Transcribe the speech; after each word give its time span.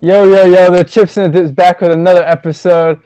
Yo, 0.00 0.24
yo, 0.24 0.44
yo, 0.44 0.70
the 0.70 0.84
Chips 0.84 1.16
and 1.16 1.34
is 1.34 1.50
back 1.50 1.80
with 1.80 1.90
another 1.90 2.22
episode. 2.22 3.00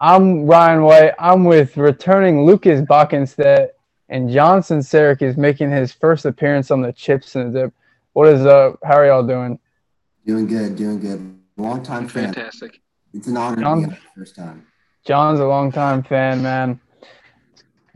I'm 0.00 0.46
Ryan 0.46 0.82
White. 0.82 1.12
I'm 1.18 1.44
with 1.44 1.76
returning 1.76 2.44
Lucas 2.46 2.80
Bockenstedt 2.80 3.68
and 4.08 4.30
John 4.30 4.60
Cencerik 4.60 5.20
is 5.22 5.36
making 5.36 5.70
his 5.70 5.92
first 5.92 6.24
appearance 6.24 6.70
on 6.70 6.80
the 6.80 6.92
Chips 6.92 7.36
and 7.36 7.52
Dip. 7.54 7.72
What 8.14 8.28
is 8.28 8.44
up? 8.46 8.78
How 8.82 8.94
are 8.94 9.06
y'all 9.06 9.22
doing? 9.24 9.58
Doing 10.26 10.46
good, 10.48 10.74
doing 10.74 10.98
good. 10.98 11.38
Long 11.58 11.82
time 11.82 12.08
fan. 12.08 12.32
Fantastic. 12.32 12.80
It's 13.12 13.28
an 13.28 13.36
honor 13.36 13.60
John- 13.62 13.82
to 13.82 13.88
be 13.88 13.92
here 13.94 14.02
the 14.02 14.20
first 14.20 14.34
time. 14.34 14.66
John's 15.04 15.38
a 15.38 15.44
longtime 15.46 16.02
fan, 16.02 16.42
man. 16.42 16.80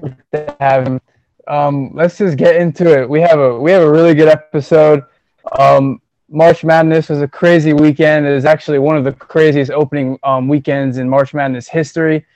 Good 0.01 0.17
to 0.33 0.57
have 0.61 0.87
him. 0.87 1.01
Um, 1.49 1.91
let's 1.95 2.19
just 2.19 2.37
get 2.37 2.57
into 2.57 3.01
it. 3.01 3.09
We 3.09 3.23
have 3.23 3.41
a 3.41 3.59
we 3.59 3.73
have 3.73 3.83
a 3.83 3.91
really 3.91 4.15
good 4.15 4.29
episode. 4.29 5.05
Um, 5.59 6.03
March 6.29 6.65
Madness 6.65 7.09
was 7.09 7.23
a 7.23 7.29
crazy 7.29 7.73
weekend. 7.73 8.27
It 8.27 8.35
was 8.35 8.45
actually 8.45 8.79
one 8.79 8.97
of 8.97 9.05
the 9.05 9.13
craziest 9.13 9.71
opening 9.71 10.19
um, 10.25 10.49
weekends 10.49 10.99
in 10.99 11.09
March 11.09 11.33
Madness 11.33 11.69
history. 11.69 12.27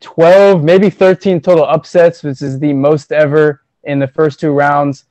Twelve, 0.00 0.62
maybe 0.62 0.90
thirteen 0.90 1.40
total 1.40 1.64
upsets, 1.64 2.22
which 2.22 2.42
is 2.42 2.58
the 2.58 2.72
most 2.72 3.12
ever 3.12 3.62
in 3.84 3.98
the 3.98 4.08
first 4.08 4.40
two 4.40 4.52
rounds. 4.52 5.04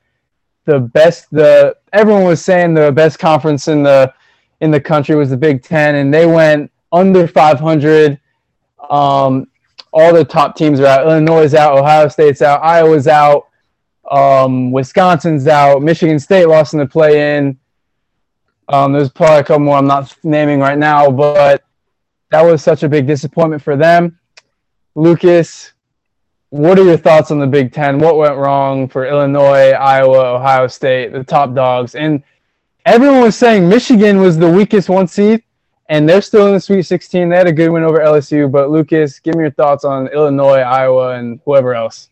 The 0.66 0.80
best, 0.80 1.32
the 1.32 1.76
everyone 1.94 2.26
was 2.26 2.44
saying 2.44 2.76
the 2.76 2.92
best 2.92 3.18
conference 3.18 3.68
in 3.68 3.84
the 3.84 4.14
in 4.60 4.70
the 4.70 4.80
country 4.80 5.16
was 5.16 5.32
the 5.32 5.38
Big 5.38 5.64
Ten, 5.64 5.96
and 5.96 6.14
they 6.14 6.26
went 6.26 6.72
under 6.92 7.28
500. 7.28 8.20
Um, 8.90 9.48
all 9.94 10.14
the 10.14 10.24
top 10.24 10.56
teams 10.56 10.80
are 10.80 10.86
out. 10.86 11.08
Illinois 11.08 11.44
is 11.44 11.56
out. 11.56 11.78
Ohio 11.78 12.08
State's 12.08 12.42
out. 12.42 12.62
Iowa's 12.64 13.08
out. 13.08 13.48
Um, 14.10 14.72
Wisconsin's 14.72 15.48
out. 15.48 15.82
Michigan 15.82 16.20
State 16.20 16.46
lost 16.46 16.74
in 16.74 16.80
the 16.80 16.86
play-in. 16.86 17.58
Um, 18.72 18.94
there's 18.94 19.10
probably 19.10 19.40
a 19.40 19.44
couple 19.44 19.66
more 19.66 19.78
I'm 19.78 19.86
not 19.86 20.16
naming 20.24 20.60
right 20.60 20.78
now, 20.78 21.12
but 21.12 21.64
that 22.30 22.42
was 22.42 22.64
such 22.64 22.84
a 22.84 22.90
big 22.90 23.06
disappointment 23.06 23.62
for 23.62 23.76
them. 23.76 24.18
Lucas, 24.96 25.74
what 26.52 26.80
are 26.80 26.84
your 26.84 26.98
thoughts 26.98 27.32
on 27.32 27.40
the 27.40 27.48
Big 27.48 27.74
Ten? 27.74 28.00
What 28.00 28.18
went 28.18 28.38
wrong 28.38 28.88
for 28.88 29.06
Illinois, 29.06 29.72
Iowa, 29.72 30.36
Ohio 30.36 30.68
State, 30.68 31.12
the 31.12 31.24
top 31.24 31.54
dogs? 31.54 31.96
And 31.96 32.24
everyone 32.86 33.22
was 33.22 33.36
saying 33.36 33.68
Michigan 33.68 34.20
was 34.20 34.38
the 34.38 34.50
weakest 34.50 34.88
one 34.88 35.08
seed, 35.08 35.44
and 35.90 36.08
they're 36.08 36.22
still 36.22 36.48
in 36.48 36.54
the 36.54 36.60
Sweet 36.60 36.84
16. 36.84 37.28
They 37.28 37.36
had 37.36 37.48
a 37.48 37.54
good 37.54 37.72
win 37.72 37.84
over 37.84 38.00
LSU. 38.00 38.50
But 38.50 38.70
Lucas, 38.70 39.20
give 39.20 39.36
me 39.36 39.42
your 39.42 39.52
thoughts 39.52 39.84
on 39.84 40.08
Illinois, 40.08 40.60
Iowa, 40.60 41.16
and 41.16 41.42
whoever 41.44 41.76
else. 41.76 42.10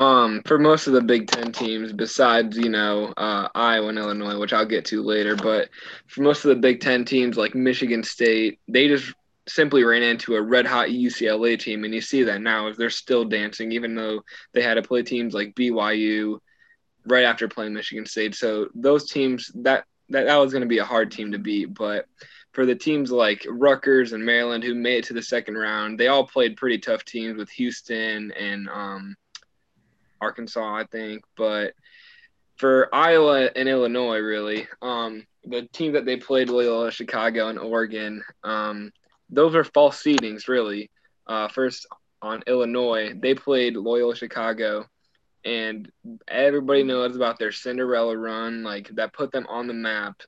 Um, 0.00 0.40
for 0.46 0.58
most 0.58 0.86
of 0.86 0.94
the 0.94 1.02
Big 1.02 1.28
Ten 1.28 1.52
teams, 1.52 1.92
besides 1.92 2.56
you 2.56 2.70
know 2.70 3.12
uh, 3.18 3.48
Iowa 3.54 3.88
and 3.88 3.98
Illinois, 3.98 4.38
which 4.38 4.54
I'll 4.54 4.64
get 4.64 4.86
to 4.86 5.02
later, 5.02 5.36
but 5.36 5.68
for 6.06 6.22
most 6.22 6.42
of 6.44 6.48
the 6.48 6.56
Big 6.56 6.80
Ten 6.80 7.04
teams 7.04 7.36
like 7.36 7.54
Michigan 7.54 8.02
State, 8.02 8.58
they 8.66 8.88
just 8.88 9.12
simply 9.46 9.84
ran 9.84 10.02
into 10.02 10.36
a 10.36 10.42
red 10.42 10.66
hot 10.66 10.88
UCLA 10.88 11.58
team, 11.58 11.84
and 11.84 11.94
you 11.94 12.00
see 12.00 12.22
that 12.22 12.40
now 12.40 12.68
as 12.68 12.78
they're 12.78 12.88
still 12.88 13.26
dancing, 13.26 13.72
even 13.72 13.94
though 13.94 14.22
they 14.54 14.62
had 14.62 14.74
to 14.74 14.82
play 14.82 15.02
teams 15.02 15.34
like 15.34 15.54
BYU 15.54 16.38
right 17.04 17.24
after 17.24 17.46
playing 17.46 17.74
Michigan 17.74 18.06
State. 18.06 18.34
So 18.34 18.68
those 18.74 19.10
teams 19.10 19.52
that 19.56 19.84
that, 20.08 20.24
that 20.24 20.36
was 20.36 20.50
going 20.50 20.62
to 20.62 20.66
be 20.66 20.78
a 20.78 20.84
hard 20.84 21.12
team 21.12 21.32
to 21.32 21.38
beat, 21.38 21.74
but 21.74 22.06
for 22.52 22.64
the 22.64 22.74
teams 22.74 23.12
like 23.12 23.46
Rutgers 23.48 24.14
and 24.14 24.24
Maryland 24.24 24.64
who 24.64 24.74
made 24.74 24.98
it 24.98 25.04
to 25.04 25.12
the 25.12 25.22
second 25.22 25.58
round, 25.58 26.00
they 26.00 26.08
all 26.08 26.26
played 26.26 26.56
pretty 26.56 26.78
tough 26.78 27.04
teams 27.04 27.36
with 27.36 27.50
Houston 27.50 28.32
and 28.32 28.68
um, 28.70 29.14
Arkansas, 30.20 30.74
I 30.74 30.84
think. 30.84 31.22
But 31.36 31.74
for 32.56 32.94
Iowa 32.94 33.50
and 33.56 33.68
Illinois, 33.68 34.18
really, 34.18 34.68
um, 34.82 35.26
the 35.44 35.62
team 35.72 35.92
that 35.92 36.04
they 36.04 36.16
played, 36.16 36.50
Loyola 36.50 36.90
Chicago 36.90 37.48
and 37.48 37.58
Oregon, 37.58 38.22
um, 38.44 38.92
those 39.30 39.54
are 39.54 39.64
false 39.64 40.02
seedings, 40.02 40.48
really. 40.48 40.90
Uh, 41.26 41.48
first 41.48 41.86
on 42.20 42.42
Illinois, 42.46 43.14
they 43.14 43.34
played 43.34 43.76
Loyola 43.76 44.14
Chicago, 44.14 44.86
and 45.44 45.90
everybody 46.28 46.82
knows 46.82 47.16
about 47.16 47.38
their 47.38 47.52
Cinderella 47.52 48.16
run, 48.16 48.62
like 48.62 48.88
that 48.94 49.14
put 49.14 49.32
them 49.32 49.46
on 49.48 49.66
the 49.66 49.74
map. 49.74 50.20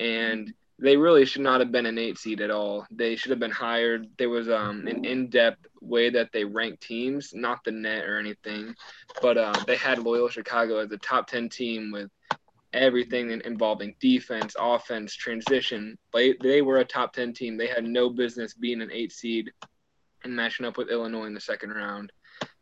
And 0.00 0.54
they 0.78 0.96
really 0.96 1.24
should 1.24 1.42
not 1.42 1.60
have 1.60 1.70
been 1.70 1.86
an 1.86 1.98
eight 1.98 2.18
seed 2.18 2.40
at 2.40 2.50
all. 2.50 2.86
They 2.90 3.16
should 3.16 3.30
have 3.30 3.38
been 3.38 3.50
higher. 3.50 4.04
There 4.18 4.28
was 4.28 4.48
um, 4.48 4.86
an 4.86 5.04
in-depth 5.04 5.66
way 5.80 6.10
that 6.10 6.30
they 6.32 6.44
ranked 6.44 6.82
teams, 6.82 7.32
not 7.32 7.62
the 7.64 7.70
net 7.70 8.04
or 8.04 8.18
anything, 8.18 8.74
but 9.22 9.38
uh, 9.38 9.54
they 9.66 9.76
had 9.76 9.98
Loyola 9.98 10.30
Chicago 10.30 10.78
as 10.78 10.90
a 10.90 10.98
top 10.98 11.28
ten 11.28 11.48
team 11.48 11.92
with 11.92 12.10
everything 12.72 13.30
involving 13.44 13.94
defense, 14.00 14.56
offense, 14.58 15.14
transition. 15.14 15.96
They 16.12 16.34
they 16.42 16.60
were 16.60 16.78
a 16.78 16.84
top 16.84 17.12
ten 17.12 17.32
team. 17.32 17.56
They 17.56 17.68
had 17.68 17.84
no 17.84 18.10
business 18.10 18.54
being 18.54 18.82
an 18.82 18.90
eight 18.92 19.12
seed 19.12 19.52
and 20.24 20.34
matching 20.34 20.66
up 20.66 20.76
with 20.76 20.90
Illinois 20.90 21.26
in 21.26 21.34
the 21.34 21.40
second 21.40 21.70
round. 21.70 22.10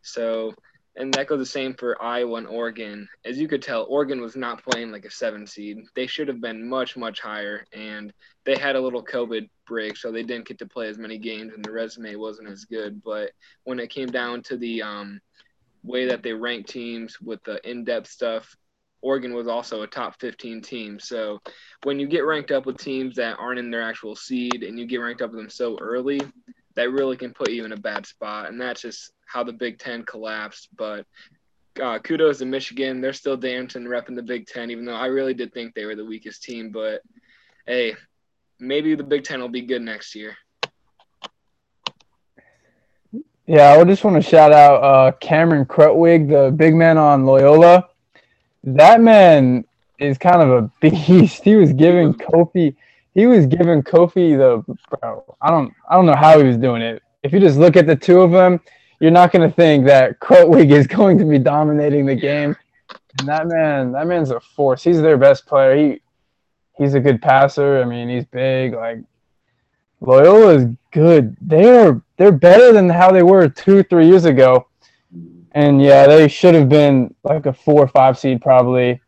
So 0.02 0.52
and 0.96 1.12
that 1.14 1.26
goes 1.26 1.38
the 1.38 1.46
same 1.46 1.74
for 1.74 2.00
Iowa 2.02 2.36
and 2.36 2.46
Oregon. 2.46 3.08
As 3.24 3.38
you 3.38 3.48
could 3.48 3.62
tell, 3.62 3.86
Oregon 3.88 4.20
was 4.20 4.36
not 4.36 4.62
playing 4.62 4.92
like 4.92 5.06
a 5.06 5.10
seven 5.10 5.46
seed. 5.46 5.78
They 5.94 6.06
should 6.06 6.28
have 6.28 6.40
been 6.40 6.68
much, 6.68 6.96
much 6.96 7.20
higher. 7.20 7.64
And 7.72 8.12
they 8.44 8.56
had 8.56 8.76
a 8.76 8.80
little 8.80 9.02
COVID 9.02 9.48
break, 9.66 9.96
so 9.96 10.12
they 10.12 10.22
didn't 10.22 10.46
get 10.46 10.58
to 10.58 10.66
play 10.66 10.88
as 10.88 10.98
many 10.98 11.16
games, 11.16 11.54
and 11.54 11.64
the 11.64 11.72
resume 11.72 12.16
wasn't 12.16 12.50
as 12.50 12.66
good. 12.66 13.02
But 13.02 13.30
when 13.64 13.80
it 13.80 13.88
came 13.88 14.08
down 14.08 14.42
to 14.44 14.56
the 14.58 14.82
um, 14.82 15.20
way 15.82 16.06
that 16.06 16.22
they 16.22 16.34
ranked 16.34 16.68
teams 16.68 17.18
with 17.20 17.42
the 17.44 17.58
in 17.68 17.84
depth 17.84 18.08
stuff, 18.08 18.54
Oregon 19.00 19.34
was 19.34 19.48
also 19.48 19.82
a 19.82 19.86
top 19.86 20.20
15 20.20 20.60
team. 20.60 21.00
So 21.00 21.40
when 21.82 21.98
you 21.98 22.06
get 22.06 22.24
ranked 22.24 22.52
up 22.52 22.66
with 22.66 22.78
teams 22.78 23.16
that 23.16 23.36
aren't 23.38 23.58
in 23.58 23.70
their 23.70 23.82
actual 23.82 24.14
seed 24.14 24.62
and 24.62 24.78
you 24.78 24.86
get 24.86 24.98
ranked 24.98 25.22
up 25.22 25.30
with 25.30 25.40
them 25.40 25.50
so 25.50 25.76
early, 25.80 26.20
that 26.74 26.90
really 26.90 27.16
can 27.16 27.32
put 27.32 27.50
you 27.50 27.64
in 27.64 27.72
a 27.72 27.76
bad 27.76 28.06
spot. 28.06 28.48
And 28.48 28.60
that's 28.60 28.82
just 28.82 29.12
how 29.26 29.44
the 29.44 29.52
Big 29.52 29.78
Ten 29.78 30.04
collapsed. 30.04 30.68
But 30.76 31.06
uh, 31.80 31.98
kudos 31.98 32.38
to 32.38 32.44
Michigan. 32.44 33.00
They're 33.00 33.12
still 33.12 33.36
dancing, 33.36 33.84
repping 33.84 34.16
the 34.16 34.22
Big 34.22 34.46
Ten, 34.46 34.70
even 34.70 34.84
though 34.84 34.94
I 34.94 35.06
really 35.06 35.34
did 35.34 35.52
think 35.52 35.74
they 35.74 35.84
were 35.84 35.96
the 35.96 36.04
weakest 36.04 36.42
team. 36.42 36.70
But 36.70 37.02
hey, 37.66 37.94
maybe 38.58 38.94
the 38.94 39.04
Big 39.04 39.24
Ten 39.24 39.40
will 39.40 39.48
be 39.48 39.62
good 39.62 39.82
next 39.82 40.14
year. 40.14 40.36
Yeah, 43.46 43.72
I 43.72 43.84
just 43.84 44.04
want 44.04 44.22
to 44.22 44.28
shout 44.28 44.52
out 44.52 44.82
uh, 44.82 45.12
Cameron 45.18 45.66
Krutwig, 45.66 46.28
the 46.28 46.52
big 46.52 46.74
man 46.74 46.96
on 46.96 47.26
Loyola. 47.26 47.88
That 48.62 49.00
man 49.00 49.64
is 49.98 50.16
kind 50.16 50.40
of 50.40 50.50
a 50.50 50.70
beast. 50.80 51.42
He 51.42 51.56
was 51.56 51.72
giving 51.72 52.14
Kofi, 52.14 52.76
he 53.14 53.26
was 53.26 53.46
giving 53.46 53.82
Kofi 53.82 54.36
the 54.36 54.62
bro. 54.90 55.36
I 55.40 55.50
don't, 55.50 55.72
I 55.88 55.96
don't 55.96 56.06
know 56.06 56.16
how 56.16 56.38
he 56.38 56.44
was 56.44 56.56
doing 56.56 56.82
it. 56.82 57.02
If 57.22 57.32
you 57.32 57.40
just 57.40 57.58
look 57.58 57.76
at 57.76 57.86
the 57.86 57.96
two 57.96 58.20
of 58.20 58.30
them, 58.30 58.60
you're 59.00 59.10
not 59.10 59.32
to 59.32 59.50
think 59.50 59.84
that 59.86 60.20
Krutwig 60.20 60.70
is 60.70 60.86
going 60.98 61.18
to 61.18 61.24
be 61.24 61.38
dominating 61.38 62.06
the 62.06 62.14
game. 62.14 62.56
And 63.18 63.28
that 63.28 63.46
man, 63.46 63.92
that 63.92 64.06
man's 64.06 64.30
a 64.30 64.40
force. 64.40 64.82
He's 64.82 65.02
their 65.02 65.18
best 65.18 65.44
player. 65.44 65.76
He, 65.76 66.00
he's 66.78 66.94
a 66.94 67.00
good 67.00 67.20
passer. 67.20 67.82
I 67.82 67.84
mean, 67.84 68.08
he's 68.08 68.24
big. 68.24 68.74
Like 68.74 69.00
Loyola 70.00 70.54
is 70.54 70.66
good. 70.92 71.36
They 71.40 71.68
are 71.68 72.00
they're 72.16 72.32
better 72.32 72.72
than 72.72 72.88
how 72.88 73.12
they 73.12 73.22
were 73.22 73.48
two, 73.48 73.82
three 73.82 74.06
years 74.06 74.24
ago. 74.24 74.68
And 75.52 75.82
yeah, 75.82 76.06
they 76.06 76.28
should 76.28 76.54
have 76.54 76.68
been 76.68 77.14
like 77.24 77.44
a 77.46 77.52
four 77.52 77.82
or 77.82 77.88
five 77.88 78.18
seed 78.18 78.40
probably. 78.40 79.01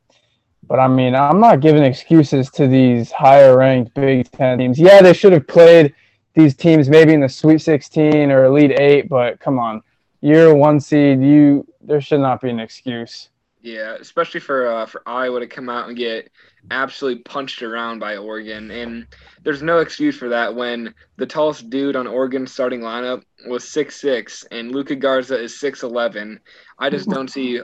But 0.69 0.80
I 0.80 0.88
mean, 0.88 1.14
I'm 1.14 1.41
not 1.41 1.60
giving 1.60 1.82
excuses 1.82 2.50
to 2.52 2.66
these 2.66 3.10
higher 3.10 3.56
ranked 3.56 3.94
Big 3.94 4.30
Ten 4.30 4.58
teams. 4.58 4.78
Yeah, 4.78 5.02
they 5.02 5.12
should 5.12 5.32
have 5.32 5.47
played 5.47 5.94
these 6.34 6.54
teams 6.54 6.88
maybe 6.88 7.12
in 7.12 7.20
the 7.20 7.28
Sweet 7.28 7.60
16 7.60 8.30
or 8.30 8.44
Elite 8.44 8.72
Eight, 8.78 9.08
but 9.08 9.38
come 9.41 9.58
on, 9.58 9.82
you're 10.20 10.54
one 10.54 10.80
seed. 10.80 11.22
You 11.22 11.66
there 11.80 12.00
should 12.00 12.20
not 12.20 12.41
be 12.41 12.50
an 12.50 12.60
excuse. 12.60 13.28
Yeah, 13.60 13.97
especially 13.98 14.41
for 14.41 14.66
uh, 14.66 14.86
for 14.86 15.02
Iowa 15.06 15.41
to 15.41 15.47
come 15.47 15.69
out 15.69 15.88
and 15.88 15.97
get 15.97 16.30
absolutely 16.70 17.22
punched 17.22 17.62
around 17.62 17.98
by 17.98 18.16
Oregon, 18.16 18.70
and 18.70 19.06
there's 19.42 19.62
no 19.62 19.78
excuse 19.78 20.16
for 20.16 20.28
that 20.28 20.55
when 20.55 20.94
the 21.16 21.26
tallest 21.26 21.70
dude 21.70 21.96
on 21.96 22.06
Oregon's 22.06 22.52
starting 22.52 22.81
lineup 22.81 23.22
was 23.49 23.66
six 23.66 24.00
six 24.00 24.44
and 24.50 24.75
Luka 24.75 24.96
Garza 24.96 25.40
is 25.40 25.58
six 25.58 25.82
eleven. 25.82 26.40
I 26.78 26.90
just 26.90 27.08
don't 27.08 27.28
see 27.28 27.61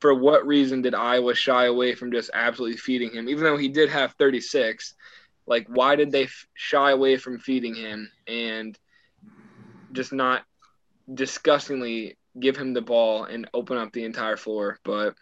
for 0.00 0.14
what 0.14 0.46
reason 0.46 0.82
did 0.82 0.94
Iowa 0.94 1.34
shy 1.34 1.66
away 1.66 1.94
from 1.94 2.12
just 2.12 2.30
absolutely 2.32 2.76
feeding 2.76 3.12
him, 3.12 3.28
even 3.28 3.44
though 3.44 3.56
he 3.56 3.68
did 3.68 3.90
have 3.90 4.14
36. 4.18 4.94
Like, 5.46 5.66
why 5.68 5.96
did 5.96 6.10
they 6.10 6.24
f- 6.24 6.46
shy 6.54 6.90
away 6.90 7.16
from 7.16 7.38
feeding 7.38 7.74
him 7.74 8.10
and 8.26 8.78
just 9.92 10.12
not 10.12 10.42
disgustingly 11.12 12.16
give 12.38 12.56
him 12.56 12.72
the 12.72 12.80
ball 12.80 13.24
and 13.24 13.48
open 13.52 13.76
up 13.76 13.92
the 13.92 14.04
entire 14.04 14.36
floor? 14.36 14.78
But 14.84 15.14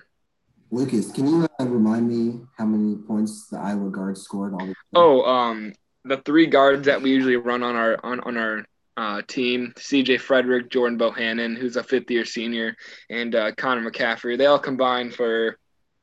Lucas, 0.70 1.10
can 1.12 1.26
you 1.26 1.48
uh, 1.58 1.66
remind 1.66 2.08
me 2.08 2.40
how 2.56 2.66
many 2.66 2.96
points 2.96 3.48
the 3.48 3.58
Iowa 3.58 3.90
guards 3.90 4.22
scored? 4.22 4.54
All 4.54 4.66
the 4.66 4.74
oh, 4.94 5.22
um, 5.22 5.72
the 6.04 6.18
three 6.18 6.46
guards 6.46 6.86
that 6.86 7.02
we 7.02 7.10
usually 7.10 7.36
run 7.36 7.62
on 7.62 7.74
our 7.74 7.98
on 8.04 8.20
on 8.20 8.36
our 8.36 8.64
uh, 8.96 9.22
team: 9.26 9.72
C.J. 9.76 10.18
Frederick, 10.18 10.70
Jordan 10.70 10.98
Bohannon, 10.98 11.56
who's 11.56 11.76
a 11.76 11.82
fifth-year 11.82 12.24
senior, 12.24 12.76
and 13.08 13.34
uh, 13.34 13.52
Connor 13.52 13.90
McCaffrey. 13.90 14.36
They 14.36 14.46
all 14.46 14.58
combined 14.58 15.14
for, 15.14 15.56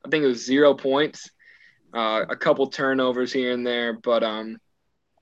I 0.04 0.08
think 0.08 0.24
it 0.24 0.28
was 0.28 0.44
zero 0.44 0.74
points, 0.74 1.30
uh, 1.94 2.24
a 2.28 2.36
couple 2.36 2.66
turnovers 2.68 3.32
here 3.32 3.52
and 3.52 3.66
there, 3.66 3.92
but 3.94 4.22
um, 4.22 4.58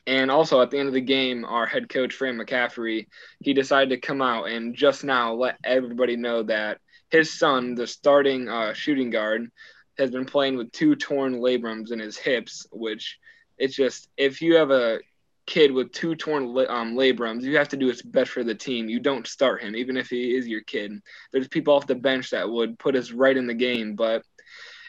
And 0.06 0.30
also 0.30 0.62
at 0.62 0.70
the 0.70 0.78
end 0.78 0.88
of 0.88 0.94
the 0.94 1.02
game, 1.02 1.44
our 1.44 1.66
head 1.66 1.90
coach 1.90 2.14
Fran 2.14 2.38
McCaffrey, 2.38 3.06
he 3.40 3.52
decided 3.52 3.90
to 3.90 4.00
come 4.00 4.22
out 4.22 4.48
and 4.48 4.74
just 4.74 5.04
now 5.04 5.34
let 5.34 5.58
everybody 5.62 6.16
know 6.16 6.42
that 6.44 6.78
his 7.10 7.38
son, 7.38 7.74
the 7.74 7.86
starting 7.86 8.48
uh, 8.48 8.72
shooting 8.72 9.10
guard, 9.10 9.50
has 9.98 10.10
been 10.10 10.24
playing 10.24 10.56
with 10.56 10.72
two 10.72 10.96
torn 10.96 11.34
labrums 11.40 11.92
in 11.92 11.98
his 11.98 12.16
hips, 12.16 12.66
which 12.72 13.18
it's 13.58 13.76
just 13.76 14.08
if 14.16 14.40
you 14.40 14.56
have 14.56 14.70
a 14.70 15.00
kid 15.48 15.72
with 15.72 15.90
two 15.92 16.14
torn 16.14 16.44
um, 16.68 16.94
labrums, 16.94 17.42
you 17.42 17.56
have 17.56 17.70
to 17.70 17.76
do 17.76 17.86
what's 17.86 18.02
best 18.02 18.30
for 18.30 18.44
the 18.44 18.54
team. 18.54 18.88
You 18.88 19.00
don't 19.00 19.26
start 19.26 19.62
him, 19.62 19.74
even 19.74 19.96
if 19.96 20.08
he 20.08 20.36
is 20.36 20.46
your 20.46 20.60
kid. 20.60 20.92
There's 21.32 21.48
people 21.48 21.74
off 21.74 21.86
the 21.86 21.94
bench 21.94 22.30
that 22.30 22.48
would 22.48 22.78
put 22.78 22.94
us 22.94 23.10
right 23.10 23.36
in 23.36 23.46
the 23.46 23.54
game, 23.54 23.94
but 23.94 24.22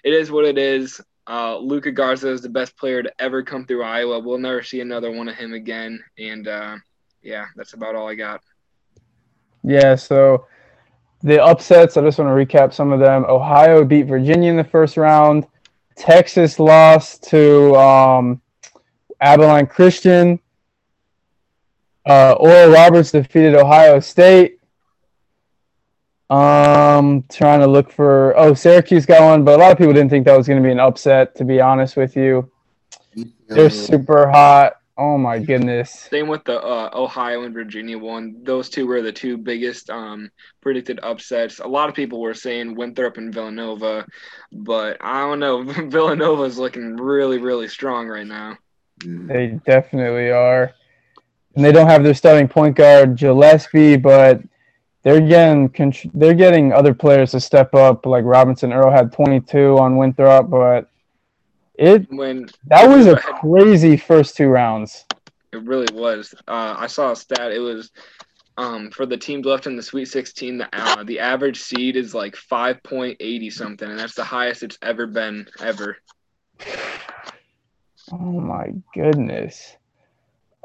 it 0.04 0.14
is 0.14 0.30
what 0.30 0.46
it 0.46 0.58
is. 0.58 1.00
Uh, 1.26 1.58
Luka 1.58 1.92
Garza 1.92 2.30
is 2.30 2.42
the 2.42 2.50
best 2.50 2.76
player 2.78 3.02
to 3.02 3.12
ever 3.20 3.42
come 3.42 3.66
through 3.66 3.84
Iowa. 3.84 4.20
We'll 4.20 4.38
never 4.38 4.62
see 4.62 4.82
another 4.82 5.12
one 5.12 5.30
of 5.30 5.36
him 5.36 5.54
again. 5.54 6.04
And 6.18 6.48
uh, 6.48 6.76
yeah, 7.22 7.46
that's 7.56 7.74
about 7.74 7.96
all 7.96 8.10
I 8.10 8.16
got. 8.16 8.42
Yeah, 9.64 9.96
so 9.96 10.46
the 11.22 11.42
upsets, 11.42 11.96
I 11.96 12.02
just 12.02 12.20
want 12.20 12.30
to 12.30 12.34
recap 12.58 12.74
some 12.74 12.92
of 12.92 13.00
them. 13.00 13.26
Ohio 13.30 13.86
beat 13.86 14.08
Virginia 14.08 14.50
in 14.50 14.58
the 14.58 14.64
first 14.64 14.98
round. 14.98 15.48
Texas 15.96 16.60
lost 16.60 17.24
to 17.30 17.76
um, 17.76 18.42
Abilene 19.22 19.68
Christian. 19.68 20.40
Uh, 22.06 22.34
Oral 22.34 22.72
Roberts 22.72 23.12
defeated 23.12 23.56
Ohio 23.56 24.00
State. 24.00 24.60
Um, 26.30 27.24
trying 27.28 27.60
to 27.62 27.68
look 27.68 27.92
for 27.92 28.38
oh 28.38 28.54
Syracuse 28.54 29.08
got 29.08 29.24
one, 29.24 29.44
but 29.44 29.60
a 29.60 29.64
lot 29.64 29.72
of 29.72 29.80
people 29.80 29.94
didn't 29.94 30.12
think 30.12 30.26
that 30.26 30.38
was 30.38 30.48
going 30.48 30.62
to 30.62 30.66
be 30.66 30.72
an 30.72 30.80
upset. 30.80 31.36
To 31.36 31.44
be 31.44 31.60
honest 31.60 31.98
with 31.98 32.16
you, 32.16 32.52
they're 33.48 33.70
super 33.72 34.30
hot. 34.30 34.74
Oh 35.00 35.18
my 35.18 35.40
goodness. 35.40 35.92
Same 35.92 36.28
with 36.28 36.44
the 36.44 36.62
uh, 36.62 36.90
Ohio 36.94 37.44
and 37.44 37.54
Virginia 37.54 37.98
one. 37.98 38.44
Those 38.44 38.70
two 38.70 38.86
were 38.86 39.02
the 39.02 39.14
two 39.14 39.38
biggest 39.38 39.90
um, 39.90 40.30
predicted 40.60 41.00
upsets. 41.02 41.60
A 41.60 41.68
lot 41.68 41.88
of 41.88 41.96
people 41.96 42.20
were 42.20 42.34
saying 42.34 42.76
Winthrop 42.76 43.16
and 43.16 43.34
Villanova, 43.34 44.06
but 44.52 44.98
I 45.00 45.22
don't 45.22 45.40
know. 45.40 45.64
Villanova 45.88 46.44
is 46.44 46.60
looking 46.60 46.98
really, 46.98 47.38
really 47.38 47.70
strong 47.70 48.10
right 48.10 48.28
now. 48.28 48.58
They 49.06 49.58
definitely 49.66 50.32
are. 50.32 50.74
And 51.56 51.66
they 51.66 51.72
don't 51.72 51.88
have 51.88 52.04
their 52.04 52.14
starting 52.14 52.48
point 52.48 52.76
guard 52.76 53.18
Gillespie, 53.18 53.98
but 53.98 54.42
they're 55.04 55.22
getting 55.22 55.74
they're 56.14 56.34
getting 56.34 56.74
other 56.74 56.94
players 56.94 57.32
to 57.32 57.40
step 57.40 57.74
up. 57.74 58.06
Like 58.06 58.26
Robinson 58.26 58.74
Earl 58.74 58.92
had 58.92 59.12
22 59.12 59.78
on 59.78 59.98
Winthrop, 59.98 60.50
but 60.50 60.90
it 61.76 62.12
when 62.12 62.48
that 62.66 62.88
was 62.88 63.08
a 63.08 63.16
crazy 63.16 63.98
first 63.98 64.36
two 64.36 64.48
rounds. 64.48 65.06
It 65.52 65.64
really 65.64 65.92
was. 65.94 66.36
Uh, 66.48 66.76
I 66.78 66.88
saw 66.88 67.12
a 67.12 67.16
stat. 67.16 67.52
It 67.52 67.60
was 67.60 67.92
um, 68.58 68.92
for 68.92 69.06
the 69.06 69.18
teams 69.18 69.46
left 69.46 69.66
in 69.68 69.78
the 69.78 69.82
Sweet 69.82 70.06
16. 70.06 70.60
The 70.60 70.70
uh, 70.74 71.04
the 71.04 71.20
average 71.20 71.60
seed 71.60 71.96
is 71.96 72.14
like 72.14 72.36
5.80 72.36 73.52
something, 73.52 73.90
and 73.90 73.98
that's 73.98 74.16
the 74.16 74.24
highest 74.24 74.64
it's 74.64 74.78
ever 74.82 75.08
been 75.08 75.48
ever. 75.60 75.98
Oh 78.12 78.40
my 78.42 78.74
goodness. 78.94 79.78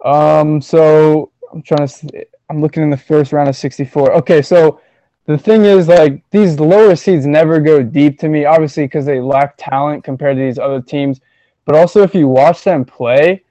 Um. 0.04 0.60
So 0.60 1.32
I'm 1.52 1.62
trying 1.62 1.88
to. 1.88 2.26
I'm 2.50 2.60
looking 2.60 2.82
in 2.82 2.90
the 2.90 2.96
first 2.96 3.32
round 3.32 3.48
of 3.48 3.56
64. 3.56 4.12
Okay, 4.12 4.42
so 4.42 4.80
the 5.26 5.38
thing 5.38 5.64
is 5.64 5.88
like 5.88 6.22
these 6.30 6.60
lower 6.60 6.94
seeds 6.94 7.26
never 7.26 7.60
go 7.60 7.82
deep 7.82 8.18
to 8.18 8.28
me 8.28 8.44
obviously 8.44 8.84
because 8.84 9.06
they 9.06 9.20
lack 9.20 9.54
talent 9.56 10.04
compared 10.04 10.36
to 10.36 10.42
these 10.42 10.58
other 10.58 10.80
teams 10.80 11.20
but 11.64 11.74
also 11.74 12.02
if 12.02 12.14
you 12.14 12.28
watch 12.28 12.62
them 12.64 12.84
play 12.84 13.42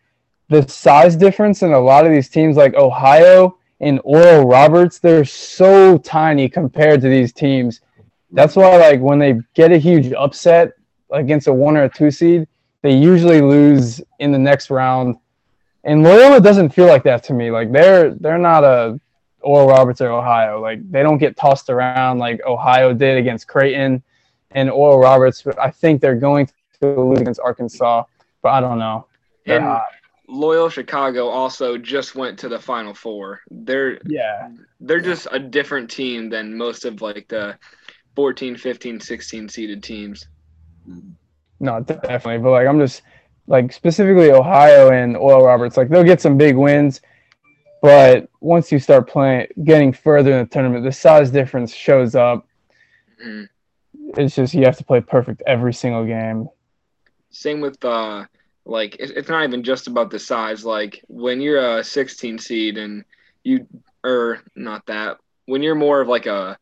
the 0.50 0.68
size 0.68 1.16
difference 1.16 1.64
in 1.64 1.74
a 1.74 1.80
lot 1.80 2.06
of 2.06 2.12
these 2.12 2.30
teams 2.30 2.56
like 2.58 2.74
ohio 2.76 3.58
and 3.80 4.00
oral 4.04 4.48
roberts 4.48 5.00
they're 5.00 5.26
so 5.26 5.98
tiny 5.98 6.48
compared 6.48 7.02
to 7.02 7.10
these 7.10 7.34
teams 7.34 7.82
that's 8.32 8.56
why 8.56 8.78
like 8.78 9.00
when 9.00 9.20
they 9.20 9.40
get 9.54 9.72
a 9.72 9.78
huge 9.78 10.12
upset 10.14 10.74
against 11.12 11.48
a 11.48 11.54
one 11.54 11.76
or 11.76 11.84
a 11.84 11.90
two 11.90 12.12
seed 12.12 12.48
they 12.82 12.94
usually 12.94 13.42
lose 13.42 14.02
in 14.20 14.32
the 14.32 14.38
next 14.38 14.70
round 14.70 15.16
and 15.84 16.04
loyola 16.04 16.40
doesn't 16.40 16.70
feel 16.70 16.88
like 16.88 17.04
that 17.04 17.24
to 17.24 17.34
me 17.34 17.52
like 17.52 17.72
they're 17.72 18.14
they're 18.16 18.38
not 18.38 18.64
a 18.64 19.00
Oral 19.44 19.68
Roberts 19.68 20.02
or 20.02 20.10
Ohio. 20.10 20.60
Like 20.60 20.90
they 20.90 21.04
don't 21.04 21.18
get 21.18 21.36
tossed 21.38 21.70
around 21.70 22.20
like 22.20 22.42
Ohio 22.46 22.94
did 22.94 23.18
against 23.18 23.48
Creighton 23.48 24.02
and 24.52 24.70
Oral 24.70 25.00
Roberts. 25.00 25.42
But 25.42 25.60
I 25.60 25.70
think 25.70 26.02
they're 26.02 26.16
going 26.16 26.50
to 26.82 27.02
lose 27.02 27.22
against 27.22 27.40
Arkansas. 27.40 28.06
But 28.42 28.50
I 28.50 28.62
don't 28.62 28.80
know. 28.80 29.06
They're 29.46 29.58
and 29.58 29.66
hot. 29.66 29.86
Loyola 30.28 30.72
Chicago 30.72 31.28
also 31.28 31.78
just 31.78 32.16
went 32.16 32.40
to 32.40 32.50
the 32.50 32.60
Final 32.60 32.94
Four. 32.94 33.42
They're 33.52 34.00
yeah. 34.06 34.50
They're 34.80 35.02
just 35.02 35.28
a 35.32 35.40
different 35.40 35.92
team 35.92 36.30
than 36.30 36.58
most 36.58 36.86
of 36.86 37.02
like 37.02 37.28
the 37.28 37.58
14, 38.16 38.56
15, 38.56 39.00
16 39.00 39.50
seeded 39.50 39.84
teams. 39.84 40.28
Mm-hmm. 40.90 41.12
No, 41.60 41.80
definitely. 41.82 42.40
But 42.40 42.52
like 42.52 42.68
I'm 42.68 42.80
just 42.80 43.04
like 43.48 43.74
specifically 43.74 44.32
Ohio 44.32 44.92
and 44.92 45.18
Oral 45.18 45.46
Roberts, 45.46 45.78
like 45.78 45.90
they'll 45.90 46.04
get 46.04 46.22
some 46.22 46.38
big 46.38 46.56
wins 46.56 47.02
but 47.84 48.30
once 48.40 48.72
you 48.72 48.80
start 48.80 49.10
playing, 49.10 49.48
getting 49.66 49.92
further 49.92 50.32
in 50.32 50.40
the 50.40 50.46
tournament, 50.46 50.86
the 50.86 50.92
size 50.94 51.30
difference 51.30 51.76
shows 51.76 52.16
up. 52.16 52.48
Mm. 53.22 53.50
It's 54.16 54.36
just 54.36 54.54
you 54.54 54.64
have 54.64 54.78
to 54.78 54.86
play 54.86 55.02
perfect 55.02 55.44
every 55.46 55.74
single 55.74 56.06
game. 56.06 56.48
Same 57.32 57.60
with 57.60 57.84
uh, 57.84 58.24
like 58.64 58.96
it's 59.02 59.28
not 59.28 59.44
even 59.44 59.64
just 59.64 59.88
about 59.88 60.12
the 60.12 60.20
size. 60.20 60.64
Like 60.64 61.04
when 61.10 61.42
you're 61.42 61.80
a 61.80 61.84
16 61.84 62.40
seed 62.40 62.78
and 62.78 63.04
you, 63.44 63.68
or 64.02 64.40
not 64.56 64.86
that, 64.86 65.18
when 65.48 65.62
you're 65.62 65.76
more 65.76 66.00
of 66.00 66.08
like 66.08 66.26
a 66.26 66.58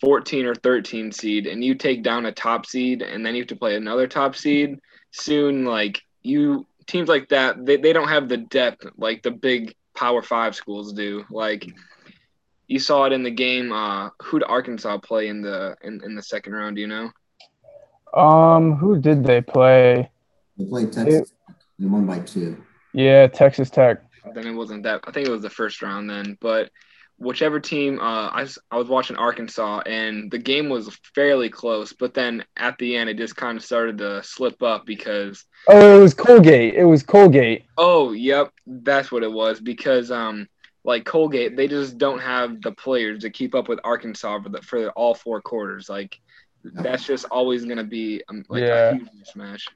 14 0.00 0.46
or 0.46 0.54
13 0.54 1.12
seed 1.12 1.46
and 1.46 1.62
you 1.62 1.74
take 1.74 2.02
down 2.02 2.24
a 2.24 2.32
top 2.32 2.64
seed 2.64 3.02
and 3.02 3.24
then 3.24 3.34
you 3.34 3.42
have 3.42 3.48
to 3.48 3.56
play 3.56 3.76
another 3.76 4.06
top 4.06 4.34
seed, 4.34 4.78
soon 5.10 5.66
like 5.66 6.00
you 6.24 6.66
teams 6.86 7.08
like 7.08 7.28
that 7.28 7.64
they, 7.64 7.76
they 7.76 7.92
don't 7.92 8.08
have 8.08 8.28
the 8.28 8.36
depth 8.36 8.86
like 8.96 9.22
the 9.22 9.30
big 9.30 9.74
Power 9.94 10.22
Five 10.22 10.56
schools 10.56 10.92
do. 10.92 11.24
Like 11.30 11.66
you 12.66 12.78
saw 12.78 13.04
it 13.04 13.12
in 13.12 13.22
the 13.22 13.30
game. 13.30 13.72
Uh, 13.72 14.10
who 14.22 14.40
did 14.40 14.48
Arkansas 14.48 14.98
play 14.98 15.28
in 15.28 15.42
the 15.42 15.76
in, 15.82 16.02
in 16.04 16.14
the 16.14 16.22
second 16.22 16.54
round? 16.54 16.76
Do 16.76 16.82
you 16.82 16.88
know? 16.88 17.10
Um, 18.18 18.74
who 18.74 18.98
did 18.98 19.24
they 19.24 19.40
play? 19.40 20.10
They 20.56 20.64
played 20.64 20.92
Texas. 20.92 21.30
It, 21.30 21.54
they 21.78 21.86
won 21.86 22.06
by 22.06 22.20
two. 22.20 22.62
Yeah, 22.92 23.26
Texas 23.26 23.70
Tech. 23.70 24.02
Then 24.34 24.46
it 24.46 24.52
wasn't 24.52 24.84
that. 24.84 25.00
I 25.04 25.10
think 25.10 25.26
it 25.26 25.32
was 25.32 25.42
the 25.42 25.50
first 25.50 25.82
round 25.82 26.08
then. 26.08 26.38
But 26.40 26.70
whichever 27.18 27.60
team, 27.60 28.00
uh, 28.00 28.28
I 28.28 28.46
I 28.70 28.76
was 28.76 28.88
watching 28.88 29.16
Arkansas 29.16 29.82
and 29.86 30.30
the 30.30 30.38
game 30.38 30.68
was 30.68 30.98
fairly 31.14 31.48
close. 31.48 31.92
But 31.92 32.14
then 32.14 32.44
at 32.56 32.76
the 32.78 32.96
end, 32.96 33.10
it 33.10 33.16
just 33.16 33.36
kind 33.36 33.56
of 33.56 33.64
started 33.64 33.98
to 33.98 34.22
slip 34.22 34.62
up 34.62 34.86
because 34.86 35.44
Oh, 35.68 35.98
it 35.98 36.02
was 36.02 36.14
Colgate. 36.14 36.74
It 36.74 36.84
was 36.84 37.02
Colgate. 37.02 37.64
Oh, 37.78 38.12
yep, 38.12 38.52
that's 38.66 39.10
what 39.10 39.22
it 39.22 39.32
was. 39.32 39.60
Because 39.60 40.10
um, 40.10 40.48
like 40.84 41.04
Colgate, 41.04 41.56
they 41.56 41.68
just 41.68 41.96
don't 41.96 42.20
have 42.20 42.60
the 42.60 42.72
players 42.72 43.22
to 43.22 43.30
keep 43.30 43.54
up 43.54 43.68
with 43.68 43.80
Arkansas 43.84 44.42
for 44.42 44.48
the, 44.50 44.62
for 44.62 44.90
all 44.90 45.14
four 45.14 45.40
quarters. 45.40 45.88
Like 45.88 46.20
that's 46.62 47.06
just 47.06 47.24
always 47.30 47.64
gonna 47.64 47.84
be 47.84 48.22
um, 48.28 48.44
like 48.48 48.62
yeah. 48.62 48.90
a 48.90 48.94
huge 48.94 49.08
mismatch. 49.10 49.68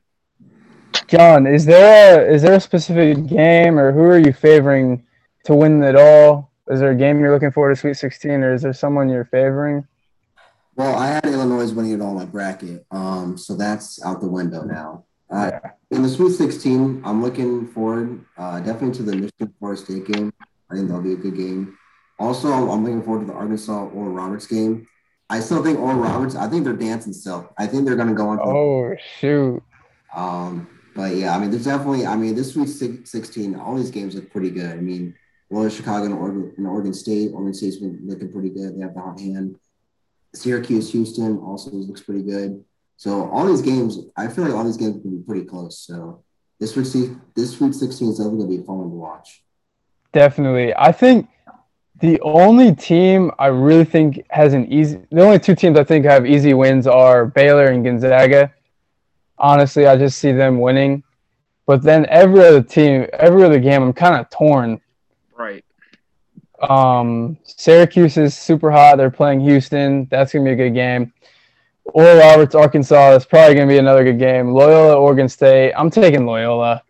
John, 1.06 1.46
is 1.46 1.64
there 1.64 2.28
a, 2.28 2.34
is 2.34 2.42
there 2.42 2.54
a 2.54 2.60
specific 2.60 3.26
game 3.26 3.78
or 3.78 3.92
who 3.92 4.02
are 4.02 4.18
you 4.18 4.32
favoring 4.32 5.06
to 5.44 5.54
win 5.54 5.82
it 5.82 5.96
all? 5.96 6.50
Is 6.70 6.80
there 6.80 6.90
a 6.90 6.96
game 6.96 7.18
you're 7.18 7.32
looking 7.32 7.50
for 7.50 7.68
to 7.70 7.76
Sweet 7.76 7.94
16, 7.94 8.30
or 8.30 8.54
is 8.54 8.62
there 8.62 8.72
someone 8.72 9.08
you're 9.08 9.24
favoring? 9.24 9.86
Well, 10.76 10.96
I 10.96 11.06
had 11.08 11.26
Illinois 11.26 11.72
winning 11.72 11.92
it 11.92 12.00
all 12.00 12.14
my 12.14 12.26
bracket, 12.26 12.84
um, 12.90 13.38
so 13.38 13.56
that's 13.56 14.04
out 14.04 14.20
the 14.20 14.28
window 14.28 14.62
now. 14.62 15.04
Uh, 15.30 15.50
yeah. 15.52 15.70
In 15.90 16.02
the 16.02 16.08
Sweet 16.08 16.32
16, 16.32 17.02
I'm 17.04 17.22
looking 17.22 17.66
forward 17.68 18.24
uh, 18.36 18.60
definitely 18.60 18.96
to 18.98 19.02
the 19.02 19.16
Michigan 19.16 19.54
Florida 19.58 19.80
State 19.80 20.06
game. 20.06 20.32
I 20.70 20.74
think 20.74 20.88
that'll 20.88 21.02
be 21.02 21.14
a 21.14 21.16
good 21.16 21.36
game. 21.36 21.76
Also, 22.18 22.48
I'm 22.48 22.84
looking 22.84 23.02
forward 23.02 23.20
to 23.20 23.26
the 23.26 23.32
Arkansas 23.32 23.86
Oral 23.88 24.12
Roberts 24.12 24.46
game. 24.46 24.86
I 25.30 25.40
still 25.40 25.62
think 25.62 25.78
Oral 25.78 25.98
Roberts. 25.98 26.34
I 26.34 26.48
think 26.48 26.64
they're 26.64 26.74
dancing 26.74 27.12
still. 27.12 27.52
I 27.58 27.66
think 27.66 27.86
they're 27.86 27.96
going 27.96 28.08
to 28.08 28.14
go 28.14 28.28
on. 28.28 28.40
Oh 28.42 28.94
shoot! 29.18 29.62
Um, 30.14 30.68
but 30.94 31.16
yeah, 31.16 31.34
I 31.34 31.38
mean, 31.38 31.50
there's 31.50 31.64
definitely. 31.64 32.06
I 32.06 32.16
mean, 32.16 32.34
this 32.34 32.52
Sweet 32.52 33.06
16, 33.06 33.54
all 33.56 33.76
these 33.76 33.90
games 33.90 34.14
look 34.14 34.30
pretty 34.30 34.50
good. 34.50 34.70
I 34.70 34.80
mean, 34.80 35.14
well, 35.50 35.68
Chicago 35.68 36.04
and 36.04 36.14
Oregon, 36.14 36.52
and 36.56 36.66
Oregon 36.66 36.92
State. 36.92 37.32
Oregon 37.32 37.54
State's 37.54 37.76
been 37.76 38.00
looking 38.04 38.30
pretty 38.30 38.50
good. 38.50 38.76
They 38.76 38.82
have 38.82 38.94
the 38.94 39.00
hot 39.00 39.18
hand. 39.18 39.56
Syracuse, 40.34 40.92
Houston 40.92 41.38
also 41.38 41.70
looks 41.70 42.02
pretty 42.02 42.22
good. 42.22 42.64
So 42.96 43.30
all 43.30 43.46
these 43.46 43.62
games, 43.62 43.98
I 44.16 44.28
feel 44.28 44.44
like 44.44 44.54
all 44.54 44.64
these 44.64 44.76
games 44.76 45.00
can 45.00 45.16
be 45.16 45.22
pretty 45.22 45.44
close. 45.44 45.78
So 45.78 46.22
this 46.58 46.76
week, 46.76 47.12
this 47.34 47.52
Sweet 47.56 47.74
16 47.74 48.08
is 48.08 48.18
definitely 48.18 48.38
going 48.38 48.50
to 48.50 48.58
be 48.58 48.66
fun 48.66 48.78
to 48.78 48.88
watch. 48.88 49.42
Definitely. 50.12 50.74
I 50.74 50.92
think 50.92 51.28
the 52.00 52.20
only 52.20 52.74
team 52.74 53.30
I 53.38 53.46
really 53.46 53.84
think 53.84 54.24
has 54.30 54.52
an 54.52 54.70
easy, 54.72 55.00
the 55.10 55.22
only 55.22 55.38
two 55.38 55.54
teams 55.54 55.78
I 55.78 55.84
think 55.84 56.04
have 56.04 56.26
easy 56.26 56.54
wins 56.54 56.86
are 56.86 57.26
Baylor 57.26 57.66
and 57.66 57.84
Gonzaga. 57.84 58.52
Honestly, 59.38 59.86
I 59.86 59.96
just 59.96 60.18
see 60.18 60.32
them 60.32 60.60
winning. 60.60 61.04
But 61.66 61.82
then 61.82 62.06
every 62.08 62.40
other 62.40 62.62
team, 62.62 63.06
every 63.12 63.44
other 63.44 63.60
game, 63.60 63.82
I'm 63.82 63.92
kind 63.92 64.16
of 64.16 64.28
torn. 64.30 64.80
Um, 66.62 67.38
Syracuse 67.44 68.16
is 68.16 68.36
super 68.36 68.70
hot. 68.70 68.96
They're 68.96 69.10
playing 69.10 69.40
Houston. 69.40 70.06
That's 70.10 70.32
gonna 70.32 70.44
be 70.44 70.52
a 70.52 70.56
good 70.56 70.74
game. 70.74 71.12
Oral 71.84 72.18
Roberts, 72.18 72.54
Arkansas. 72.54 73.10
That's 73.12 73.24
probably 73.24 73.54
gonna 73.54 73.66
be 73.68 73.78
another 73.78 74.04
good 74.04 74.18
game. 74.18 74.52
Loyola, 74.52 74.96
Oregon 74.96 75.28
State. 75.28 75.72
I'm 75.74 75.90
taking 75.90 76.26
Loyola. 76.26 76.82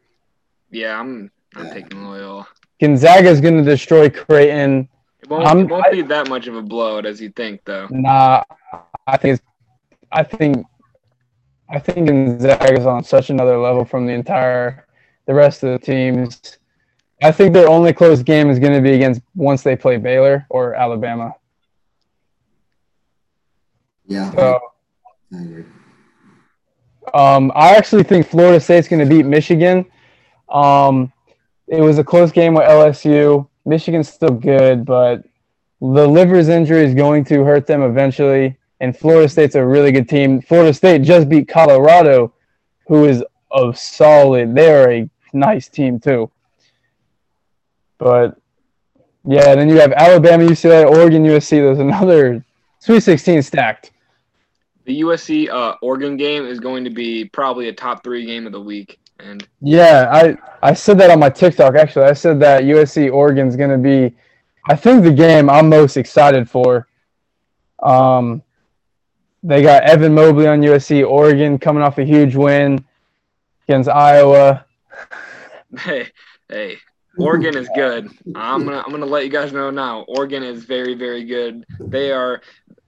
Yeah, 0.70 0.98
I'm 0.98 1.30
I'm 1.54 1.66
Yeah. 1.66 1.72
taking 1.75 2.04
Loyola. 2.04 2.46
Gonzaga 2.80 3.28
is 3.28 3.40
gonna 3.40 3.62
destroy 3.62 4.08
Creighton. 4.08 4.88
It 5.22 5.28
won't, 5.28 5.44
I'm- 5.46 5.60
it 5.60 5.68
won't 5.70 5.87
I- 5.87 5.90
be 5.90 6.02
that 6.02 6.28
much 6.28 6.46
of 6.46 6.54
a 6.54 6.62
blowout 6.62 7.04
as 7.06 7.20
you 7.20 7.28
think, 7.30 7.60
though. 7.64 7.88
Nah, 7.90 8.44
I 9.06 9.16
think 9.16 9.34
it's, 9.34 9.42
I 10.12 10.22
think 10.22 10.64
I 11.70 11.78
think 11.78 12.08
Gonzaga 12.08 12.78
is 12.78 12.87
on 12.87 13.04
such 13.04 13.28
another 13.28 13.58
level 13.58 13.84
from 13.84 14.06
the 14.06 14.12
entire 14.14 14.87
the 15.26 15.34
rest 15.34 15.62
of 15.62 15.72
the 15.72 15.78
teams. 15.78 16.58
I 17.22 17.32
think 17.32 17.52
their 17.52 17.68
only 17.68 17.92
close 17.92 18.22
game 18.22 18.48
is 18.48 18.58
going 18.58 18.75
to 18.75 18.80
be 18.80 18.92
against 18.94 19.20
once 19.34 19.62
they 19.62 19.75
play 19.75 19.96
Baylor 19.96 20.46
or 20.50 20.75
Alabama. 20.75 21.34
Yeah, 24.06 24.30
So 24.32 24.60
I 25.34 25.42
agree. 25.42 25.64
um, 27.12 27.52
I 27.54 27.75
actually 27.76 28.04
think 28.04 28.26
Florida 28.26 28.60
State's 28.60 28.88
going 28.88 29.06
to 29.06 29.14
beat 29.14 29.26
Michigan. 29.26 29.84
Um, 30.48 31.12
it 31.66 31.80
was 31.80 31.98
a 31.98 32.04
close 32.04 32.32
game 32.32 32.54
with 32.54 32.64
LSU. 32.64 33.46
Michigan's 33.66 34.08
still 34.08 34.30
good, 34.30 34.87
but 34.87 35.25
the 35.80 36.06
Livers 36.06 36.48
injury 36.48 36.84
is 36.84 36.94
going 36.94 37.25
to 37.26 37.44
hurt 37.44 37.66
them 37.66 37.82
eventually. 37.82 38.56
And 38.80 38.96
Florida 38.96 39.28
State's 39.28 39.56
a 39.56 39.66
really 39.66 39.92
good 39.92 40.08
team. 40.08 40.40
Florida 40.40 40.72
State 40.72 41.02
just 41.02 41.28
beat 41.28 41.48
Colorado, 41.48 42.32
who 42.87 43.04
is 43.04 43.22
a 43.52 43.75
solid. 43.75 44.54
They 44.54 44.72
are 44.72 44.90
a 44.90 45.10
nice 45.34 45.68
team 45.68 45.98
too. 46.00 46.30
But 47.98 48.38
yeah, 49.24 49.54
then 49.54 49.68
you 49.68 49.78
have 49.80 49.92
Alabama, 49.92 50.44
UCLA, 50.44 50.88
Oregon, 50.90 51.24
USC. 51.24 51.50
There's 51.50 51.78
another 51.78 52.44
Sweet 52.80 53.00
16 53.00 53.42
stacked. 53.42 53.90
The 54.84 55.02
USC 55.02 55.50
uh, 55.50 55.74
Oregon 55.82 56.16
game 56.16 56.46
is 56.46 56.60
going 56.60 56.84
to 56.84 56.90
be 56.90 57.26
probably 57.26 57.68
a 57.68 57.72
top 57.72 58.02
three 58.02 58.24
game 58.24 58.46
of 58.46 58.52
the 58.52 58.60
week, 58.60 58.98
and 59.18 59.46
Yeah, 59.60 60.08
I 60.10 60.38
I 60.62 60.72
said 60.72 60.98
that 60.98 61.10
on 61.10 61.18
my 61.18 61.28
TikTok. 61.28 61.74
Actually, 61.74 62.06
I 62.06 62.14
said 62.14 62.40
that 62.40 62.62
USC 62.62 63.12
Oregon's 63.12 63.56
going 63.56 63.70
to 63.70 63.76
be, 63.76 64.16
I 64.66 64.76
think 64.76 65.02
the 65.02 65.12
game 65.12 65.50
I'm 65.50 65.68
most 65.68 65.98
excited 65.98 66.48
for. 66.48 66.88
Um, 67.82 68.42
they 69.42 69.62
got 69.62 69.82
Evan 69.82 70.14
Mobley 70.14 70.46
on 70.46 70.62
USC 70.62 71.06
Oregon 71.06 71.58
coming 71.58 71.82
off 71.82 71.98
a 71.98 72.04
huge 72.04 72.34
win 72.34 72.82
against 73.68 73.90
Iowa. 73.90 74.64
hey, 75.78 76.08
hey, 76.48 76.78
Oregon 77.18 77.56
is 77.56 77.68
good. 77.75 78.08
I'm 78.34 78.64
gonna 78.64 78.82
I'm 78.84 78.90
gonna 78.90 79.06
let 79.06 79.25
you 79.25 79.30
guys 79.30 79.52
know 79.52 79.70
now. 79.70 80.02
Oregon 80.08 80.42
is 80.42 80.64
very 80.64 80.94
very 80.94 81.25
good. 81.25 81.64
They 81.80 82.12
are 82.12 82.42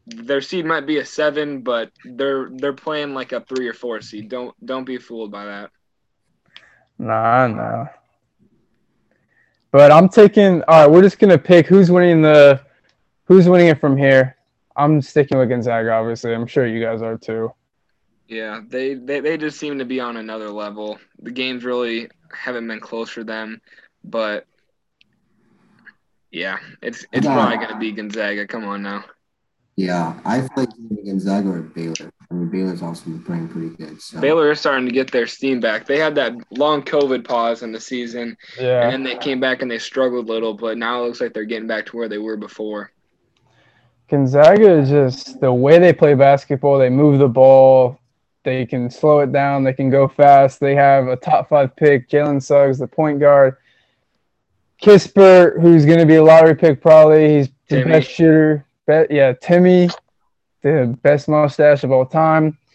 their 0.06 0.40
seed 0.40 0.66
might 0.66 0.86
be 0.86 0.98
a 0.98 1.04
seven, 1.04 1.62
but 1.62 1.92
they're 2.04 2.50
they're 2.52 2.72
playing 2.72 3.14
like 3.14 3.32
a 3.32 3.40
three 3.40 3.68
or 3.68 3.74
four 3.74 4.00
seed. 4.00 4.28
Don't 4.28 4.54
don't 4.64 4.84
be 4.84 4.98
fooled 4.98 5.30
by 5.30 5.44
that. 5.44 5.70
Nah, 6.98 7.46
no. 7.46 7.88
But 9.72 9.92
I'm 9.92 10.08
taking. 10.08 10.62
All 10.62 10.82
right, 10.82 10.90
we're 10.90 11.02
just 11.02 11.18
gonna 11.18 11.38
pick 11.38 11.66
who's 11.66 11.90
winning 11.90 12.22
the, 12.22 12.60
who's 13.24 13.48
winning 13.48 13.68
it 13.68 13.80
from 13.80 13.96
here. 13.96 14.36
I'm 14.76 15.00
sticking 15.00 15.38
with 15.38 15.48
Gonzaga. 15.48 15.92
Obviously, 15.92 16.34
I'm 16.34 16.46
sure 16.46 16.66
you 16.66 16.82
guys 16.82 17.02
are 17.02 17.16
too. 17.16 17.52
Yeah, 18.28 18.60
they, 18.68 18.94
they 18.94 19.20
they 19.20 19.36
just 19.36 19.58
seem 19.58 19.78
to 19.78 19.84
be 19.84 20.00
on 20.00 20.16
another 20.16 20.50
level. 20.50 20.98
The 21.20 21.30
games 21.30 21.64
really 21.64 22.08
haven't 22.32 22.66
been 22.66 22.80
close 22.80 23.10
for 23.10 23.24
them, 23.24 23.60
but 24.04 24.46
yeah, 26.30 26.58
it's 26.82 27.04
it's 27.12 27.26
Yeah. 27.26 27.34
probably 27.34 27.66
gonna 27.66 27.78
be 27.80 27.92
Gonzaga. 27.92 28.46
Come 28.46 28.64
on 28.64 28.82
now. 28.82 29.04
Yeah, 29.76 30.14
I 30.24 30.40
feel 30.42 30.50
like 30.56 30.68
Gonzaga 31.04 31.48
or 31.48 31.60
Baylor. 31.62 32.10
I 32.30 32.34
mean, 32.34 32.48
Baylor's 32.50 32.82
also 32.82 33.04
been 33.06 33.22
playing 33.22 33.48
pretty 33.48 33.70
good. 33.70 34.00
So. 34.00 34.20
Baylor 34.20 34.50
is 34.50 34.60
starting 34.60 34.84
to 34.86 34.92
get 34.92 35.10
their 35.10 35.26
steam 35.26 35.58
back. 35.58 35.86
They 35.86 35.98
had 35.98 36.14
that 36.16 36.34
long 36.50 36.82
COVID 36.82 37.24
pause 37.26 37.62
in 37.62 37.72
the 37.72 37.80
season, 37.80 38.36
Yeah. 38.60 38.82
and 38.84 38.92
then 38.92 39.02
they 39.02 39.16
came 39.16 39.40
back 39.40 39.62
and 39.62 39.70
they 39.70 39.78
struggled 39.78 40.28
a 40.28 40.32
little, 40.32 40.54
but 40.54 40.76
now 40.76 41.02
it 41.02 41.06
looks 41.06 41.20
like 41.20 41.32
they're 41.32 41.44
getting 41.44 41.66
back 41.66 41.86
to 41.86 41.96
where 41.96 42.08
they 42.08 42.18
were 42.18 42.36
before. 42.36 42.92
Gonzaga 44.08 44.70
is 44.70 44.90
just 44.90 45.40
the 45.40 45.52
way 45.52 45.78
they 45.78 45.92
play 45.92 46.14
basketball. 46.14 46.78
They 46.78 46.90
move 46.90 47.18
the 47.18 47.28
ball. 47.28 47.98
They 48.44 48.66
can 48.66 48.90
slow 48.90 49.20
it 49.20 49.32
down. 49.32 49.64
They 49.64 49.72
can 49.72 49.88
go 49.90 50.08
fast. 50.08 50.60
They 50.60 50.74
have 50.74 51.08
a 51.08 51.16
top 51.16 51.48
five 51.48 51.74
pick, 51.76 52.08
Jalen 52.08 52.42
Suggs, 52.42 52.78
the 52.78 52.86
point 52.88 53.18
guard. 53.20 53.56
Kispert, 54.82 55.60
who's 55.60 55.84
going 55.84 55.98
to 55.98 56.06
be 56.06 56.16
a 56.16 56.22
lottery 56.24 56.54
pick 56.56 56.80
probably. 56.80 57.38
He's 57.38 57.48
the 57.68 57.76
Timme. 57.76 57.88
best 57.88 58.10
shooter. 58.10 58.64
Yeah, 58.88 59.32
Timme, 59.34 59.94
the 60.62 60.98
best 61.02 61.28
mustache 61.28 61.84
of 61.84 61.92
all 61.92 62.06
time. 62.06 62.56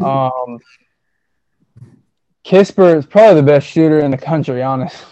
Um, 0.00 0.58
Kispert 2.42 2.96
is 2.96 3.04
probably 3.04 3.34
the 3.42 3.46
best 3.46 3.66
shooter 3.66 3.98
in 3.98 4.10
the 4.10 4.16
country, 4.16 4.62
honest. 4.62 5.04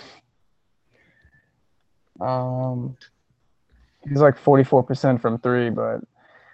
Um, 2.21 2.97
he's 4.09 4.21
like 4.23 4.39
forty 4.39 4.65
four 4.65 4.83
percent 4.83 5.21
from 5.21 5.39
three, 5.41 5.69
but 5.69 6.01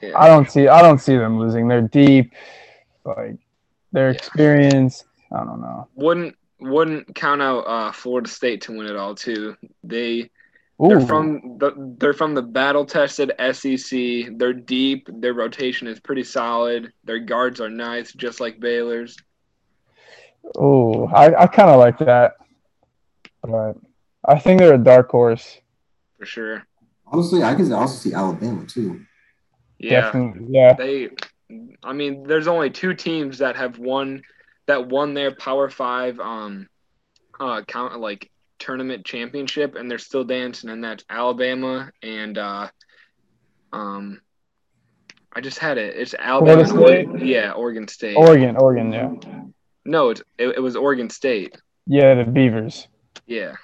Yeah. 0.02 0.18
I 0.18 0.26
don't 0.26 0.50
see 0.50 0.66
I 0.66 0.82
don't 0.82 0.98
see 0.98 1.16
them 1.16 1.38
losing. 1.38 1.68
They're 1.68 1.82
deep, 1.82 2.32
like 3.04 3.36
their 3.92 4.10
Yeah. 4.10 4.16
experience. 4.16 5.04
I 5.30 5.44
don't 5.44 5.60
know. 5.60 5.86
Wouldn't 5.94 6.34
wouldn't 6.60 7.14
count 7.14 7.42
out 7.42 7.60
uh, 7.60 7.92
Florida 7.92 8.28
State 8.28 8.62
to 8.62 8.76
win 8.76 8.86
it 8.86 8.96
all 8.96 9.14
too. 9.14 9.56
They 9.82 10.30
they're 10.80 11.00
from 11.00 11.58
the 11.58 11.94
they're 11.98 12.12
from 12.12 12.34
the 12.34 12.42
battle 12.42 12.84
tested 12.84 13.32
SEC. 13.52 14.36
They're 14.36 14.52
deep. 14.52 15.08
Their 15.10 15.34
rotation 15.34 15.86
is 15.86 16.00
pretty 16.00 16.24
solid. 16.24 16.92
Their 17.04 17.20
guards 17.20 17.60
are 17.60 17.70
nice, 17.70 18.12
just 18.12 18.40
like 18.40 18.58
Baylor's. 18.58 19.16
Oh, 20.56 21.06
I, 21.06 21.42
I 21.42 21.46
kind 21.46 21.70
of 21.70 21.78
like 21.78 21.98
that, 21.98 22.34
but 23.42 23.76
I 24.24 24.38
think 24.38 24.60
they're 24.60 24.74
a 24.74 24.78
dark 24.78 25.10
horse. 25.10 25.58
For 26.18 26.26
sure. 26.26 26.66
Honestly, 27.06 27.42
I 27.42 27.54
can 27.54 27.72
also 27.72 27.94
see 27.94 28.12
Alabama 28.12 28.66
too. 28.66 29.04
Yeah. 29.78 30.02
Definitely, 30.02 30.46
yeah. 30.50 30.72
they 30.74 31.10
i 31.82 31.92
mean 31.92 32.26
there's 32.26 32.46
only 32.48 32.70
two 32.70 32.94
teams 32.94 33.38
that 33.38 33.54
have 33.54 33.78
won 33.78 34.22
that 34.66 34.88
won 34.88 35.14
their 35.14 35.34
power 35.34 35.68
five 35.70 36.18
um 36.20 36.68
uh 37.40 37.62
count 37.62 37.98
like 38.00 38.30
tournament 38.58 39.04
championship 39.04 39.74
and 39.74 39.90
they're 39.90 39.98
still 39.98 40.24
dancing 40.24 40.70
and 40.70 40.82
that's 40.82 41.04
alabama 41.10 41.90
and 42.02 42.38
uh 42.38 42.68
um 43.72 44.20
i 45.34 45.40
just 45.40 45.58
had 45.58 45.76
it 45.78 45.96
it's 45.96 46.14
alabama 46.14 46.62
Oregon. 46.80 47.26
yeah 47.26 47.50
oregon 47.52 47.88
state 47.88 48.16
Oregon, 48.16 48.56
Oregon, 48.56 48.92
yeah, 48.92 49.10
no 49.84 50.10
it's, 50.10 50.22
it, 50.38 50.48
it 50.56 50.60
was 50.60 50.76
oregon 50.76 51.10
state 51.10 51.56
yeah. 51.86 52.14
The 52.14 52.24
Beavers. 52.24 52.88
yeah 53.26 53.56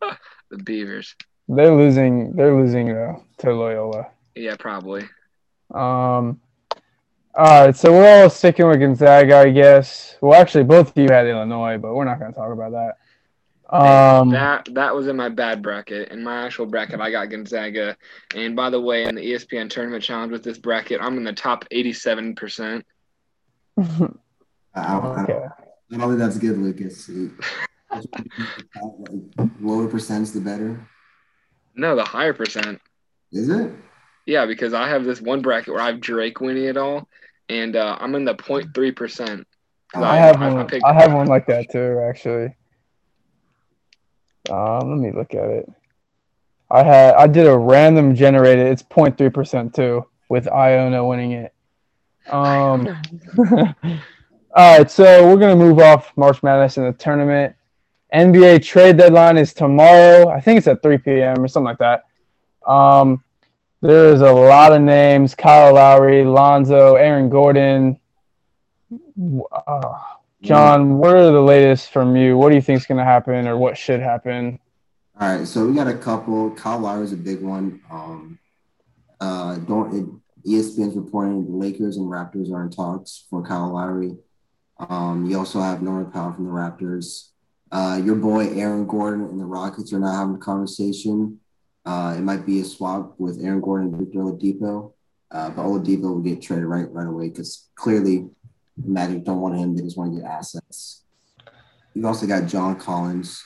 the 0.50 0.56
beavers 0.58 1.14
They're 1.48 1.74
losing. 1.74 2.34
They're 2.34 2.56
losing 2.56 2.86
though 2.88 3.22
to 3.38 3.52
Loyola. 3.52 4.06
yeah 4.34 4.56
probably 4.58 5.02
Um. 5.74 6.40
All 7.36 7.66
right, 7.66 7.76
so 7.76 7.92
we're 7.92 8.22
all 8.22 8.30
sticking 8.30 8.66
with 8.66 8.80
Gonzaga, 8.80 9.36
I 9.36 9.50
guess. 9.50 10.16
Well, 10.22 10.40
actually, 10.40 10.64
both 10.64 10.88
of 10.88 10.96
you 10.96 11.10
had 11.10 11.26
Illinois, 11.26 11.76
but 11.76 11.94
we're 11.94 12.06
not 12.06 12.18
going 12.18 12.32
to 12.32 12.38
talk 12.38 12.50
about 12.50 12.72
that. 12.72 12.96
Um, 13.68 14.30
that 14.30 14.66
that 14.72 14.94
was 14.94 15.06
in 15.06 15.16
my 15.16 15.28
bad 15.28 15.60
bracket. 15.60 16.12
In 16.12 16.24
my 16.24 16.46
actual 16.46 16.64
bracket, 16.64 16.98
I 16.98 17.10
got 17.10 17.28
Gonzaga. 17.28 17.98
And 18.34 18.56
by 18.56 18.70
the 18.70 18.80
way, 18.80 19.04
in 19.04 19.16
the 19.16 19.20
ESPN 19.20 19.68
tournament 19.68 20.02
challenge 20.02 20.32
with 20.32 20.44
this 20.44 20.56
bracket, 20.56 21.00
I'm 21.02 21.18
in 21.18 21.24
the 21.24 21.34
top 21.34 21.66
87 21.70 22.36
percent. 22.36 22.86
Okay. 23.78 24.04
I 24.74 25.96
don't 25.98 26.08
think 26.08 26.18
that's 26.18 26.38
good, 26.38 26.56
Lucas. 26.56 27.10
Lower 29.60 29.88
percents, 29.88 30.32
the 30.32 30.40
better. 30.40 30.88
No, 31.74 31.96
the 31.96 32.04
higher 32.04 32.32
percent. 32.32 32.80
Is 33.30 33.50
it? 33.50 33.72
Yeah, 34.26 34.46
because 34.46 34.74
I 34.74 34.88
have 34.88 35.04
this 35.04 35.20
one 35.20 35.42
bracket 35.42 35.74
where 35.74 35.82
I 35.82 35.86
have 35.88 36.00
Drake 36.00 36.40
winning 36.40 36.64
it 36.64 36.76
all, 36.76 37.08
and 37.48 37.76
uh, 37.76 37.96
I'm 38.00 38.14
in 38.14 38.24
the 38.24 38.34
0.3 38.34 38.96
percent. 38.96 39.46
I 39.94 40.02
I- 40.02 40.16
have 40.16 40.42
I 40.42 40.52
one. 40.52 40.66
picked- 40.66 40.84
I 40.84 40.92
have 40.92 41.12
one 41.12 41.26
like 41.26 41.46
that 41.46 41.70
too, 41.70 42.02
actually. 42.08 42.54
Um, 44.50 44.90
let 44.90 44.98
me 44.98 45.10
look 45.12 45.34
at 45.34 45.48
it. 45.48 45.68
I 46.70 46.82
had 46.82 47.14
I 47.14 47.26
did 47.26 47.46
a 47.46 47.56
random 47.56 48.14
generated. 48.14 48.66
It's 48.66 48.82
0.3 48.82 49.32
percent 49.32 49.74
too, 49.74 50.04
with 50.28 50.48
Iona 50.48 51.04
winning 51.06 51.32
it. 51.32 51.52
Um. 52.30 52.88
all 53.38 54.78
right, 54.78 54.90
so 54.90 55.26
we're 55.28 55.38
gonna 55.38 55.56
move 55.56 55.78
off 55.78 56.12
March 56.16 56.42
Madness 56.42 56.76
in 56.76 56.84
the 56.84 56.92
tournament. 56.92 57.54
NBA 58.14 58.64
trade 58.64 58.96
deadline 58.96 59.36
is 59.36 59.52
tomorrow. 59.52 60.28
I 60.28 60.40
think 60.40 60.58
it's 60.58 60.66
at 60.68 60.80
3 60.82 60.98
p.m. 60.98 61.42
or 61.42 61.48
something 61.48 61.66
like 61.66 61.78
that. 61.78 62.04
Um, 62.70 63.22
there's 63.80 64.20
a 64.20 64.32
lot 64.32 64.72
of 64.72 64.82
names: 64.82 65.34
Kyle 65.34 65.74
Lowry, 65.74 66.24
Lonzo, 66.24 66.96
Aaron 66.96 67.28
Gordon. 67.28 67.98
Uh, 69.66 69.98
John, 70.42 70.98
what 70.98 71.14
are 71.14 71.32
the 71.32 71.40
latest 71.40 71.90
from 71.90 72.14
you? 72.16 72.36
What 72.36 72.50
do 72.50 72.54
you 72.54 72.62
think 72.62 72.80
is 72.80 72.86
going 72.86 72.98
to 72.98 73.04
happen, 73.04 73.46
or 73.46 73.56
what 73.56 73.76
should 73.76 74.00
happen? 74.00 74.58
All 75.18 75.28
right, 75.38 75.46
so 75.46 75.66
we 75.66 75.74
got 75.74 75.88
a 75.88 75.96
couple. 75.96 76.50
Kyle 76.52 76.78
Lowry 76.78 77.04
is 77.04 77.12
a 77.12 77.16
big 77.16 77.42
one. 77.42 77.80
Um, 77.90 78.38
uh, 79.20 79.56
don't 79.56 79.94
it, 79.94 80.50
ESPN's 80.50 80.96
reporting 80.96 81.44
the 81.44 81.56
Lakers 81.56 81.96
and 81.96 82.06
Raptors 82.06 82.52
are 82.52 82.62
in 82.62 82.70
talks 82.70 83.26
for 83.30 83.42
Kyle 83.42 83.72
Lowry. 83.72 84.16
Um, 84.78 85.24
you 85.26 85.38
also 85.38 85.60
have 85.60 85.82
Norman 85.82 86.10
Powell 86.10 86.32
from 86.34 86.44
the 86.44 86.50
Raptors. 86.50 87.30
Uh, 87.72 88.00
your 88.02 88.14
boy 88.14 88.50
Aaron 88.50 88.86
Gordon 88.86 89.24
and 89.24 89.40
the 89.40 89.44
Rockets 89.44 89.92
are 89.92 89.98
now 89.98 90.12
having 90.12 90.36
a 90.36 90.38
conversation. 90.38 91.40
Uh, 91.86 92.16
it 92.18 92.22
might 92.22 92.44
be 92.44 92.60
a 92.60 92.64
swap 92.64 93.14
with 93.18 93.40
Aaron 93.40 93.60
Gordon 93.60 93.94
and 93.94 93.98
Victor 93.98 94.18
Oladipo, 94.18 94.92
uh, 95.30 95.50
but 95.50 95.62
Oladipo 95.62 96.02
will 96.02 96.20
get 96.20 96.42
traded 96.42 96.64
right 96.64 96.90
right 96.90 97.06
away 97.06 97.28
because 97.28 97.68
clearly 97.76 98.28
Magic 98.76 99.24
don't 99.24 99.40
want 99.40 99.56
him. 99.56 99.74
They 99.76 99.82
just 99.82 99.96
want 99.96 100.12
to 100.12 100.20
get 100.20 100.28
assets. 100.28 101.04
You've 101.94 102.04
also 102.04 102.26
got 102.26 102.46
John 102.46 102.78
Collins. 102.78 103.42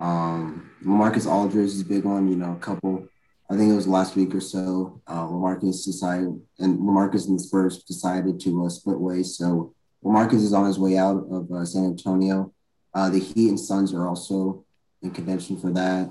Um, 0.00 0.70
Marcus 0.80 1.26
Aldridge 1.26 1.68
is 1.68 1.80
a 1.80 1.84
big 1.84 2.04
one. 2.04 2.28
You 2.28 2.36
know, 2.36 2.52
a 2.52 2.56
couple. 2.56 3.06
I 3.50 3.56
think 3.56 3.70
it 3.72 3.76
was 3.76 3.88
last 3.88 4.16
week 4.16 4.34
or 4.34 4.40
so. 4.40 5.00
Uh, 5.06 5.22
Lamarcus 5.22 5.84
decided, 5.84 6.38
and 6.58 6.78
Lamarcus 6.80 7.28
and 7.28 7.38
the 7.38 7.42
Spurs 7.42 7.82
decided 7.84 8.40
to 8.40 8.66
uh, 8.66 8.68
split 8.68 8.98
ways. 8.98 9.38
So 9.38 9.74
Lamarcus 10.04 10.34
is 10.34 10.52
on 10.52 10.66
his 10.66 10.78
way 10.78 10.98
out 10.98 11.24
of 11.30 11.50
uh, 11.50 11.64
San 11.64 11.86
Antonio. 11.86 12.52
Uh, 12.92 13.08
the 13.08 13.20
Heat 13.20 13.48
and 13.48 13.60
Suns 13.60 13.94
are 13.94 14.06
also 14.06 14.64
in 15.00 15.12
contention 15.12 15.58
for 15.58 15.70
that. 15.70 16.10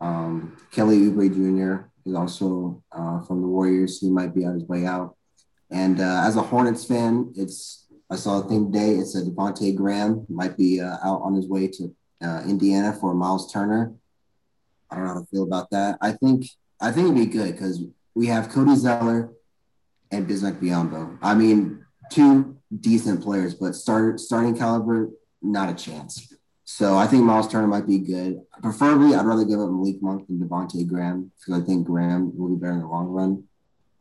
Um, 0.00 0.56
Kelly 0.70 0.98
Oubre 0.98 1.28
Jr. 1.28 1.88
is 2.06 2.14
also 2.14 2.82
uh, 2.92 3.20
from 3.22 3.40
the 3.40 3.46
Warriors. 3.46 4.00
He 4.00 4.10
might 4.10 4.34
be 4.34 4.44
on 4.44 4.54
his 4.54 4.64
way 4.64 4.86
out. 4.86 5.16
And 5.70 6.00
uh, 6.00 6.22
as 6.24 6.36
a 6.36 6.42
Hornets 6.42 6.84
fan, 6.84 7.32
it's 7.36 7.86
I 8.10 8.16
saw 8.16 8.40
a 8.40 8.48
thing 8.48 8.72
today. 8.72 8.92
It's 8.94 9.14
a 9.14 9.22
Devonte 9.22 9.74
Graham 9.76 10.24
might 10.28 10.56
be 10.56 10.80
uh, 10.80 10.96
out 11.04 11.20
on 11.22 11.34
his 11.34 11.46
way 11.46 11.68
to 11.68 11.94
uh, 12.22 12.42
Indiana 12.46 12.92
for 12.92 13.14
Miles 13.14 13.52
Turner. 13.52 13.92
I 14.90 14.96
don't 14.96 15.04
know 15.04 15.14
how 15.14 15.20
to 15.20 15.26
feel 15.26 15.42
about 15.42 15.70
that. 15.70 15.98
I 16.00 16.12
think 16.12 16.46
I 16.80 16.90
think 16.90 17.08
it'd 17.08 17.16
be 17.16 17.26
good 17.26 17.52
because 17.52 17.82
we 18.14 18.26
have 18.28 18.48
Cody 18.48 18.76
Zeller 18.76 19.32
and 20.10 20.26
Bismack 20.26 20.60
Biyombo. 20.60 21.18
I 21.20 21.34
mean, 21.34 21.84
two 22.10 22.56
decent 22.80 23.22
players, 23.22 23.54
but 23.54 23.74
start 23.74 24.20
starting 24.20 24.56
caliber, 24.56 25.10
not 25.42 25.68
a 25.68 25.74
chance. 25.74 26.32
So 26.70 26.98
I 26.98 27.06
think 27.06 27.24
Miles 27.24 27.48
Turner 27.48 27.66
might 27.66 27.86
be 27.86 27.98
good. 27.98 28.42
Preferably, 28.62 29.14
I'd 29.14 29.24
rather 29.24 29.46
give 29.46 29.58
up 29.58 29.70
Malik 29.70 30.02
Monk 30.02 30.26
than 30.26 30.38
Devonte 30.38 30.86
Graham 30.86 31.32
because 31.38 31.62
I 31.62 31.64
think 31.64 31.86
Graham 31.86 32.36
will 32.36 32.50
be 32.50 32.60
better 32.60 32.74
in 32.74 32.80
the 32.80 32.86
long 32.86 33.06
run. 33.06 33.44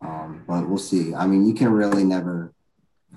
Um, 0.01 0.43
but 0.45 0.67
we'll 0.67 0.77
see. 0.77 1.15
I 1.15 1.27
mean, 1.27 1.47
you 1.47 1.53
can 1.53 1.71
really 1.71 2.03
never. 2.03 2.53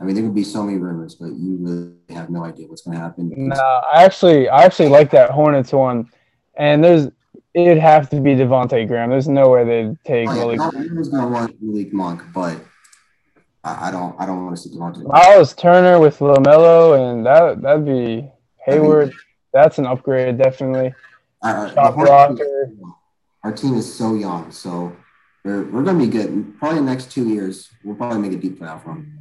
I 0.00 0.04
mean, 0.04 0.14
there 0.14 0.22
could 0.22 0.36
be 0.36 0.44
so 0.44 0.62
many 0.62 0.78
rumors, 0.78 1.16
but 1.16 1.32
you 1.34 1.56
really 1.58 1.94
have 2.10 2.30
no 2.30 2.44
idea 2.44 2.68
what's 2.68 2.82
going 2.82 2.96
to 2.96 3.02
happen. 3.02 3.32
No, 3.48 3.56
I 3.56 4.04
actually, 4.04 4.48
I 4.48 4.62
actually 4.62 4.88
like 4.88 5.10
that 5.10 5.30
Hornets 5.30 5.72
one, 5.72 6.08
and 6.54 6.82
there's 6.84 7.08
it'd 7.52 7.78
have 7.78 8.08
to 8.10 8.20
be 8.20 8.36
Devonte 8.36 8.86
Graham. 8.86 9.10
There's 9.10 9.26
no 9.26 9.48
way 9.50 9.64
they'd 9.64 9.96
take 10.04 10.28
Oh, 10.28 10.32
yeah, 10.32 10.56
Malik. 10.58 10.60
everyone's 10.76 11.08
going 11.08 11.24
to 11.24 11.28
want 11.28 11.56
Malik 11.60 11.92
Monk, 11.92 12.22
but 12.32 12.56
I, 13.64 13.88
I 13.88 13.90
don't. 13.90 14.14
I 14.16 14.26
don't 14.26 14.44
want 14.44 14.56
to 14.56 14.62
see 14.62 14.70
Devontae. 14.70 15.08
Miles 15.08 15.54
Turner 15.54 15.98
with 15.98 16.20
Lamelo, 16.20 17.10
and 17.10 17.26
that 17.26 17.60
that'd 17.62 17.84
be 17.84 18.30
Hayward. 18.64 19.12
That's 19.52 19.78
an 19.78 19.86
upgrade, 19.86 20.38
definitely. 20.38 20.94
Our, 21.42 21.72
Shot 21.72 21.94
Hornets- 21.94 22.38
blocker. 22.38 22.70
our 23.44 23.52
team 23.52 23.74
is 23.74 23.92
so 23.92 24.14
young, 24.14 24.50
so 24.52 24.94
we're, 25.44 25.64
we're 25.64 25.82
going 25.82 25.98
to 25.98 26.04
be 26.06 26.10
good. 26.10 26.58
Probably 26.58 26.78
the 26.80 26.84
next 26.84 27.10
two 27.10 27.28
years, 27.28 27.70
we'll 27.84 27.96
probably 27.96 28.18
make 28.18 28.32
a 28.32 28.40
deep 28.40 28.60
playoff 28.60 28.84
run. 28.86 29.16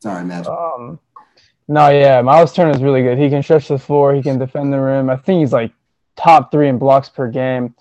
Sorry, 0.00 0.24
Magic. 0.24 0.48
Um, 0.52 0.98
no, 1.66 1.88
yeah, 1.88 2.20
Miles 2.22 2.52
Turner 2.52 2.70
is 2.72 2.82
really 2.82 3.02
good. 3.02 3.18
He 3.18 3.30
can 3.30 3.42
stretch 3.42 3.68
the 3.68 3.78
floor. 3.78 4.14
He 4.14 4.22
can 4.22 4.38
defend 4.38 4.72
the 4.72 4.80
rim. 4.80 5.08
I 5.08 5.16
think 5.16 5.40
he's 5.40 5.52
like 5.52 5.72
top 6.16 6.52
three 6.52 6.68
in 6.68 6.78
blocks 6.78 7.08
per 7.08 7.28
game. 7.30 7.74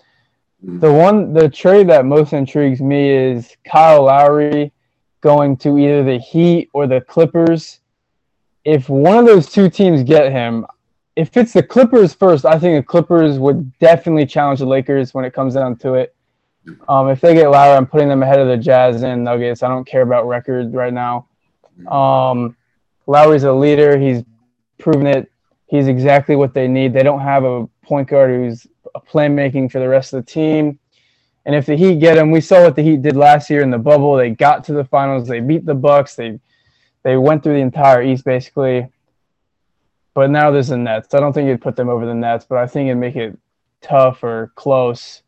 The 0.66 0.92
one, 0.92 1.34
the 1.34 1.50
trade 1.50 1.90
that 1.90 2.06
most 2.06 2.32
intrigues 2.32 2.80
me 2.80 3.10
is 3.10 3.58
Kyle 3.70 4.04
Lowry 4.04 4.72
going 5.20 5.58
to 5.58 5.78
either 5.78 6.04
the 6.06 6.18
Heat 6.20 6.70
or 6.74 6.88
the 6.88 7.02
Clippers. 7.02 7.82
If 8.66 8.90
one 8.90 9.18
of 9.18 9.26
those 9.26 9.50
two 9.50 9.70
teams 9.70 10.04
get 10.04 10.32
him, 10.32 10.66
if 11.16 11.36
it's 11.38 11.54
the 11.54 11.64
Clippers 11.64 12.14
first, 12.14 12.46
I 12.46 12.58
think 12.58 12.84
the 12.84 12.88
Clippers 12.88 13.38
would 13.38 13.78
definitely 13.80 14.26
challenge 14.26 14.60
the 14.60 14.66
Lakers 14.66 15.14
when 15.14 15.26
it 15.26 15.34
comes 15.34 15.54
down 15.54 15.76
to 15.78 15.96
it. 15.96 16.16
Um, 16.88 17.10
if 17.10 17.20
they 17.22 17.34
get 17.34 17.50
Lowry, 17.50 17.76
I'm 17.76 17.86
putting 17.86 18.08
them 18.08 18.24
ahead 18.24 18.40
of 18.40 18.48
the 18.48 18.58
Jazz 18.58 19.04
and 19.04 19.24
Nuggets. 19.24 19.64
I 19.64 19.68
don't 19.68 19.86
care 19.86 20.02
about 20.02 20.28
record 20.28 20.74
right 20.74 20.94
now. 20.94 21.28
Um, 21.88 22.56
Lowry's 23.06 23.44
a 23.44 23.52
leader. 23.52 23.98
He's 23.98 24.24
proven 24.78 25.08
it. 25.08 25.30
He's 25.68 25.88
exactly 25.88 26.36
what 26.36 26.54
they 26.54 26.68
need. 26.68 26.94
They 26.94 27.04
don't 27.04 27.20
have 27.20 27.44
a 27.44 27.68
point 27.84 28.08
guard 28.08 28.30
who's 28.30 28.66
a 28.96 29.02
playmaking 29.02 29.72
for 29.72 29.80
the 29.80 29.90
rest 29.90 30.14
of 30.14 30.26
the 30.26 30.32
team. 30.32 30.80
And 31.46 31.56
if 31.56 31.66
the 31.66 31.76
Heat 31.76 32.00
get 32.00 32.18
him, 32.18 32.32
we 32.32 32.40
saw 32.40 32.64
what 32.64 32.76
the 32.76 32.82
Heat 32.82 33.02
did 33.02 33.18
last 33.18 33.50
year 33.50 33.62
in 33.62 33.70
the 33.70 33.78
bubble. 33.78 34.16
They 34.16 34.30
got 34.30 34.64
to 34.66 34.74
the 34.74 34.86
finals. 34.86 35.28
They 35.28 35.42
beat 35.42 35.66
the 35.66 35.76
Bucks. 35.76 36.16
They 36.16 36.40
they 37.04 37.18
went 37.18 37.44
through 37.44 37.54
the 37.54 37.60
entire 37.60 38.02
East 38.02 38.26
basically. 38.26 38.88
But 40.14 40.30
now 40.30 40.52
there's 40.52 40.68
the 40.68 40.78
Nets. 40.78 41.14
I 41.14 41.20
don't 41.20 41.34
think 41.34 41.48
you'd 41.48 41.62
put 41.62 41.76
them 41.76 41.90
over 41.90 42.06
the 42.06 42.14
Nets, 42.14 42.46
but 42.48 42.58
I 42.58 42.68
think 42.68 42.88
it'd 42.88 42.98
make 42.98 43.16
it 43.16 43.38
tough 43.82 44.24
or 44.24 44.52
close. 44.56 45.24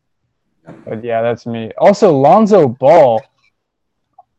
But 0.85 1.03
yeah, 1.03 1.21
that's 1.21 1.45
me. 1.45 1.71
Also, 1.77 2.15
Lonzo 2.15 2.67
Ball. 2.67 3.21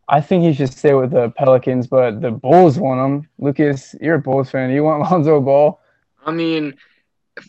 I 0.08 0.20
think 0.20 0.44
he 0.44 0.52
should 0.52 0.72
stay 0.72 0.94
with 0.94 1.10
the 1.10 1.30
Pelicans, 1.30 1.88
but 1.88 2.20
the 2.20 2.30
Bulls 2.30 2.78
want 2.78 3.00
him. 3.00 3.28
Lucas, 3.38 3.96
you're 4.00 4.16
a 4.16 4.20
Bulls 4.20 4.50
fan. 4.50 4.70
You 4.70 4.84
want 4.84 5.02
Lonzo 5.10 5.40
Ball? 5.40 5.80
I 6.24 6.30
mean, 6.30 6.74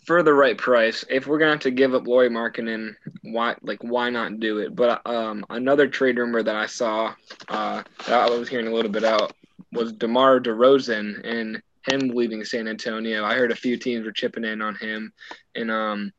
for 0.04 0.24
the 0.24 0.34
right 0.34 0.58
price, 0.58 1.04
if 1.08 1.28
we're 1.28 1.38
gonna 1.38 1.52
have 1.52 1.60
to 1.60 1.70
give 1.70 1.94
up 1.94 2.06
Lauri 2.06 2.28
Markkanen, 2.28 2.94
why 3.22 3.54
like 3.62 3.82
why 3.82 4.10
not 4.10 4.40
do 4.40 4.58
it? 4.58 4.74
But 4.74 5.06
um, 5.06 5.46
another 5.50 5.86
trade 5.86 6.18
rumor 6.18 6.42
that 6.42 6.56
I 6.56 6.66
saw, 6.66 7.14
uh, 7.48 7.82
that 8.06 8.28
I 8.28 8.30
was 8.30 8.48
hearing 8.48 8.66
a 8.66 8.74
little 8.74 8.90
bit 8.90 9.04
out 9.04 9.32
was 9.72 9.92
Demar 9.92 10.40
Derozan 10.40 11.24
and 11.24 11.62
him 11.86 12.08
leaving 12.08 12.44
San 12.44 12.68
Antonio. 12.68 13.24
I 13.24 13.34
heard 13.34 13.52
a 13.52 13.56
few 13.56 13.76
teams 13.76 14.04
were 14.04 14.12
chipping 14.12 14.44
in 14.44 14.60
on 14.62 14.74
him, 14.74 15.12
and 15.54 15.70
um, 15.70 16.12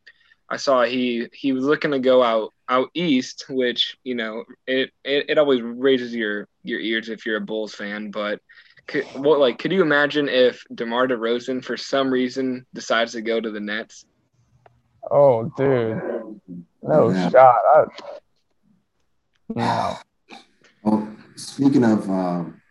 I 0.50 0.58
saw 0.58 0.84
he 0.84 1.28
he 1.34 1.52
was 1.52 1.64
looking 1.64 1.92
to 1.92 2.00
go 2.00 2.24
out 2.24 2.54
out 2.68 2.90
east, 2.94 3.46
which 3.50 3.98
you 4.04 4.16
know 4.16 4.44
it 4.68 4.92
it, 5.04 5.30
it 5.30 5.38
always 5.38 5.62
raises 5.62 6.16
your 6.16 6.48
your 6.64 6.80
ears 6.80 7.10
if 7.10 7.26
you're 7.26 7.38
a 7.38 7.42
Bulls 7.42 7.76
fan, 7.76 8.12
but 8.12 8.40
could, 8.88 9.06
what 9.14 9.40
like 9.40 9.60
could 9.60 9.72
you 9.72 9.82
imagine 9.82 10.28
if 10.28 10.64
DeMar 10.74 11.08
DeRozan 11.08 11.64
for 11.64 11.78
some 11.78 12.10
reason 12.10 12.66
decides 12.74 13.12
to 13.14 13.22
go 13.22 13.40
to 13.40 13.52
the 13.52 13.60
Nets? 13.60 14.06
Oh, 15.12 15.52
dude, 15.58 16.02
no 16.82 17.12
Yeah. 17.12 17.30
shot. 17.30 17.56
I, 17.76 17.86
no. 19.56 19.98
Well, 20.84 21.16
speaking 21.36 21.84
of 21.84 22.10
um, 22.10 22.62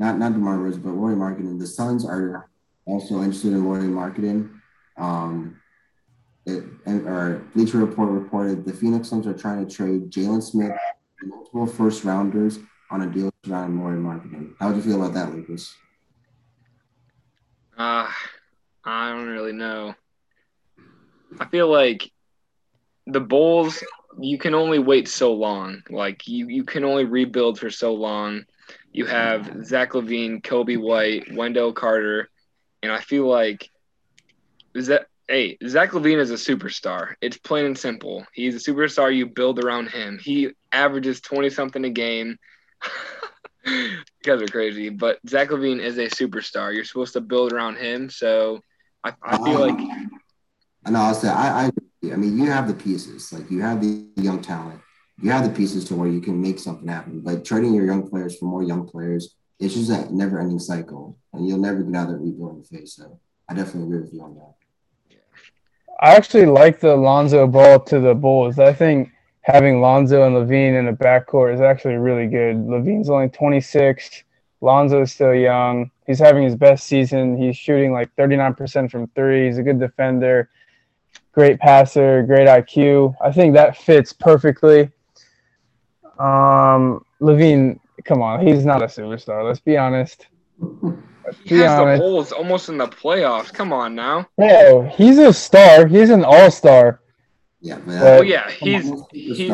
not 0.00 0.18
not 0.18 0.32
DeMar 0.32 0.56
Rose, 0.56 0.78
but 0.78 0.94
Lauri 0.94 1.14
Markkanen, 1.14 1.58
the 1.58 1.66
Suns 1.66 2.06
are 2.06 2.48
also 2.86 3.18
interested 3.18 3.52
in 3.52 3.64
Lauri 3.66 3.84
Markkanen. 3.84 4.50
Um, 4.96 5.60
it, 6.46 6.64
and 6.86 7.06
our 7.06 7.40
Bleacher 7.54 7.78
Report 7.78 8.08
reported 8.08 8.64
the 8.64 8.72
Phoenix 8.72 9.08
Suns 9.08 9.26
are 9.26 9.34
trying 9.34 9.64
to 9.64 9.72
trade 9.72 10.10
Jalen 10.10 10.42
Smith 10.42 10.72
and 11.20 11.30
multiple 11.30 11.66
first 11.66 12.02
rounders 12.02 12.58
on 12.90 13.02
a 13.02 13.06
deal 13.06 13.30
surrounding 13.44 13.78
Lauri 13.78 13.98
Markkanen. 13.98 14.54
How 14.58 14.68
would 14.68 14.76
you 14.76 14.82
feel 14.82 15.04
about 15.04 15.12
that, 15.14 15.34
Lucas? 15.34 15.76
Uh, 17.76 18.08
I 18.82 19.10
don't 19.10 19.28
really 19.28 19.52
know. 19.52 19.94
I 21.38 21.44
feel 21.44 21.70
like 21.70 22.10
the 23.06 23.20
Bulls, 23.20 23.84
you 24.18 24.38
can 24.38 24.54
only 24.54 24.78
wait 24.78 25.08
so 25.08 25.34
long. 25.34 25.82
Like 25.90 26.26
you, 26.26 26.48
you 26.48 26.64
can 26.64 26.84
only 26.84 27.04
rebuild 27.04 27.58
for 27.58 27.70
so 27.70 27.92
long. 27.92 28.44
You 28.92 29.06
have 29.06 29.64
Zach 29.64 29.92
LaVine, 29.92 30.42
Coby 30.42 30.78
White, 30.78 31.32
Wendell 31.32 31.72
Carter, 31.72 32.28
and 32.82 32.90
I 32.90 33.00
feel 33.00 33.26
like 33.26 33.70
is 34.74 34.88
that 34.88 35.06
hey, 35.28 35.56
Zach 35.66 35.90
LaVine 35.90 36.18
is 36.18 36.30
a 36.30 36.34
superstar. 36.34 37.14
It's 37.20 37.36
plain 37.36 37.64
and 37.66 37.78
simple. 37.78 38.26
He's 38.32 38.56
a 38.56 38.70
superstar. 38.70 39.14
You 39.14 39.26
build 39.26 39.64
around 39.64 39.88
him. 39.88 40.18
He 40.20 40.50
averages 40.72 41.20
twenty 41.20 41.50
something 41.50 41.84
a 41.84 41.90
game. 41.90 42.36
you 43.66 43.98
guys 44.24 44.42
are 44.42 44.46
crazy, 44.46 44.88
but 44.88 45.18
Zach 45.28 45.50
LaVine 45.50 45.80
is 45.80 45.98
a 45.98 46.06
superstar. 46.08 46.74
You're 46.74 46.84
supposed 46.84 47.12
to 47.12 47.20
build 47.20 47.52
around 47.52 47.76
him. 47.76 48.10
So 48.10 48.60
I, 49.04 49.12
I 49.22 49.36
feel 49.36 49.62
uh, 49.62 49.68
like 49.68 49.78
I 50.84 50.90
know. 50.90 51.00
I'll 51.00 51.14
say 51.14 51.28
I, 51.28 51.66
I. 51.66 51.70
I 52.02 52.16
mean, 52.16 52.38
you 52.38 52.46
have 52.46 52.66
the 52.66 52.74
pieces. 52.74 53.32
Like 53.32 53.50
you 53.50 53.60
have 53.60 53.80
the 53.80 54.06
young 54.16 54.40
talent. 54.40 54.80
You 55.22 55.30
have 55.30 55.44
the 55.44 55.54
pieces 55.54 55.84
to 55.86 55.94
where 55.94 56.08
you 56.08 56.20
can 56.20 56.40
make 56.40 56.58
something 56.58 56.88
happen. 56.88 57.20
But 57.20 57.44
trading 57.44 57.74
your 57.74 57.84
young 57.84 58.08
players 58.08 58.38
for 58.38 58.46
more 58.46 58.62
young 58.62 58.88
players, 58.88 59.36
it's 59.58 59.74
just 59.74 59.90
a 59.90 60.14
never-ending 60.14 60.58
cycle, 60.58 61.18
and 61.34 61.46
you'll 61.46 61.58
never 61.58 61.82
get 61.82 61.94
out 61.94 62.08
of 62.08 62.14
that 62.14 62.24
rebuilding 62.24 62.62
phase. 62.62 62.94
So 62.94 63.20
I 63.48 63.54
definitely 63.54 63.84
agree 63.84 64.00
with 64.00 64.14
you 64.14 64.22
on 64.22 64.34
that. 64.36 64.54
I 66.00 66.14
actually 66.14 66.46
like 66.46 66.80
the 66.80 66.96
Lonzo 66.96 67.46
Ball 67.46 67.80
to 67.80 68.00
the 68.00 68.14
Bulls. 68.14 68.58
I 68.58 68.72
think 68.72 69.10
having 69.42 69.82
Lonzo 69.82 70.24
and 70.26 70.34
LaVine 70.34 70.78
in 70.78 70.86
the 70.86 70.92
backcourt 70.92 71.54
is 71.54 71.60
actually 71.60 71.96
really 71.96 72.26
good. 72.26 72.56
LaVine's 72.56 73.10
only 73.10 73.28
26. 73.28 74.24
Lonzo's 74.62 75.12
still 75.12 75.34
young. 75.34 75.90
He's 76.06 76.18
having 76.18 76.44
his 76.44 76.56
best 76.56 76.86
season. 76.86 77.36
He's 77.36 77.56
shooting 77.56 77.92
like 77.92 78.14
39% 78.16 78.90
from 78.90 79.08
three. 79.08 79.46
He's 79.46 79.58
a 79.58 79.62
good 79.62 79.78
defender, 79.78 80.48
great 81.32 81.58
passer, 81.60 82.22
great 82.22 82.48
IQ. 82.48 83.14
I 83.22 83.30
think 83.30 83.52
that 83.54 83.76
fits 83.76 84.14
perfectly. 84.14 84.90
Um, 86.20 87.04
LaVine, 87.20 87.80
come 88.04 88.20
on, 88.22 88.46
he's 88.46 88.64
not 88.64 88.82
a 88.82 88.86
superstar. 88.86 89.44
Let's 89.46 89.60
be 89.60 89.76
honest. 89.76 90.26
Let's 90.60 91.38
He 91.44 91.50
be 91.50 91.56
has 91.56 91.76
the 91.76 91.82
honest. 91.82 92.00
Bulls 92.00 92.32
almost 92.32 92.68
in 92.68 92.76
the 92.78 92.86
playoffs. 92.86 93.52
Come 93.52 93.72
on 93.72 93.94
now. 93.94 94.28
Bro, 94.36 94.90
he's 94.96 95.18
a 95.18 95.32
star. 95.32 95.86
He's 95.86 96.10
an 96.10 96.24
all 96.24 96.50
star. 96.50 97.00
Yeah, 97.62 97.76
but 97.78 97.86
Well, 97.86 98.18
Oh 98.20 98.22
yeah, 98.22 98.50
he's 98.50 98.90
he's 99.12 99.50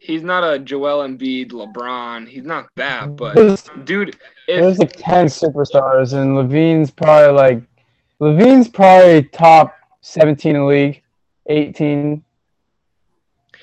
he's 0.00 0.22
not 0.22 0.42
a 0.44 0.58
Joel 0.58 1.06
Embiid, 1.06 1.50
LeBron. 1.52 2.26
He's 2.28 2.44
not 2.44 2.66
that, 2.76 3.14
but 3.16 3.34
There's, 3.34 3.62
dude, 3.84 4.16
there's 4.46 4.78
like 4.78 4.92
10 4.96 5.26
superstars, 5.26 6.14
and 6.14 6.36
LaVine's 6.36 6.90
probably 6.90 7.34
like, 7.36 7.62
LaVine's 8.20 8.68
probably 8.68 9.22
top 9.24 9.74
17 10.00 10.56
in 10.56 10.62
the 10.62 10.66
league, 10.66 11.02
18, 11.48 12.24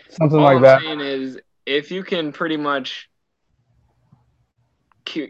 something 0.10 0.38
all 0.38 0.44
like 0.44 0.58
I'm 0.58 0.62
that. 0.62 0.82
saying 0.82 1.00
is, 1.00 1.40
if 1.66 1.92
you 1.92 2.04
can 2.04 2.32
pretty 2.32 2.58
much 2.58 3.10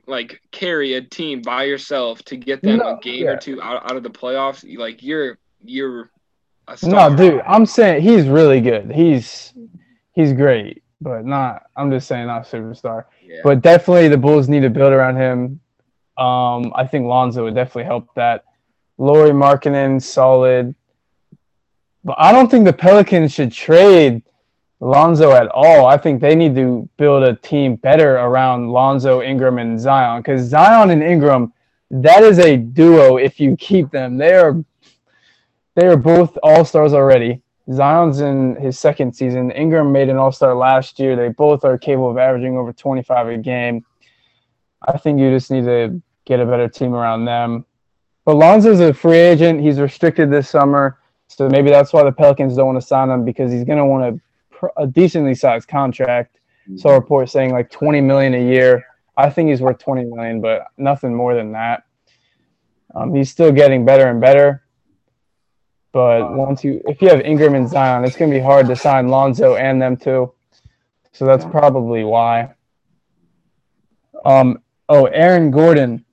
like 0.06 0.40
carry 0.52 0.94
a 0.94 1.02
team 1.02 1.42
by 1.42 1.64
yourself 1.64 2.24
to 2.24 2.38
get 2.38 2.62
them 2.62 2.78
No, 2.78 2.98
a 2.98 3.00
game 3.00 3.26
yeah. 3.26 3.32
or 3.32 3.38
two 3.38 3.62
out, 3.62 3.90
out 3.90 3.98
of 3.98 4.04
the 4.04 4.10
playoffs, 4.10 4.64
like 4.78 5.02
you're 5.02 5.38
you're 5.64 6.12
a 6.68 6.78
No, 6.84 7.16
dude, 7.16 7.42
I'm 7.48 7.66
saying 7.66 8.02
he's 8.02 8.28
really 8.28 8.62
good. 8.62 8.92
He's 8.92 9.54
he's 10.14 10.32
great, 10.34 10.84
but 11.02 11.26
not. 11.26 11.64
I'm 11.76 11.90
just 11.92 12.08
saying 12.08 12.28
not 12.28 12.48
a 12.48 12.56
superstar. 12.56 13.06
Yeah. 13.22 13.42
But 13.44 13.62
definitely 13.62 14.10
the 14.10 14.18
Bulls 14.18 14.48
need 14.48 14.62
to 14.62 14.70
build 14.70 14.94
around 14.94 15.18
him. 15.18 15.60
Um, 16.18 16.72
I 16.76 16.86
think 16.86 17.08
Lonzo 17.08 17.44
would 17.44 17.56
definitely 17.56 17.86
help 17.86 18.14
that. 18.16 18.46
Lauri 19.00 19.32
Markkanen, 19.32 20.02
solid. 20.02 20.76
But 22.04 22.16
I 22.20 22.32
don't 22.32 22.50
think 22.52 22.66
the 22.66 22.74
Pelicans 22.74 23.34
should 23.34 23.52
trade 23.52 24.22
Lonzo 24.84 25.32
at 25.32 25.48
all. 25.48 25.86
I 25.86 25.98
think 25.98 26.20
they 26.20 26.36
need 26.36 26.56
to 26.56 26.88
build 26.98 27.24
a 27.24 27.36
team 27.36 27.76
better 27.78 28.18
around 28.18 28.70
Lonzo, 28.70 29.22
Ingram, 29.22 29.58
and 29.58 29.80
Zion. 29.80 30.22
Because 30.22 30.42
Zion 30.42 30.90
and 30.90 31.02
Ingram, 31.02 31.54
that 31.90 32.24
is 32.24 32.40
a 32.40 32.58
duo 32.58 33.18
if 33.18 33.40
you 33.40 33.56
keep 33.56 33.92
them. 33.92 34.18
They 34.18 34.34
are 34.34 34.64
they 35.76 35.88
are 35.88 35.98
both 35.98 36.38
all 36.44 36.66
stars 36.66 36.94
already. 36.94 37.42
Zion's 37.72 38.20
in 38.20 38.58
his 38.58 38.78
second 38.78 39.16
season. 39.16 39.52
Ingram 39.52 39.92
made 39.92 40.10
an 40.10 40.18
all 40.18 40.32
star 40.32 40.54
last 40.54 41.00
year. 41.00 41.16
They 41.16 41.30
both 41.30 41.64
are 41.64 41.78
capable 41.78 42.12
of 42.12 42.18
averaging 42.18 42.58
over 42.58 42.74
25 42.74 43.28
a 43.28 43.38
game. 43.38 43.86
I 44.86 44.98
think 44.98 45.20
you 45.20 45.32
just 45.32 45.50
need 45.50 45.64
to 45.64 46.02
get 46.26 46.42
a 46.42 46.46
better 46.46 46.68
team 46.68 46.94
around 46.94 47.26
them. 47.26 47.66
But 48.26 48.36
Lonzo's 48.36 48.82
a 48.82 48.94
free 48.94 49.18
agent. 49.18 49.62
He's 49.62 49.80
restricted 49.80 50.30
this 50.30 50.50
summer. 50.50 51.00
So 51.28 51.48
maybe 51.50 51.70
that's 51.70 51.94
why 51.94 52.04
the 52.04 52.12
Pelicans 52.12 52.56
don't 52.56 52.68
want 52.68 52.82
to 52.82 52.86
sign 52.86 53.10
him 53.10 53.24
because 53.24 53.52
he's 53.52 53.64
going 53.64 53.80
to 53.80 53.86
want 53.86 54.04
pr- 54.18 54.22
a 54.78 54.88
decently 54.88 55.36
sized 55.36 55.68
contract. 55.68 56.40
So 56.78 56.94
reports 56.94 57.32
saying 57.32 57.52
like 57.52 57.70
20 57.70 58.02
million 58.02 58.34
a 58.36 58.42
year. 58.42 58.86
I 59.18 59.30
think 59.30 59.50
he's 59.50 59.62
worth 59.62 59.80
20 59.80 60.06
million, 60.06 60.42
but 60.42 60.68
nothing 60.78 61.14
more 61.14 61.36
than 61.36 61.52
that. 61.52 61.84
Um, 62.96 63.14
he's 63.14 63.30
still 63.30 63.52
getting 63.52 63.86
better 63.86 64.08
and 64.08 64.22
better. 64.22 64.64
But 65.92 66.34
once 66.34 66.64
you, 66.64 66.82
if 66.88 67.02
you 67.02 67.10
have 67.10 67.22
Ingram 67.22 67.54
and 67.54 67.70
Zion, 67.70 68.04
it's 68.04 68.16
going 68.16 68.32
to 68.32 68.38
be 68.38 68.44
hard 68.44 68.68
to 68.68 68.76
sign 68.76 69.10
Lonzo 69.10 69.56
and 69.56 69.82
them 69.82 69.96
too. 69.96 70.34
So 71.12 71.26
that's 71.26 71.46
probably 71.46 72.04
why. 72.04 72.54
Um. 74.26 74.60
Oh, 74.90 75.06
Aaron 75.06 75.52
Gordon. 75.52 76.04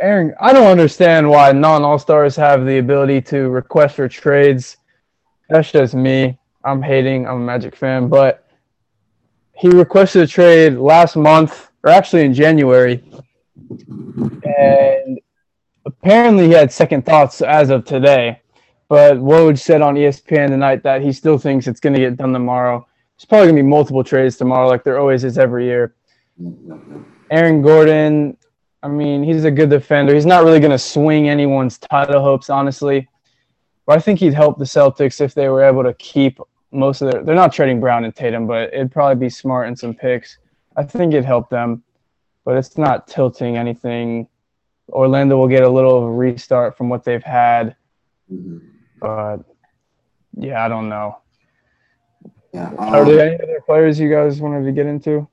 Aaron, 0.00 0.34
I 0.40 0.52
don't 0.52 0.66
understand 0.66 1.28
why 1.28 1.50
non 1.52 1.82
All 1.82 1.98
Stars 1.98 2.36
have 2.36 2.66
the 2.66 2.78
ability 2.78 3.22
to 3.22 3.48
request 3.48 3.96
for 3.96 4.08
trades. 4.08 4.76
That's 5.48 5.72
just 5.72 5.94
me. 5.94 6.38
I'm 6.68 6.82
hating. 6.82 7.26
I'm 7.26 7.36
a 7.36 7.44
Magic 7.44 7.74
fan, 7.74 8.08
but 8.08 8.46
he 9.52 9.68
requested 9.68 10.22
a 10.22 10.26
trade 10.26 10.74
last 10.74 11.16
month, 11.16 11.70
or 11.82 11.90
actually 11.90 12.24
in 12.24 12.34
January, 12.34 13.02
and 14.44 15.18
apparently 15.86 16.46
he 16.46 16.52
had 16.52 16.70
second 16.70 17.06
thoughts 17.06 17.40
as 17.40 17.70
of 17.70 17.84
today. 17.84 18.42
But 18.88 19.16
Woj 19.16 19.58
said 19.58 19.82
on 19.82 19.96
ESPN 19.96 20.48
tonight 20.48 20.82
that 20.82 21.02
he 21.02 21.12
still 21.12 21.38
thinks 21.38 21.66
it's 21.66 21.80
going 21.80 21.94
to 21.94 22.00
get 22.00 22.16
done 22.16 22.32
tomorrow. 22.32 22.86
It's 23.16 23.24
probably 23.24 23.46
going 23.46 23.56
to 23.56 23.62
be 23.62 23.68
multiple 23.68 24.04
trades 24.04 24.36
tomorrow, 24.36 24.68
like 24.68 24.84
there 24.84 24.98
always 24.98 25.24
is 25.24 25.38
every 25.38 25.64
year. 25.64 25.94
Aaron 27.30 27.62
Gordon, 27.62 28.36
I 28.82 28.88
mean, 28.88 29.24
he's 29.24 29.44
a 29.44 29.50
good 29.50 29.70
defender. 29.70 30.14
He's 30.14 30.26
not 30.26 30.44
really 30.44 30.60
going 30.60 30.70
to 30.70 30.78
swing 30.78 31.28
anyone's 31.28 31.78
title 31.78 32.22
hopes, 32.22 32.48
honestly. 32.48 33.08
But 33.86 33.98
I 33.98 34.00
think 34.00 34.20
he'd 34.20 34.34
help 34.34 34.58
the 34.58 34.64
Celtics 34.64 35.20
if 35.20 35.34
they 35.34 35.48
were 35.48 35.62
able 35.62 35.82
to 35.82 35.94
keep 35.94 36.38
most 36.70 37.00
of 37.02 37.10
their. 37.10 37.22
They're 37.22 37.34
not 37.34 37.52
trading 37.52 37.80
Brown 37.80 38.04
and 38.04 38.14
Tatum, 38.14 38.46
but 38.46 38.72
it'd 38.74 38.92
probably 38.92 39.26
be 39.26 39.30
smart 39.30 39.68
in 39.68 39.76
some 39.76 39.94
picks. 39.94 40.38
I 40.76 40.82
think 40.84 41.12
it'd 41.12 41.24
help 41.24 41.50
them, 41.50 41.82
but 42.44 42.56
it's 42.56 42.78
not 42.78 43.06
tilting 43.08 43.56
anything. 43.56 44.28
Orlando 44.90 45.36
will 45.36 45.48
get 45.48 45.64
a 45.64 45.68
little 45.68 45.98
of 45.98 46.04
a 46.04 46.10
restart 46.12 46.76
from 46.76 46.88
what 46.88 47.04
they've 47.04 47.22
had, 47.22 47.76
Mhm. 48.32 48.60
but 49.00 49.38
yeah, 50.34 50.64
I 50.64 50.68
don't 50.68 50.88
know. 50.88 51.18
Yeah. 52.52 52.72
Are 52.78 53.02
um, 53.02 53.08
there 53.08 53.26
any 53.26 53.42
other 53.42 53.60
players 53.66 54.00
you 54.00 54.10
guys 54.10 54.40
wanted 54.40 54.64
to 54.64 54.72
get 54.72 54.86
into? 54.86 55.28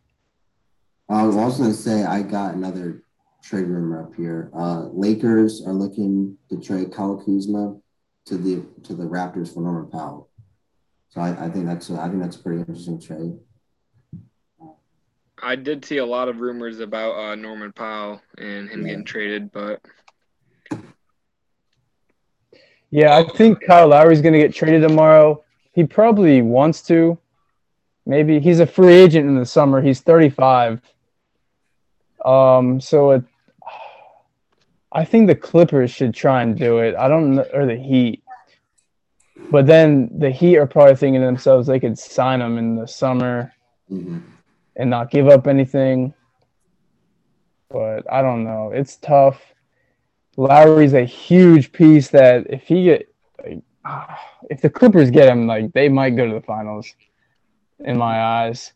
I 1.07 1.23
was 1.23 1.37
also 1.37 1.59
going 1.63 1.71
to 1.71 1.77
say 1.77 2.03
I 2.03 2.21
got 2.21 2.55
another 2.55 3.03
trade 3.43 3.67
rumor 3.67 4.03
up 4.03 4.15
here. 4.15 4.49
Uh, 4.53 4.87
Lakers 4.91 5.65
are 5.65 5.73
looking 5.73 6.37
to 6.49 6.59
trade 6.59 6.91
Kyle 6.91 7.15
Kuzma 7.23 7.77
to 8.25 8.37
the 8.37 8.63
to 8.83 8.95
the 8.95 9.03
Raptors 9.03 9.53
for 9.53 9.61
Norman 9.61 9.89
Powell. 9.89 10.29
So 11.15 11.21
I, 11.21 11.45
I 11.45 11.49
think 11.49 11.65
that's 11.65 11.89
a, 11.89 11.93
I 11.95 12.09
think 12.09 12.21
that's 12.21 12.35
a 12.35 12.39
pretty 12.43 12.59
interesting 12.59 12.99
trade. 12.99 13.39
I 15.41 15.55
did 15.55 15.85
see 15.85 15.97
a 15.97 16.05
lot 16.05 16.27
of 16.27 16.41
rumors 16.41 16.79
about 16.81 17.11
uh, 17.17 17.35
Norman 17.35 17.71
Powell 17.71 18.21
and 18.37 18.69
him 18.69 18.81
Yeah. 18.81 18.89
getting 18.89 19.05
traded, 19.05 19.51
but 19.51 19.81
Yeah, 22.91 23.17
I 23.17 23.23
think 23.37 23.63
Kyle 23.65 23.87
Lowry's 23.87 24.21
going 24.21 24.33
to 24.33 24.39
get 24.39 24.53
traded 24.53 24.81
tomorrow. 24.81 25.43
He 25.73 25.83
probably 25.85 26.41
wants 26.41 26.81
to. 26.83 27.17
Maybe 28.05 28.39
he's 28.39 28.59
a 28.59 28.67
free 28.67 28.93
agent 28.93 29.27
in 29.27 29.35
the 29.35 29.45
summer. 29.45 29.81
He's 29.81 29.99
35. 30.01 30.81
Um, 32.23 32.79
so 32.79 33.11
it, 33.11 33.23
I 34.91 35.03
think 35.05 35.27
the 35.27 35.35
Clippers 35.35 35.91
should 35.91 36.13
try 36.13 36.41
and 36.43 36.57
do 36.57 36.79
it. 36.79 36.95
I 36.95 37.07
don't 37.07 37.35
know, 37.35 37.45
or 37.53 37.65
the 37.65 37.75
Heat. 37.75 38.21
But 39.51 39.67
then 39.67 40.09
the 40.17 40.29
Heat 40.31 40.57
are 40.57 40.65
probably 40.65 40.95
thinking 40.95 41.21
to 41.21 41.25
themselves 41.25 41.67
they 41.67 41.79
could 41.79 41.97
sign 41.97 42.41
him 42.41 42.57
in 42.57 42.75
the 42.75 42.87
summer 42.87 43.53
Mhm. 43.91 44.21
and 44.75 44.89
not 44.89 45.11
give 45.11 45.27
up 45.27 45.47
anything. 45.47 46.13
But 47.69 48.11
I 48.11 48.21
don't 48.21 48.43
know. 48.43 48.71
It's 48.73 48.97
tough. 48.97 49.41
Lowry's 50.37 50.93
a 50.93 51.03
huge 51.05 51.71
piece 51.71 52.09
that 52.09 52.47
if 52.49 52.63
he 52.63 52.85
get 52.85 53.07
like, 53.43 53.61
if 54.49 54.61
the 54.61 54.69
Clippers 54.69 55.11
get 55.11 55.29
him, 55.29 55.47
like 55.47 55.71
they 55.73 55.89
might 55.89 56.11
go 56.11 56.27
to 56.27 56.33
the 56.33 56.41
finals. 56.41 56.93
In 57.79 57.97
my 57.97 58.21
eyes, 58.21 58.71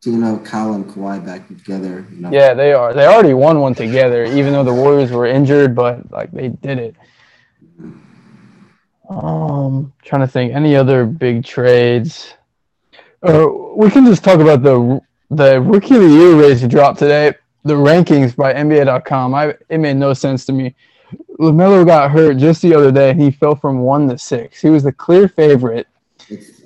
So, 0.00 0.10
you 0.10 0.16
know, 0.18 0.38
Kyle 0.38 0.72
and 0.72 0.86
Kawhi 0.86 1.24
back 1.26 1.46
together. 1.48 2.06
You 2.10 2.22
know, 2.22 2.30
yeah, 2.32 2.54
they 2.54 2.72
are. 2.72 2.94
They 2.94 3.04
already 3.04 3.34
won 3.34 3.60
one 3.60 3.74
together, 3.74 4.24
even 4.24 4.54
though 4.54 4.64
the 4.64 4.72
Warriors 4.72 5.10
were 5.10 5.26
injured, 5.26 5.74
but 5.74 6.10
like 6.10 6.30
they 6.32 6.48
did 6.48 6.78
it. 6.78 6.96
Um, 9.08 9.92
trying 10.02 10.20
to 10.20 10.28
think 10.28 10.52
any 10.52 10.76
other 10.76 11.06
big 11.06 11.44
trades. 11.44 12.34
Uh, 13.22 13.46
we 13.74 13.90
can 13.90 14.04
just 14.04 14.22
talk 14.22 14.40
about 14.40 14.62
the 14.62 15.00
the 15.30 15.60
rookie 15.60 15.94
of 15.94 16.02
the 16.02 16.08
year 16.08 16.34
race 16.34 16.62
dropped 16.62 16.98
today. 16.98 17.34
The 17.64 17.74
rankings 17.74 18.36
by 18.36 18.52
NBA.com. 18.54 19.34
I 19.34 19.54
it 19.68 19.78
made 19.78 19.96
no 19.96 20.12
sense 20.12 20.44
to 20.46 20.52
me. 20.52 20.74
Lamelo 21.38 21.86
got 21.86 22.10
hurt 22.10 22.36
just 22.36 22.62
the 22.62 22.74
other 22.74 22.92
day. 22.92 23.14
He 23.14 23.30
fell 23.30 23.54
from 23.54 23.80
one 23.80 24.08
to 24.08 24.18
six. 24.18 24.60
He 24.60 24.70
was 24.70 24.82
the 24.82 24.92
clear 24.92 25.28
favorite. 25.28 25.86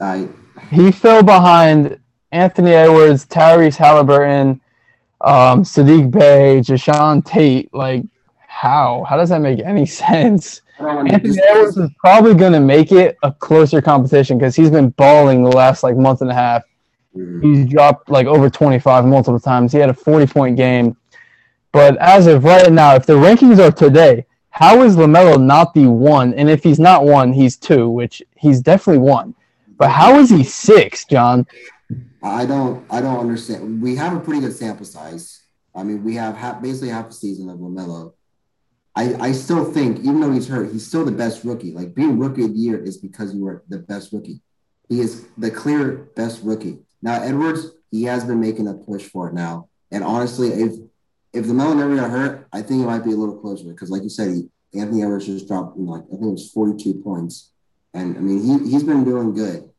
I 0.00 0.28
He 0.70 0.90
fell 0.90 1.22
behind 1.22 1.98
Anthony 2.33 2.72
Edwards, 2.72 3.26
Tyrese 3.26 3.76
Haliburton, 3.76 4.61
um, 5.20 5.62
Saddiq 5.62 6.11
Bey, 6.11 6.61
Jae'Sean 6.61 7.24
Tate. 7.24 7.72
Like, 7.72 8.02
how? 8.48 9.05
How 9.09 9.16
does 9.16 9.28
that 9.28 9.40
make 9.40 9.61
any 9.61 9.87
sense? 10.02 10.62
I 10.85 11.01
Anthony 11.09 11.38
Edwards 11.49 11.77
is 11.77 11.90
probably 11.99 12.35
going 12.35 12.53
to 12.53 12.61
make 12.61 12.92
it 12.92 13.16
a 13.23 13.33
closer 13.33 13.81
competition 13.81 14.38
because 14.38 14.55
he's 14.57 14.71
been 14.71 14.90
balling 14.90 15.42
the 15.42 15.51
last 15.51 15.83
like 15.83 15.97
month 15.97 16.21
and 16.21 16.31
a 16.31 16.35
half. 16.35 16.62
Mhm. 17.16 17.42
He's 17.42 17.66
dropped 17.66 18.09
like 18.09 18.27
over 18.27 18.49
25 18.49 19.05
multiple 19.05 19.40
times. 19.40 19.73
He 19.73 19.79
had 19.79 19.90
a 19.90 19.95
40 19.95 20.27
point 20.27 20.57
game. 20.57 20.97
But 21.73 21.97
as 21.99 22.27
of 22.27 22.45
right 22.45 22.71
now, 22.71 22.95
if 22.95 23.07
the 23.07 23.14
rankings 23.14 23.59
are 23.59 23.73
today, 23.73 24.27
how 24.51 24.83
is 24.83 24.97
LaMelo 24.97 25.42
not 25.42 25.73
the 25.73 25.87
one? 25.87 26.35
And 26.35 26.51
if 26.51 26.62
he's 26.62 26.79
not 26.79 27.05
one, 27.05 27.33
he's 27.33 27.57
two, 27.57 27.88
which 27.88 28.23
he's 28.37 28.61
definitely 28.61 28.99
one. 28.99 29.35
But 29.79 29.90
how 29.90 30.18
is 30.18 30.29
he 30.29 30.45
six, 30.45 31.05
John? 31.07 31.47
I 32.23 32.47
don't 32.47 32.85
I 32.90 33.01
don't 33.01 33.18
understand. 33.18 33.83
We 33.83 33.97
have 33.97 34.16
a 34.16 34.21
pretty 34.21 34.40
good 34.40 34.55
sample 34.55 34.85
size. 34.85 35.42
I 35.75 35.83
mean, 35.83 36.05
we 36.05 36.14
have 36.16 36.37
half, 36.37 36.62
basically 36.62 36.90
half 36.90 37.09
a 37.09 37.12
season 37.12 37.49
of 37.49 37.59
LaMelo. 37.59 38.12
I, 38.94 39.14
I 39.14 39.33
still 39.33 39.64
think, 39.64 40.00
even 40.00 40.20
though 40.20 40.33
he's 40.33 40.48
hurt, 40.48 40.70
he's 40.70 40.87
still 40.87 41.05
the 41.05 41.12
best 41.12 41.44
rookie. 41.44 41.72
Like 41.72 41.94
being 41.94 42.18
rookie 42.18 42.44
of 42.44 42.52
the 42.52 42.59
year 42.59 42.83
is 42.83 42.98
because 42.98 43.35
you 43.35 43.44
were 43.44 43.62
the 43.68 43.78
best 43.78 44.12
rookie. 44.12 44.40
He 44.88 45.00
is 45.00 45.26
the 45.38 45.50
clear 45.50 46.11
best 46.14 46.42
rookie. 46.42 46.78
Now 47.00 47.22
Edwards, 47.22 47.68
he 47.90 48.05
has 48.05 48.24
been 48.24 48.40
making 48.40 48.68
a 48.68 48.74
push 48.74 49.05
for 49.05 49.28
it 49.28 49.35
now. 49.35 49.68
And 49.90 50.05
honestly, 50.05 50.48
if 50.48 50.74
if 51.33 51.46
LaMelo 51.46 51.76
never 51.76 51.96
got 51.96 52.11
hurt, 52.11 52.46
I 52.52 52.61
think 52.61 52.83
it 52.83 52.87
might 52.87 53.05
be 53.05 53.12
a 53.12 53.16
little 53.16 53.38
closer 53.38 53.64
because, 53.64 53.90
like 53.90 54.02
you 54.02 54.11
said, 54.11 54.35
he, 54.35 54.78
Anthony 54.78 55.02
Edwards 55.02 55.26
just 55.26 55.48
dropped 55.48 55.78
you 55.78 55.85
know, 55.85 55.92
like 55.92 56.05
I 56.05 56.11
think 56.11 56.22
it 56.22 56.31
was 56.31 56.50
42 56.50 56.94
points, 57.02 57.50
and 57.94 58.16
I 58.16 58.20
mean 58.20 58.42
he 58.42 58.70
he's 58.70 58.83
been 58.83 59.05
doing 59.05 59.35
good. 59.35 59.70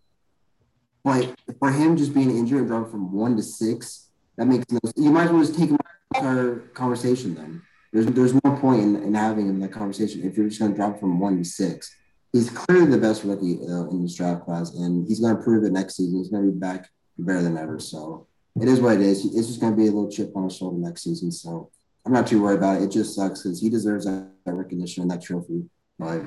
But 1.04 1.36
for 1.60 1.72
him 1.72 1.98
just 1.98 2.14
being 2.14 2.32
injured 2.32 2.60
and 2.60 2.68
dropping 2.68 2.92
from 2.92 3.12
one 3.12 3.36
to 3.36 3.44
six, 3.44 4.10
that 4.38 4.46
makes 4.46 4.66
no. 4.72 4.80
You 4.96 5.12
might 5.12 5.26
as 5.26 5.32
well 5.32 5.42
just 5.42 5.58
take 5.58 5.70
him 5.70 5.78
out 6.16 6.24
of 6.24 6.26
our 6.26 6.56
conversation 6.74 7.36
then. 7.36 7.62
There's 7.94 8.08
there's 8.08 8.34
no 8.34 8.58
point 8.60 8.82
in, 8.82 8.96
in 9.04 9.14
having 9.14 9.48
him 9.48 9.56
in 9.56 9.62
that 9.62 9.72
conversation 9.72 10.24
if 10.24 10.36
you're 10.36 10.48
just 10.48 10.60
going 10.60 10.72
to 10.72 10.78
drop 10.78 11.00
from 11.00 11.20
one 11.20 11.38
to 11.38 11.44
six. 11.44 11.96
He's 12.34 12.50
clearly 12.50 12.88
the 12.88 12.98
best 12.98 13.24
rookie 13.24 13.60
uh, 13.62 13.88
in 13.90 14.02
this 14.02 14.16
draft 14.16 14.46
class, 14.46 14.74
and 14.74 15.08
he's 15.08 15.20
going 15.20 15.38
to 15.38 15.44
prove 15.44 15.64
it 15.64 15.72
next 15.72 15.98
season. 15.98 16.18
He's 16.18 16.30
going 16.30 16.48
to 16.48 16.52
be 16.52 16.58
back 16.58 16.90
better 17.20 17.44
than 17.44 17.56
ever. 17.56 17.80
So 17.80 18.26
it 18.60 18.68
is 18.68 18.82
what 18.82 18.96
it 18.96 19.02
is. 19.02 19.24
It's 19.24 19.48
just 19.48 19.62
going 19.62 19.74
to 19.74 19.78
be 19.78 19.88
a 19.88 19.92
little 19.92 20.10
chip 20.10 20.36
on 20.36 20.46
his 20.46 20.58
shoulder 20.58 20.78
next 20.78 21.04
season. 21.04 21.32
So 21.32 21.70
I'm 22.06 22.12
not 22.12 22.26
too 22.26 22.42
worried 22.42 22.58
about 22.58 22.82
it. 22.82 22.86
It 22.86 22.92
just 22.92 23.16
sucks 23.16 23.44
because 23.44 23.62
he 23.62 23.70
deserves 23.70 24.06
that, 24.06 24.28
that, 24.46 24.54
recognition 24.54 25.04
and 25.04 25.12
that 25.12 25.22
trophy. 25.22 25.64
But 26.00 26.24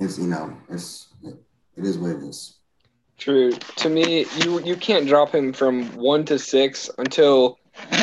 it's 0.00 0.18
you 0.18 0.26
know 0.26 0.56
it's 0.68 1.08
it, 1.22 1.36
it 1.76 1.84
is 1.84 1.96
what 1.96 2.10
it 2.10 2.22
is. 2.24 2.58
True. 3.16 3.52
To 3.52 3.88
me, 3.88 4.26
you 4.38 4.60
you 4.64 4.74
can't 4.74 5.06
drop 5.06 5.32
him 5.32 5.52
from 5.52 5.94
one 5.94 6.24
to 6.24 6.38
six 6.38 6.90
until 6.98 7.60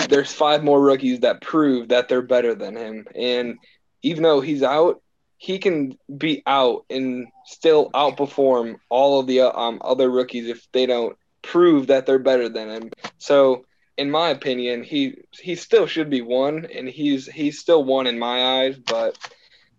there's 0.10 0.32
five 0.32 0.64
more 0.64 0.82
rookies 0.82 1.22
that 1.22 1.42
prove 1.42 1.90
that 1.90 2.10
they're 2.10 2.22
better 2.22 2.56
than 2.56 2.76
him. 2.76 3.08
And 3.16 3.58
even 4.02 4.24
though 4.24 4.42
he's 4.42 4.64
out, 4.64 5.02
he 5.38 5.58
can 5.58 5.98
be 6.16 6.44
out 6.46 6.86
and 6.90 7.28
still 7.46 7.90
outperform 7.92 8.76
all 8.90 9.20
of 9.20 9.28
the 9.28 9.42
um, 9.42 9.82
other 9.84 10.10
rookies 10.10 10.48
if 10.48 10.68
they 10.72 10.86
don't 10.86 11.18
prove 11.42 11.88
that 11.88 12.06
they're 12.06 12.20
better 12.20 12.48
than 12.48 12.70
him. 12.70 12.92
So, 13.18 13.66
in 13.98 14.12
my 14.12 14.30
opinion, 14.30 14.84
he 14.84 15.18
he 15.32 15.56
still 15.56 15.88
should 15.88 16.10
be 16.10 16.22
one, 16.22 16.66
and 16.66 16.88
he's 16.88 17.28
he's 17.28 17.60
still 17.60 17.84
one 17.84 18.08
in 18.08 18.20
my 18.20 18.62
eyes. 18.62 18.78
But 18.78 19.18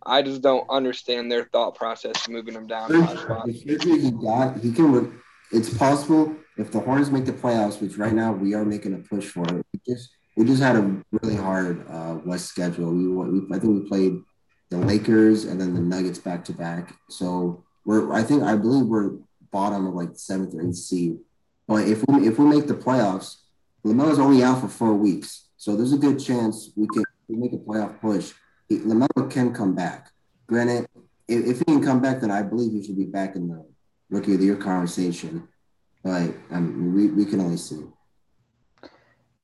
I 0.04 0.22
just 0.22 0.42
don't 0.42 0.68
understand 0.68 1.30
their 1.30 1.44
thought 1.44 1.76
process 1.76 2.28
moving 2.28 2.54
him 2.54 2.66
down. 2.66 2.90
The 2.90 3.52
he 3.52 4.10
got, 4.10 4.58
he 4.58 4.72
can. 4.72 5.20
It's 5.52 5.72
possible 5.76 6.34
if 6.56 6.70
the 6.70 6.80
Hornets 6.80 7.10
make 7.10 7.24
the 7.24 7.32
playoffs, 7.32 7.80
which 7.80 7.96
right 7.96 8.12
now 8.12 8.32
we 8.32 8.54
are 8.54 8.64
making 8.64 8.94
a 8.94 8.98
push 8.98 9.26
for. 9.26 9.42
We 9.44 9.80
just 9.86 10.10
we 10.36 10.44
just 10.44 10.62
had 10.62 10.76
a 10.76 11.02
really 11.10 11.36
hard 11.36 11.84
uh, 11.88 12.18
West 12.24 12.46
schedule. 12.46 12.92
We, 12.92 13.08
we 13.08 13.54
I 13.54 13.58
think 13.58 13.82
we 13.82 13.88
played 13.88 14.20
the 14.70 14.78
Lakers 14.78 15.44
and 15.44 15.60
then 15.60 15.74
the 15.74 15.80
Nuggets 15.80 16.18
back 16.18 16.44
to 16.46 16.52
back. 16.52 16.94
So 17.08 17.64
we're 17.84 18.12
I 18.12 18.22
think 18.22 18.42
I 18.42 18.56
believe 18.56 18.86
we're 18.86 19.12
bottom 19.50 19.86
of 19.86 19.94
like 19.94 20.10
seventh 20.14 20.54
or 20.54 20.62
eighth 20.62 20.76
seed. 20.76 21.18
But 21.66 21.88
if 21.88 22.04
we 22.08 22.26
if 22.26 22.38
we 22.38 22.46
make 22.46 22.66
the 22.66 22.74
playoffs, 22.74 23.36
Lamelo's 23.84 24.18
only 24.18 24.42
out 24.42 24.60
for 24.60 24.68
four 24.68 24.94
weeks, 24.94 25.48
so 25.56 25.76
there's 25.76 25.92
a 25.92 25.98
good 25.98 26.18
chance 26.18 26.70
we 26.76 26.86
can 26.88 27.04
we 27.28 27.36
make 27.36 27.52
a 27.52 27.56
playoff 27.56 28.00
push. 28.00 28.32
Lamelo 28.70 29.30
can 29.30 29.52
come 29.52 29.74
back. 29.74 30.10
Granted, 30.46 30.86
if, 31.28 31.44
if 31.44 31.58
he 31.58 31.64
can 31.64 31.82
come 31.82 32.00
back, 32.00 32.20
then 32.20 32.30
I 32.30 32.42
believe 32.42 32.72
he 32.72 32.82
should 32.82 32.96
be 32.96 33.04
back 33.04 33.36
in 33.36 33.48
the 33.48 33.64
rookie 34.10 34.34
of 34.34 34.40
the 34.40 34.46
year 34.46 34.56
conversation. 34.56 35.48
But 36.02 36.30
um, 36.50 36.94
we 36.94 37.08
we 37.08 37.24
can 37.24 37.40
only 37.40 37.56
see. 37.56 37.84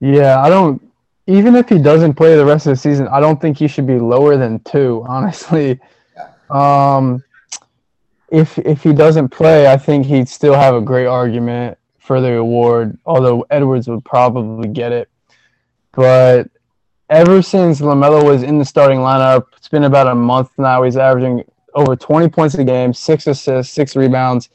Yeah, 0.01 0.41
I 0.41 0.49
don't. 0.49 0.83
Even 1.27 1.57
if 1.57 1.69
he 1.69 1.79
doesn't 1.79 2.15
play 2.15 2.37
the 2.37 2.45
rest 2.45 2.67
of 2.67 2.71
the 2.71 2.77
season, 2.77 3.07
I 3.09 3.21
don't 3.21 3.41
think 3.41 3.59
he 3.59 3.69
should 3.69 3.87
be 3.87 3.99
lower 3.99 4.37
than 4.37 4.61
two. 4.61 5.05
Honestly, 5.09 5.79
yeah. 6.17 6.97
um, 6.97 7.23
if 8.31 8.59
if 8.59 8.83
he 8.83 8.93
doesn't 8.93 9.29
play, 9.29 9.71
I 9.71 9.77
think 9.77 10.07
he'd 10.07 10.29
still 10.29 10.55
have 10.55 10.75
a 10.75 10.81
great 10.81 11.07
argument 11.07 11.79
for 11.99 12.21
the 12.21 12.37
award. 12.37 12.99
Although 13.07 13.47
Edwards 13.51 13.89
would 13.89 14.05
probably 14.05 14.69
get 14.69 14.93
it, 14.93 15.09
but 15.93 16.51
ever 17.11 17.43
since 17.43 17.81
Lamelo 17.81 18.25
was 18.25 18.43
in 18.43 18.59
the 18.59 18.65
starting 18.65 18.99
lineup, 18.99 19.47
it's 19.57 19.69
been 19.69 19.85
about 19.85 20.07
a 20.09 20.15
month 20.15 20.51
now. 20.59 20.83
He's 20.83 20.97
averaging 20.97 21.45
over 21.75 21.97
20 21.97 22.29
points 22.29 22.55
a 22.55 22.65
game, 22.65 22.93
six 22.93 23.27
assists, 23.27 23.73
six 23.73 23.97
rebounds. 23.97 24.51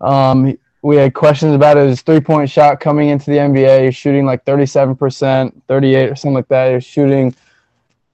Um, 0.00 0.58
we 0.82 0.96
had 0.96 1.14
questions 1.14 1.54
about 1.54 1.76
his 1.76 2.02
three 2.02 2.20
point 2.20 2.50
shot 2.50 2.80
coming 2.80 3.08
into 3.08 3.30
the 3.30 3.36
NBA. 3.38 3.84
He's 3.84 3.96
shooting 3.96 4.26
like 4.26 4.44
37%, 4.44 5.62
38 5.68 6.10
or 6.10 6.16
something 6.16 6.34
like 6.34 6.48
that. 6.48 6.74
He's 6.74 6.84
shooting 6.84 7.34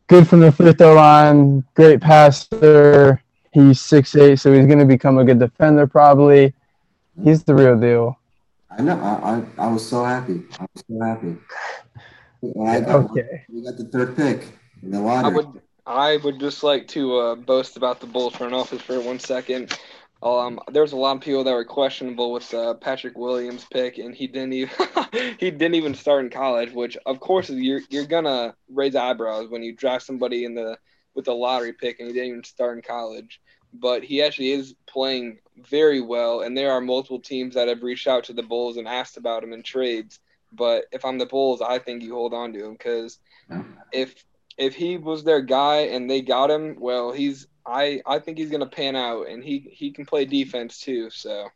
good 0.06 0.28
from 0.28 0.40
the 0.40 0.52
free 0.52 0.72
throw 0.72 0.94
line, 0.94 1.64
great 1.74 2.00
passer. 2.00 3.22
He's 3.52 3.80
six 3.80 4.14
eight, 4.14 4.36
so 4.36 4.52
he's 4.52 4.66
going 4.66 4.78
to 4.78 4.84
become 4.84 5.18
a 5.18 5.24
good 5.24 5.38
defender 5.38 5.86
probably. 5.86 6.54
He's 7.24 7.42
the 7.42 7.54
real 7.54 7.78
deal. 7.78 8.18
I 8.70 8.82
know. 8.82 8.98
I, 9.00 9.62
I, 9.62 9.66
I 9.66 9.72
was 9.72 9.88
so 9.88 10.04
happy. 10.04 10.42
I 10.60 10.66
was 10.74 10.84
so 10.88 11.00
happy. 11.04 11.36
I 12.62 12.80
got, 12.80 13.10
okay. 13.10 13.44
We 13.48 13.64
got 13.64 13.76
the 13.76 13.84
third 13.84 14.14
pick 14.14 14.52
in 14.82 14.90
the 14.90 15.00
lottery. 15.00 15.32
I 15.32 15.34
would, 15.34 15.62
I 15.86 16.16
would 16.18 16.38
just 16.38 16.62
like 16.62 16.86
to 16.88 17.18
uh, 17.18 17.34
boast 17.34 17.76
about 17.76 17.98
the 17.98 18.06
Bulls 18.06 18.36
front 18.36 18.54
office 18.54 18.82
for 18.82 19.00
one 19.00 19.18
second. 19.18 19.76
Um, 20.22 20.58
there 20.72 20.82
was 20.82 20.92
a 20.92 20.96
lot 20.96 21.16
of 21.16 21.22
people 21.22 21.44
that 21.44 21.52
were 21.52 21.64
questionable 21.64 22.32
with 22.32 22.52
uh, 22.52 22.74
Patrick 22.74 23.16
Williams' 23.16 23.66
pick, 23.70 23.98
and 23.98 24.14
he 24.14 24.26
didn't 24.26 24.52
even 24.52 24.74
he 25.38 25.50
didn't 25.50 25.76
even 25.76 25.94
start 25.94 26.24
in 26.24 26.30
college. 26.30 26.72
Which, 26.72 26.96
of 27.06 27.20
course, 27.20 27.50
you're 27.50 27.82
you're 27.88 28.06
gonna 28.06 28.54
raise 28.68 28.96
eyebrows 28.96 29.48
when 29.48 29.62
you 29.62 29.74
draft 29.74 30.04
somebody 30.04 30.44
in 30.44 30.54
the 30.54 30.76
with 31.14 31.28
a 31.28 31.32
lottery 31.32 31.72
pick 31.72 31.98
and 31.98 32.08
he 32.08 32.14
didn't 32.14 32.28
even 32.28 32.44
start 32.44 32.76
in 32.76 32.82
college. 32.82 33.40
But 33.72 34.02
he 34.02 34.22
actually 34.22 34.52
is 34.52 34.74
playing 34.86 35.38
very 35.68 36.00
well, 36.00 36.40
and 36.40 36.56
there 36.56 36.72
are 36.72 36.80
multiple 36.80 37.20
teams 37.20 37.54
that 37.54 37.68
have 37.68 37.82
reached 37.82 38.06
out 38.06 38.24
to 38.24 38.32
the 38.32 38.42
Bulls 38.42 38.76
and 38.76 38.88
asked 38.88 39.18
about 39.18 39.44
him 39.44 39.52
in 39.52 39.62
trades. 39.62 40.20
But 40.52 40.86
if 40.90 41.04
I'm 41.04 41.18
the 41.18 41.26
Bulls, 41.26 41.60
I 41.60 41.78
think 41.78 42.02
you 42.02 42.14
hold 42.14 42.32
on 42.34 42.52
to 42.54 42.64
him 42.64 42.72
because 42.72 43.18
if 43.92 44.24
if 44.56 44.74
he 44.74 44.96
was 44.96 45.22
their 45.22 45.42
guy 45.42 45.82
and 45.82 46.10
they 46.10 46.22
got 46.22 46.50
him, 46.50 46.76
well, 46.80 47.12
he's 47.12 47.46
I 47.68 48.00
I 48.06 48.18
think 48.18 48.38
he's 48.38 48.50
gonna 48.50 48.66
pan 48.66 48.96
out, 48.96 49.28
and 49.28 49.44
he 49.44 49.68
he 49.70 49.90
can 49.90 50.06
play 50.06 50.24
defense 50.24 50.80
too. 50.80 51.10
So. 51.10 51.48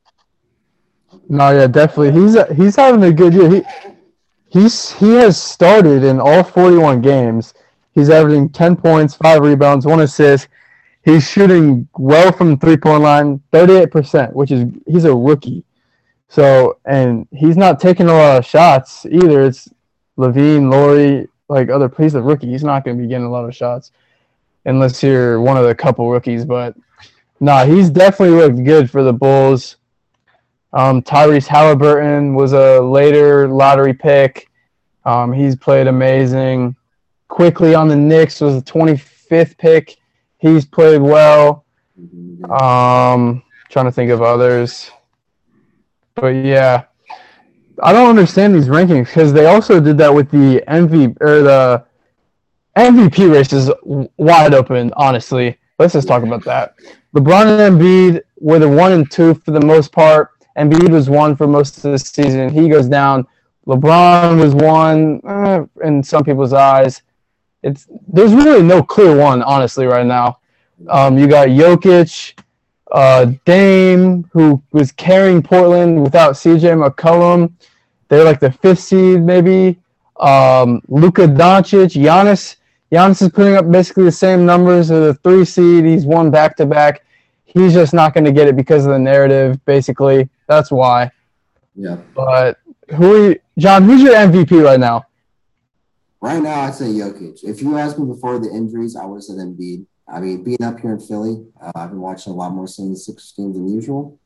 No, 1.28 1.50
yeah, 1.50 1.66
definitely. 1.66 2.20
He's 2.20 2.36
he's 2.56 2.76
having 2.76 3.02
a 3.02 3.12
good 3.12 3.34
year. 3.34 3.50
He 3.50 3.62
he's 4.48 4.92
he 4.92 5.14
has 5.14 5.40
started 5.40 6.04
in 6.04 6.20
all 6.20 6.42
41 6.42 7.00
games. 7.00 7.54
He's 7.94 8.08
averaging 8.08 8.48
10 8.48 8.76
points, 8.76 9.14
five 9.14 9.42
rebounds, 9.42 9.84
one 9.84 10.00
assist. 10.00 10.48
He's 11.04 11.28
shooting 11.28 11.86
well 11.98 12.32
from 12.32 12.58
three 12.58 12.78
point 12.78 13.02
line, 13.02 13.42
38%, 13.52 14.32
which 14.32 14.50
is 14.50 14.64
he's 14.86 15.04
a 15.04 15.14
rookie. 15.14 15.64
So 16.28 16.78
and 16.86 17.26
he's 17.30 17.56
not 17.56 17.80
taking 17.80 18.06
a 18.06 18.14
lot 18.14 18.38
of 18.38 18.46
shots 18.46 19.04
either. 19.06 19.42
It's 19.42 19.68
LaVine, 20.16 20.70
Lauri, 20.70 21.28
like 21.48 21.68
other. 21.68 21.92
He's 21.98 22.14
a 22.14 22.22
rookie. 22.22 22.48
He's 22.48 22.64
not 22.64 22.84
going 22.84 22.96
to 22.96 23.02
be 23.02 23.08
getting 23.08 23.26
a 23.26 23.30
lot 23.30 23.44
of 23.44 23.54
shots 23.54 23.92
unless 24.64 25.02
you're 25.02 25.40
one 25.40 25.56
of 25.56 25.64
the 25.64 25.74
couple 25.74 26.10
rookies. 26.10 26.44
But 26.44 26.76
nah, 27.40 27.64
he's 27.64 27.90
definitely 27.90 28.36
looked 28.36 28.64
good 28.64 28.90
for 28.90 29.02
the 29.02 29.12
Bulls. 29.12 29.76
Um, 30.72 31.02
Tyrese 31.02 31.46
Haliburton 31.46 32.34
was 32.34 32.52
a 32.52 32.80
later 32.80 33.48
lottery 33.48 33.92
pick. 33.92 34.48
Um, 35.04 35.32
he's 35.32 35.56
played 35.56 35.86
amazing. 35.86 36.76
Quickley 37.28 37.74
on 37.74 37.88
the 37.88 37.96
Knicks 37.96 38.40
was 38.40 38.62
the 38.62 38.70
25th 38.70 39.58
pick. 39.58 39.96
He's 40.38 40.64
played 40.64 41.00
well. 41.00 41.64
Um, 42.48 43.42
trying 43.68 43.86
to 43.86 43.92
think 43.92 44.10
of 44.10 44.22
others. 44.22 44.90
But 46.14 46.28
yeah, 46.28 46.84
I 47.82 47.92
don't 47.92 48.08
understand 48.08 48.54
these 48.54 48.68
rankings 48.68 49.06
because 49.06 49.32
they 49.32 49.46
also 49.46 49.80
did 49.80 49.98
that 49.98 50.12
with 50.12 50.30
the 50.30 50.62
MVP 50.68 51.16
or 51.20 51.42
the 51.42 51.84
MVP 52.76 53.30
race 53.30 53.52
is 53.52 53.70
wide 54.16 54.54
open, 54.54 54.92
honestly. 54.96 55.58
Let's 55.78 55.92
just 55.92 56.08
talk 56.08 56.22
about 56.22 56.44
that. 56.44 56.74
LeBron 57.14 57.58
and 57.58 57.78
Embiid 57.78 58.22
were 58.40 58.58
the 58.58 58.68
one 58.68 58.92
and 58.92 59.10
two 59.10 59.34
for 59.34 59.50
the 59.50 59.60
most 59.60 59.92
part. 59.92 60.30
Embiid 60.56 60.90
was 60.90 61.10
one 61.10 61.36
for 61.36 61.46
most 61.46 61.76
of 61.78 61.92
the 61.92 61.98
season. 61.98 62.48
He 62.48 62.68
goes 62.68 62.88
down. 62.88 63.26
LeBron 63.66 64.40
was 64.40 64.54
one 64.54 65.20
eh, 65.26 65.86
in 65.86 66.02
some 66.02 66.24
people's 66.24 66.52
eyes. 66.52 67.02
It's 67.62 67.86
there's 68.08 68.32
really 68.32 68.62
no 68.62 68.82
clear 68.82 69.16
one, 69.16 69.42
honestly, 69.42 69.86
right 69.86 70.06
now. 70.06 70.38
Um, 70.88 71.16
you 71.16 71.28
got 71.28 71.48
Jokic, 71.48 72.38
uh, 72.90 73.32
Dame, 73.44 74.28
who 74.32 74.62
was 74.72 74.90
carrying 74.92 75.42
Portland 75.42 76.02
without 76.02 76.34
CJ 76.34 76.88
McCollum. 76.88 77.52
They're 78.08 78.24
like 78.24 78.40
the 78.40 78.50
fifth 78.50 78.80
seed, 78.80 79.22
maybe. 79.22 79.78
Um, 80.18 80.82
Luka 80.88 81.26
Doncic, 81.26 82.00
Giannis 82.02 82.56
Giannis 82.92 83.22
is 83.22 83.30
putting 83.30 83.54
up 83.54 83.70
basically 83.70 84.04
the 84.04 84.12
same 84.12 84.44
numbers 84.44 84.90
as 84.90 85.08
a 85.08 85.14
three 85.14 85.46
seed. 85.46 85.86
He's 85.86 86.04
won 86.04 86.30
back 86.30 86.56
to 86.56 86.66
back. 86.66 87.02
He's 87.44 87.72
just 87.72 87.94
not 87.94 88.12
going 88.12 88.24
to 88.24 88.32
get 88.32 88.48
it 88.48 88.56
because 88.56 88.84
of 88.84 88.92
the 88.92 88.98
narrative. 88.98 89.64
Basically, 89.64 90.28
that's 90.46 90.70
why. 90.70 91.10
Yeah. 91.74 91.96
But 92.14 92.58
who, 92.94 93.14
are 93.14 93.28
you, 93.30 93.40
John? 93.58 93.84
Who's 93.84 94.02
your 94.02 94.14
MVP 94.14 94.62
right 94.62 94.78
now? 94.78 95.06
Right 96.20 96.42
now, 96.42 96.60
I'd 96.60 96.74
say 96.74 96.84
Jokic. 96.84 97.42
If 97.42 97.62
you 97.62 97.78
asked 97.78 97.98
me 97.98 98.06
before 98.06 98.38
the 98.38 98.50
injuries, 98.50 98.94
I 98.94 99.06
would 99.06 99.16
have 99.16 99.24
said 99.24 99.36
Embiid. 99.36 99.86
I 100.06 100.20
mean, 100.20 100.44
being 100.44 100.62
up 100.62 100.78
here 100.78 100.92
in 100.92 101.00
Philly, 101.00 101.46
uh, 101.60 101.72
I've 101.74 101.90
been 101.90 102.00
watching 102.00 102.32
a 102.32 102.36
lot 102.36 102.52
more 102.52 102.66
76 102.66 103.32
games 103.36 103.56
than 103.56 103.68
usual. 103.68 104.20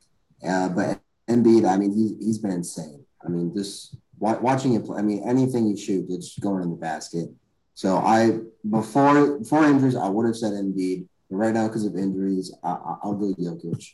Uh, 0.45 0.67
but 0.69 0.99
Embiid, 1.29 1.67
I 1.67 1.77
mean, 1.77 1.93
he's, 1.95 2.13
he's 2.19 2.37
been 2.37 2.51
insane. 2.51 3.05
I 3.25 3.29
mean, 3.29 3.53
just 3.55 3.95
watching 4.19 4.73
him 4.73 4.83
play, 4.83 4.99
I 4.99 5.01
mean, 5.01 5.27
anything 5.27 5.67
you 5.67 5.77
shoot, 5.77 6.05
it's 6.09 6.37
going 6.37 6.63
in 6.63 6.69
the 6.69 6.75
basket. 6.75 7.29
So 7.77 7.97
I, 7.97 8.39
before 8.67 9.37
before 9.37 9.63
injuries, 9.65 9.95
I 9.95 10.09
would 10.09 10.25
have 10.25 10.35
said 10.35 10.53
Embiid. 10.53 11.05
But 11.29 11.37
right 11.37 11.53
now, 11.53 11.67
because 11.67 11.85
of 11.85 11.95
injuries, 11.95 12.51
I, 12.63 12.97
will 13.03 13.13
go 13.13 13.35
Jokic. 13.35 13.93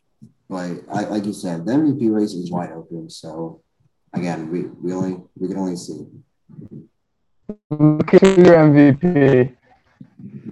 But 0.49 0.83
I, 0.89 1.01
like 1.03 1.25
you 1.25 1.33
said, 1.33 1.65
the 1.65 1.73
MVP 1.73 2.09
race 2.09 2.31
is 2.31 2.49
wide 2.49 2.71
open. 2.71 3.09
So 3.09 3.61
again, 4.13 4.49
we, 4.49 4.67
we 4.81 4.93
only 4.93 5.17
we 5.37 5.49
can 5.49 5.57
only 5.57 5.75
see. 5.75 6.07
Look 7.69 8.13
at 8.13 8.23
your 8.23 8.55
MVP. 8.55 9.53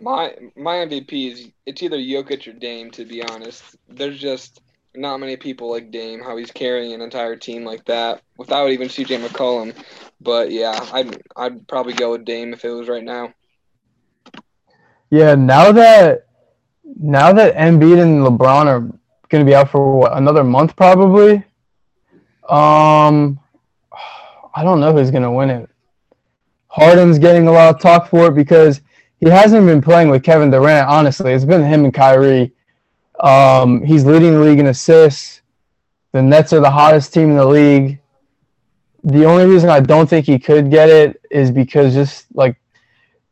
My 0.02 0.36
my 0.58 0.76
MVP 0.86 1.32
is 1.32 1.48
it's 1.66 1.82
either 1.82 2.00
Jokic 2.00 2.50
or 2.50 2.60
Dame. 2.60 2.92
To 2.92 3.06
be 3.06 3.24
honest, 3.24 3.78
there's 3.88 4.20
just 4.20 4.60
not 4.96 5.20
many 5.20 5.38
people 5.38 5.70
like 5.70 5.92
Dame. 5.92 6.22
How 6.22 6.38
he's 6.38 6.52
carrying 6.52 6.94
an 6.94 7.02
entire 7.02 7.36
team 7.36 7.64
like 7.64 7.86
that 7.86 8.22
without 8.38 8.72
even 8.72 8.88
CJ 8.88 9.26
McCollum. 9.26 9.76
But 10.20 10.52
yeah, 10.52 10.80
I'd 10.92 11.22
I'd 11.36 11.68
probably 11.68 11.94
go 11.94 12.12
with 12.12 12.26
Dame 12.26 12.54
if 12.54 12.66
it 12.66 12.72
was 12.72 12.88
right 12.88 13.04
now. 13.04 13.34
Yeah, 15.10 15.36
now 15.36 15.72
that 15.72 16.28
now 17.00 17.34
that 17.34 17.56
Embiid 17.56 18.02
and 18.02 18.26
LeBron 18.26 18.66
are 18.66 19.00
to 19.46 19.50
be 19.50 19.56
out 19.56 19.70
for 19.70 20.00
what, 20.00 20.18
another 20.18 20.44
month 20.44 20.76
probably. 20.76 21.44
Um, 22.50 23.40
I 24.54 24.64
don't 24.64 24.82
know 24.82 24.94
who's 24.94 25.10
to 25.24 25.32
win 25.32 25.50
it. 25.50 25.70
Harden's 26.68 27.20
getting 27.20 27.48
a 27.48 27.52
lot 27.52 27.76
of 27.76 27.82
talk 27.82 28.10
for 28.10 28.28
it 28.28 28.36
because 28.36 28.82
he 29.20 29.30
hasn't 29.30 29.66
been 29.66 29.82
playing 29.82 30.10
with 30.10 30.24
Kevin 30.24 30.52
Durant. 30.52 30.90
Honestly, 30.90 31.32
it's 31.34 31.46
been 31.46 31.64
him 31.64 31.86
and 31.86 31.94
Kyrie. 31.94 32.54
Um, 33.22 33.84
he's 33.84 34.04
leading 34.04 34.34
the 34.34 34.40
league 34.40 34.60
in 34.60 34.68
assists. 34.68 35.42
The 36.12 36.22
Nets 36.22 36.54
are 36.54 36.60
the 36.60 36.72
hottest 36.72 37.14
team 37.14 37.30
in 37.30 37.38
the 37.38 37.46
league. 37.46 38.00
The 39.04 39.26
only 39.26 39.46
reason 39.46 39.70
I 39.70 39.80
don't 39.80 40.10
think 40.10 40.26
he 40.26 40.38
could 40.38 40.70
get 40.70 40.90
it 40.90 41.22
is 41.32 41.52
because 41.52 41.94
just 41.94 42.26
like 42.34 42.58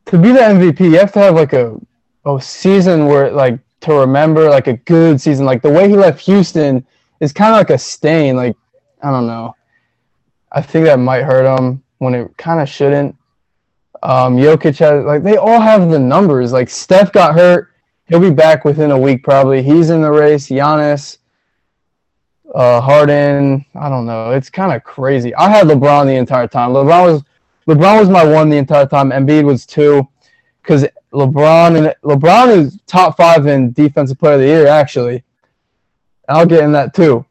to 0.06 0.17
be 0.17 0.32
the 0.32 0.39
MVP, 0.39 0.80
you 0.80 0.97
have 0.97 1.12
to 1.13 1.19
have 1.19 1.36
like 1.36 1.54
a 1.54 1.80
a 2.25 2.41
season 2.41 3.06
where 3.06 3.32
like 3.32 3.60
to 3.82 3.93
remember, 3.93 4.49
like 4.49 4.67
a 4.67 4.78
good 4.78 5.19
season. 5.19 5.45
Like 5.45 5.62
the 5.62 5.71
way 5.71 5.89
he 5.89 5.95
left 5.95 6.21
Houston 6.21 6.86
is 7.19 7.34
kind 7.34 7.54
of 7.54 7.58
like 7.58 7.69
a 7.69 7.78
stain. 7.78 8.36
Like 8.36 8.56
I 9.02 9.12
don't 9.12 9.28
know. 9.28 9.56
I 10.52 10.62
think 10.62 10.86
that 10.86 10.99
might 10.99 11.23
hurt 11.23 11.45
him 11.58 11.84
when 11.99 12.15
it 12.15 12.36
kind 12.38 12.62
of 12.62 12.69
shouldn't. 12.69 13.15
Um, 14.02 14.38
Jokic 14.38 14.78
has 14.80 15.06
like 15.06 15.23
they 15.23 15.38
all 15.38 15.60
have 15.60 15.89
the 15.89 15.99
numbers. 15.99 16.52
Like 16.52 16.69
Steph 16.69 17.12
got 17.12 17.36
hurt, 17.36 17.71
he'll 18.10 18.19
be 18.19 18.32
back 18.32 18.65
within 18.65 18.91
a 18.91 19.00
week 19.00 19.24
probably. 19.24 19.63
He's 19.63 19.89
in 19.89 20.02
the 20.02 20.12
race. 20.12 20.48
Giannis, 20.48 21.19
uh, 22.54 22.82
Harden. 22.82 23.65
I 23.76 23.89
don't 23.89 24.06
know. 24.06 24.32
It's 24.32 24.50
kind 24.50 24.74
of 24.74 24.84
crazy. 24.84 25.34
I 25.36 25.50
had 25.50 25.67
LeBron 25.67 26.08
the 26.08 26.15
entire 26.15 26.48
time. 26.48 26.72
LeBron 26.72 27.13
was 27.13 27.24
LeBron 27.67 28.00
was 28.00 28.10
my 28.10 28.24
one 28.24 28.50
the 28.50 28.58
entire 28.58 28.88
time. 28.88 29.12
Embiid 29.12 29.43
was 29.43 29.65
two, 29.65 30.08
because 30.62 30.86
LeBron 31.13 31.78
and 31.78 31.95
LeBron 32.04 32.58
is 32.58 32.80
top 32.88 33.15
five 33.15 33.45
in 33.45 33.72
defensive 33.72 34.17
player 34.19 34.34
of 34.34 34.41
the 34.41 34.48
year 34.48 34.67
actually. 34.67 35.24
I'll 36.28 36.45
get 36.45 36.63
in 36.63 36.72
that 36.74 36.93
too. 36.93 37.26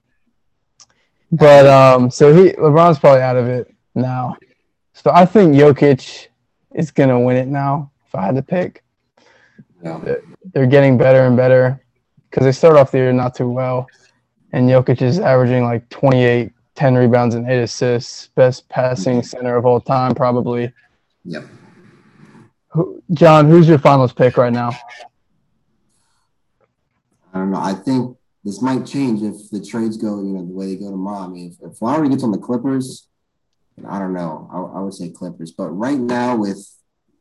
But 1.30 1.66
um, 1.66 2.10
so 2.10 2.34
he 2.34 2.50
LeBron's 2.52 2.98
probably 2.98 3.22
out 3.22 3.36
of 3.36 3.46
it 3.48 3.74
now. 3.94 4.36
So 4.92 5.10
I 5.12 5.26
think 5.26 5.54
Jokic 5.54 6.28
is 6.74 6.90
gonna 6.90 7.20
win 7.20 7.36
it 7.36 7.48
now. 7.48 7.90
If 8.06 8.14
I 8.14 8.22
had 8.22 8.36
to 8.36 8.42
pick, 8.42 8.82
yeah. 9.82 10.14
they're 10.52 10.66
getting 10.66 10.98
better 10.98 11.26
and 11.26 11.36
better 11.36 11.82
because 12.30 12.44
they 12.44 12.52
started 12.52 12.78
off 12.78 12.90
the 12.90 12.98
year 12.98 13.12
not 13.12 13.34
too 13.34 13.48
well, 13.48 13.86
and 14.52 14.68
Jokic 14.68 15.02
is 15.02 15.18
averaging 15.18 15.64
like 15.64 15.88
28, 15.88 16.52
10 16.74 16.94
rebounds 16.94 17.34
and 17.34 17.48
eight 17.50 17.62
assists, 17.62 18.28
best 18.28 18.68
passing 18.68 19.22
center 19.22 19.56
of 19.56 19.66
all 19.66 19.80
time 19.80 20.14
probably. 20.14 20.72
Yep. 21.24 21.44
John, 23.12 23.48
who's 23.48 23.68
your 23.68 23.78
finals 23.78 24.12
pick 24.12 24.36
right 24.36 24.52
now? 24.52 24.70
I 27.32 27.38
don't 27.38 27.50
know. 27.50 27.60
I 27.60 27.74
think 27.74 28.16
this 28.44 28.62
might 28.62 28.86
change 28.86 29.22
if 29.22 29.50
the 29.50 29.64
trades 29.64 29.96
go, 29.96 30.20
you 30.22 30.30
know, 30.30 30.46
the 30.46 30.52
way 30.52 30.66
they 30.66 30.76
go 30.76 30.90
tomorrow. 30.90 31.24
I 31.24 31.28
mean, 31.28 31.56
if, 31.60 31.72
if 31.72 31.82
Lowry 31.82 32.08
gets 32.08 32.22
on 32.22 32.32
the 32.32 32.38
Clippers, 32.38 33.08
I 33.86 33.98
don't 33.98 34.12
know. 34.12 34.48
I, 34.52 34.78
I, 34.78 34.80
would 34.80 34.94
say 34.94 35.10
Clippers. 35.10 35.52
But 35.52 35.70
right 35.70 35.98
now, 35.98 36.36
with 36.36 36.66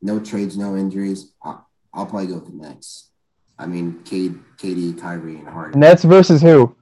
no 0.02 0.18
trades, 0.20 0.56
no 0.56 0.76
injuries, 0.76 1.32
I, 1.42 1.58
will 1.98 2.06
probably 2.06 2.28
go 2.28 2.34
with 2.34 2.46
the 2.46 2.52
Nets. 2.52 3.10
I 3.58 3.66
mean, 3.66 4.02
Kate, 4.04 4.32
KD, 4.56 5.00
Kyrie, 5.00 5.36
and 5.36 5.48
Harden. 5.48 5.80
Nets 5.80 6.04
versus 6.04 6.40
who? 6.40 6.76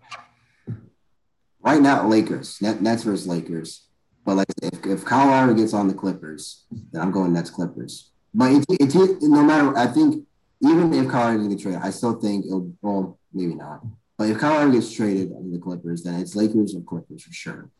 Right 1.61 1.81
now, 1.81 2.07
Lakers. 2.07 2.61
Net, 2.61 2.83
Nets 2.83 3.03
versus 3.03 3.27
Lakers. 3.27 3.87
But 4.25 4.37
like, 4.37 4.47
if, 4.63 4.85
if 4.85 5.05
Kyle 5.05 5.29
Lowry 5.29 5.55
gets 5.55 5.73
on 5.73 5.89
the 5.89 5.95
Clippers, 5.95 6.65
then 6.93 7.01
I'm 7.01 7.13
going 7.13 7.33
Nets 7.33 7.51
Clippers. 7.51 8.11
But 8.35 8.53
it's, 8.53 8.95
it's 8.95 8.95
no 9.23 9.43
matter. 9.43 9.77
I 9.77 9.87
think 9.87 10.27
even 10.61 10.93
if 10.93 11.11
Kyle 11.11 11.35
Lowry 11.35 11.49
gets 11.49 11.63
traded, 11.63 11.81
I 11.83 11.91
still 11.91 12.21
think 12.21 12.45
it'll. 12.45 12.73
Well, 12.83 13.19
maybe 13.33 13.55
not. 13.55 13.83
But 14.19 14.31
if 14.31 14.39
Kyle 14.39 14.55
Lowry 14.55 14.73
gets 14.73 14.93
traded 14.93 15.31
to 15.31 15.51
the 15.51 15.59
Clippers, 15.59 16.03
then 16.03 16.21
it's 16.21 16.37
Lakers 16.37 16.75
or 16.75 16.81
Clippers 16.81 17.23
for 17.23 17.33
sure. 17.33 17.71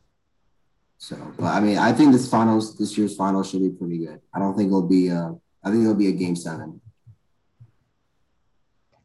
So, 0.99 1.17
but 1.37 1.47
I 1.47 1.61
mean, 1.61 1.77
I 1.77 1.93
think 1.93 2.13
this 2.13 2.29
finals, 2.29 2.79
this 2.79 2.97
year's 2.97 3.15
finals, 3.15 3.51
should 3.51 3.61
be 3.61 3.71
pretty 3.71 3.99
good. 3.99 4.21
I 4.35 4.39
don't 4.39 4.57
think 4.57 4.69
it'll 4.69 4.89
be. 4.89 5.11
Uh, 5.11 5.33
I 5.63 5.71
think 5.71 5.83
it'll 5.83 5.95
be 5.95 6.09
a 6.09 6.13
game 6.13 6.37
seven. 6.37 6.81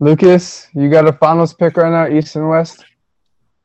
Lucas, 0.01 0.67
you 0.73 0.89
got 0.89 1.07
a 1.07 1.13
finals 1.13 1.53
pick 1.53 1.77
right 1.77 1.91
now, 1.91 2.11
East 2.11 2.35
and 2.35 2.49
West. 2.49 2.83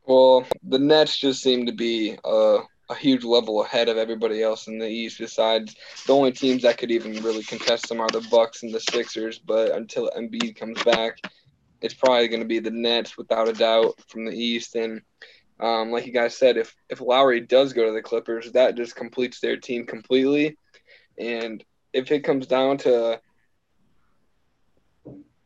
Well, 0.05 0.45
the 0.63 0.79
Nets 0.79 1.17
just 1.17 1.43
seem 1.43 1.65
to 1.65 1.73
be 1.73 2.19
uh, 2.27 2.59
a 2.91 2.95
huge 2.95 3.25
level 3.25 3.65
ahead 3.65 3.89
of 3.89 3.97
everybody 3.97 4.43
else 4.43 4.67
in 4.67 4.79
the 4.79 4.87
East. 4.87 5.19
Besides, 5.19 5.75
the 6.07 6.15
only 6.15 6.33
teams 6.33 6.61
that 6.61 6.77
could 6.77 6.91
even 6.91 7.23
really 7.23 7.43
contest 7.43 7.89
them 7.89 8.03
are 8.03 8.11
the 8.11 8.21
Bucks 8.31 8.63
and 8.63 8.73
the 8.73 8.81
Sixers. 8.81 9.39
But 9.39 9.71
until 9.71 10.11
Embiid 10.15 10.57
comes 10.57 10.83
back, 10.83 11.17
it's 11.81 11.95
probably 11.95 12.29
going 12.29 12.43
to 12.43 12.47
be 12.47 12.59
the 12.59 12.71
Nets 12.71 13.17
without 13.17 13.49
a 13.49 13.55
doubt 13.55 13.95
from 14.09 14.27
the 14.27 14.37
East. 14.37 14.75
And 14.75 15.01
um, 15.59 15.91
like 15.91 16.05
you 16.05 16.13
guys 16.13 16.37
said, 16.37 16.59
if 16.59 16.77
if 16.91 17.01
Lowry 17.01 17.41
does 17.41 17.73
go 17.73 17.87
to 17.87 17.93
the 17.93 18.03
Clippers, 18.03 18.53
that 18.53 18.77
just 18.77 18.95
completes 18.95 19.41
their 19.41 19.57
team 19.57 19.87
completely. 19.87 20.59
And 21.19 21.65
if 21.95 22.13
it 22.13 22.25
comes 22.25 22.47
down 22.47 22.77
to 22.79 23.23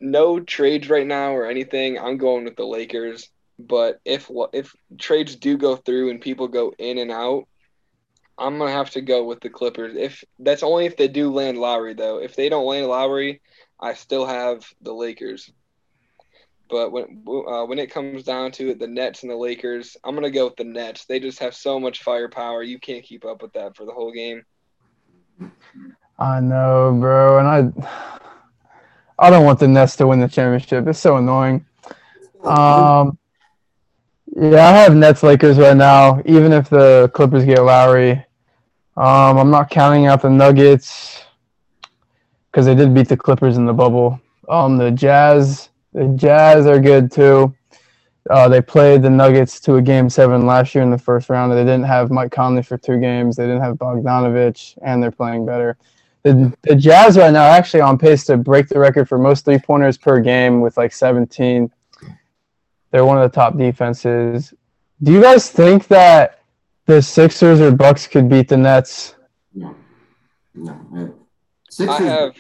no 0.01 0.41
trades 0.41 0.89
right 0.89 1.07
now 1.07 1.35
or 1.35 1.47
anything, 1.47 1.99
I'm 1.99 2.17
going 2.17 2.45
with 2.45 2.57
the 2.57 2.65
Lakers. 2.65 3.31
But 3.59 3.99
if 4.05 4.31
if 4.53 4.73
trades 4.99 5.37
do 5.37 5.57
go 5.59 5.77
through 5.77 6.11
and 6.11 6.21
people 6.21 6.49
go 6.49 6.73
in 6.79 6.99
and 6.99 7.11
out, 7.11 7.45
I'm 8.39 8.59
gonna 8.59 8.73
have 8.73 8.91
to 8.93 9.03
go 9.03 9.25
with 9.25 9.41
the 9.41 9.51
Clippers. 9.51 9.97
If 9.97 10.25
that's 10.39 10.63
only 10.63 10.87
if 10.87 10.97
they 10.97 11.09
do 11.09 11.31
land 11.31 11.59
Lowry 11.59 11.95
though. 11.95 12.19
If 12.19 12.37
they 12.37 12.49
don't 12.49 12.67
land 12.67 12.87
Lowry, 12.87 13.43
I 13.79 13.95
still 13.95 14.25
have 14.25 14.65
the 14.81 14.95
Lakers. 14.95 15.51
But 16.71 16.93
when 16.93 17.25
uh, 17.29 17.67
when 17.67 17.79
it 17.79 17.91
comes 17.91 18.25
down 18.25 18.53
to 18.53 18.71
it, 18.71 18.79
the 18.79 18.87
Nets 18.87 19.23
and 19.23 19.31
the 19.31 19.37
Lakers, 19.37 19.97
I'm 20.05 20.15
gonna 20.15 20.31
go 20.31 20.47
with 20.47 20.57
the 20.57 20.65
Nets. 20.65 21.05
They 21.05 21.21
just 21.21 21.41
have 21.41 21.55
so 21.55 21.79
much 21.79 22.03
firepower. 22.03 22.63
You 22.63 22.79
can't 22.79 23.05
keep 23.05 23.25
up 23.27 23.43
with 23.43 23.53
that 23.53 23.77
for 23.77 23.85
the 23.85 23.93
whole 23.93 24.13
game. 24.13 24.43
I 26.19 26.41
know, 26.41 26.97
bro, 26.99 27.39
and 27.39 27.49
I 27.49 28.30
I 29.21 29.29
don't 29.29 29.45
want 29.45 29.59
the 29.59 29.69
Nets 29.69 29.97
to 29.97 30.07
win 30.07 30.19
the 30.19 30.29
championship. 30.29 30.87
It's 30.87 30.99
so 30.99 31.19
annoying. 31.19 31.67
Um, 32.43 33.19
yeah, 34.35 34.67
I 34.67 34.73
have 34.73 34.95
Nets 34.97 35.23
Lakers 35.23 35.59
right 35.59 35.77
now. 35.77 36.23
Even 36.25 36.53
if 36.53 36.71
the 36.71 37.11
Clippers 37.13 37.45
get 37.45 37.63
Lowry, 37.63 38.13
um, 38.97 39.37
I'm 39.37 39.51
not 39.51 39.69
counting 39.69 40.07
out 40.07 40.23
the 40.23 40.31
Nuggets 40.31 41.23
because 42.51 42.65
they 42.65 42.75
did 42.75 42.95
beat 42.95 43.09
the 43.09 43.17
Clippers 43.17 43.59
in 43.59 43.67
the 43.67 43.75
bubble. 43.75 44.19
Um, 44.49 44.79
the 44.79 44.91
Jazz, 44.91 45.69
the 45.93 46.09
Jazz 46.17 46.67
are 46.67 46.81
good 46.81 47.13
too. 47.13 47.55
Uh, 48.31 48.49
they 48.49 48.63
played 48.63 49.03
the 49.03 49.11
Nuggets 49.11 49.61
to 49.61 49.77
a 49.77 49.83
game 49.83 50.09
seven 50.09 50.47
last 50.47 50.75
year 50.75 50.83
in 50.83 50.91
the 50.91 50.99
first 50.99 51.29
round. 51.29 51.53
They 51.53 51.65
didn't 51.65 51.85
have 51.85 52.11
Mike 52.11 52.33
Conley 52.33 52.63
for 52.63 52.79
two 52.79 52.99
games. 52.99 53.37
They 53.37 53.45
didn't 53.45 53.63
have 53.63 53.77
Bogdanovic, 53.77 54.79
and 54.83 55.03
they're 55.03 55.11
playing 55.11 55.45
better. 55.45 55.77
The, 56.23 56.53
the 56.63 56.75
Jazz 56.75 57.17
right 57.17 57.33
now 57.33 57.45
are 57.45 57.57
actually 57.57 57.81
on 57.81 57.97
pace 57.99 58.25
to 58.27 58.37
break 58.37 58.69
the 58.69 58.79
record 58.79 59.09
for 59.09 59.19
most 59.19 59.45
three 59.45 59.59
pointers 59.59 59.97
per 59.97 60.21
game 60.21 60.61
with 60.61 60.77
like 60.77 60.93
17. 60.93 61.71
They're 62.91 63.05
one 63.05 63.19
of 63.19 63.31
the 63.31 63.35
top 63.35 63.57
defenses. 63.57 64.53
Do 65.03 65.13
you 65.13 65.23
guys 65.23 65.51
think 65.51 65.87
that 65.89 66.41
the 66.87 67.01
Sixers 67.01 67.61
or 67.61 67.71
Bucks 67.71 68.07
could 68.07 68.29
beat 68.29 68.49
the 68.49 68.57
Nets? 68.57 69.15
No, 69.55 69.75
no. 70.55 71.15
Sixers 71.71 72.01
I 72.01 72.03
have, 72.03 72.35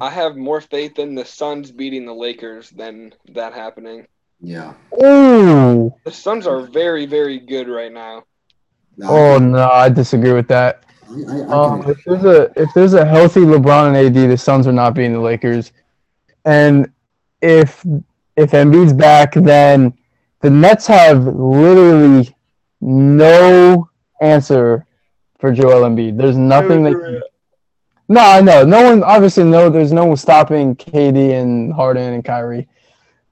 I 0.00 0.10
have 0.10 0.36
more 0.36 0.60
faith 0.60 0.98
in 0.98 1.14
the 1.14 1.24
Suns 1.24 1.70
beating 1.70 2.06
the 2.06 2.14
Lakers 2.14 2.70
than 2.70 3.14
that 3.34 3.52
happening. 3.52 4.06
Yeah. 4.40 4.74
Ooh. 5.04 5.94
The 6.04 6.10
Suns 6.10 6.46
are 6.46 6.62
very, 6.62 7.06
very 7.06 7.38
good 7.38 7.68
right 7.68 7.92
now. 7.92 8.24
No, 8.96 9.08
oh 9.08 9.38
no, 9.38 9.68
I 9.70 9.88
disagree 9.88 10.32
with 10.32 10.48
that. 10.48 10.84
I, 11.12 11.32
I, 11.32 11.40
I 11.40 11.72
Um, 11.72 11.90
if 11.90 12.04
there's 12.04 12.24
a 12.24 12.52
if 12.56 12.72
there's 12.74 12.94
a 12.94 13.04
healthy 13.04 13.40
LeBron 13.40 13.88
and 13.88 13.96
AD, 13.96 14.30
the 14.30 14.36
Suns 14.36 14.66
are 14.66 14.72
not 14.72 14.94
beating 14.94 15.12
the 15.12 15.20
Lakers. 15.20 15.72
And 16.44 16.90
if 17.40 17.84
if 18.36 18.52
Embiid's 18.52 18.92
back, 18.92 19.34
then 19.34 19.92
the 20.40 20.50
Nets 20.50 20.86
have 20.86 21.24
literally 21.24 22.34
no 22.80 23.88
answer 24.20 24.86
for 25.38 25.52
Joel 25.52 25.88
Embiid. 25.88 26.16
There's 26.16 26.36
nothing 26.36 26.84
that. 26.84 27.22
No, 28.08 28.20
I 28.20 28.40
know. 28.40 28.64
No 28.64 28.82
one 28.82 29.02
obviously 29.02 29.44
no. 29.44 29.70
There's 29.70 29.92
no 29.92 30.06
one 30.06 30.16
stopping 30.16 30.76
KD 30.76 31.40
and 31.40 31.72
Harden 31.72 32.12
and 32.14 32.24
Kyrie, 32.24 32.68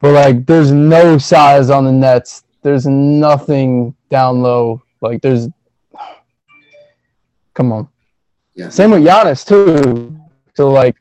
but 0.00 0.12
like 0.12 0.46
there's 0.46 0.72
no 0.72 1.18
size 1.18 1.70
on 1.70 1.84
the 1.84 1.92
Nets. 1.92 2.44
There's 2.62 2.86
nothing 2.86 3.94
down 4.10 4.42
low. 4.42 4.82
Like 5.00 5.22
there's. 5.22 5.48
Come 7.60 7.72
on. 7.72 7.88
yeah. 8.54 8.70
Same 8.70 8.90
with 8.92 9.02
Giannis 9.02 9.46
too. 9.46 10.18
So 10.54 10.70
like, 10.70 10.96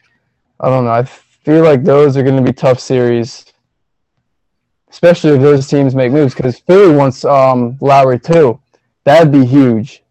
I 0.59 0.67
don't 0.67 0.83
know. 0.83 0.91
I 0.91 1.05
feel 1.05 1.63
like 1.63 1.85
those 1.85 2.17
are 2.17 2.23
going 2.23 2.35
to 2.35 2.41
be 2.43 2.51
tough 2.51 2.81
series, 2.81 3.45
especially 4.89 5.31
if 5.35 5.41
those 5.41 5.67
teams 5.69 5.95
make 5.95 6.11
moves. 6.11 6.35
Because 6.35 6.59
Philly 6.59 6.93
wants 6.93 7.23
um 7.23 7.77
Lowry 7.79 8.19
too. 8.19 8.59
That'd 9.05 9.31
be 9.31 9.45
huge. 9.45 10.03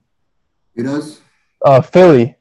Who 0.74 0.84
does? 0.84 1.20
Uh, 1.62 1.82
Philly. 1.82 2.36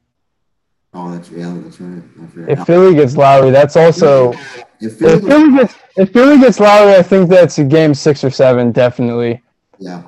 Oh, 0.94 1.12
that's 1.12 1.30
yeah, 1.30 1.54
that's 1.62 1.78
right. 1.82 2.48
If 2.48 2.64
Philly 2.66 2.94
gets 2.94 3.14
Lowry, 3.14 3.50
that's 3.50 3.76
also. 3.76 4.32
If 4.80 4.96
Philly 4.98 5.12
If 5.12 5.20
gets- 5.20 5.26
Philly 5.26 5.52
gets 5.58 5.74
if 5.98 6.12
Philly 6.14 6.38
gets 6.38 6.60
Lowry, 6.60 6.94
I 6.94 7.02
think 7.02 7.28
that's 7.28 7.58
a 7.58 7.64
game 7.64 7.92
six 7.92 8.24
or 8.24 8.30
seven 8.30 8.72
definitely. 8.72 9.42
yeah. 9.78 10.02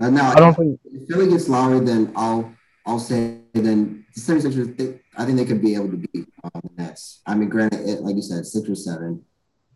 Now, 0.00 0.32
I 0.32 0.40
don't 0.40 0.54
think. 0.54 0.80
if 0.84 1.06
Philly 1.08 1.28
gets 1.30 1.48
Lowry, 1.48 1.78
then 1.80 2.12
I'll 2.16 2.52
I'll 2.86 3.00
say 3.00 3.40
then 3.52 4.06
the 4.14 4.20
76ers, 4.20 4.76
they, 4.76 5.00
I 5.16 5.24
think 5.24 5.38
they 5.38 5.44
could 5.44 5.60
be 5.60 5.74
able 5.74 5.90
to 5.90 5.96
beat 5.96 6.26
uh, 6.44 6.50
the 6.54 6.70
Nets. 6.76 7.20
I 7.26 7.34
mean, 7.34 7.48
granted, 7.48 7.88
it, 7.88 8.02
like 8.02 8.14
you 8.14 8.22
said, 8.22 8.46
six 8.46 8.68
or 8.68 8.76
seven, 8.76 9.24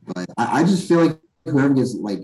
but 0.06 0.26
I, 0.38 0.60
I 0.60 0.64
just 0.64 0.88
feel 0.88 1.04
like 1.04 1.18
whoever 1.44 1.74
gets 1.74 1.94
like 1.94 2.20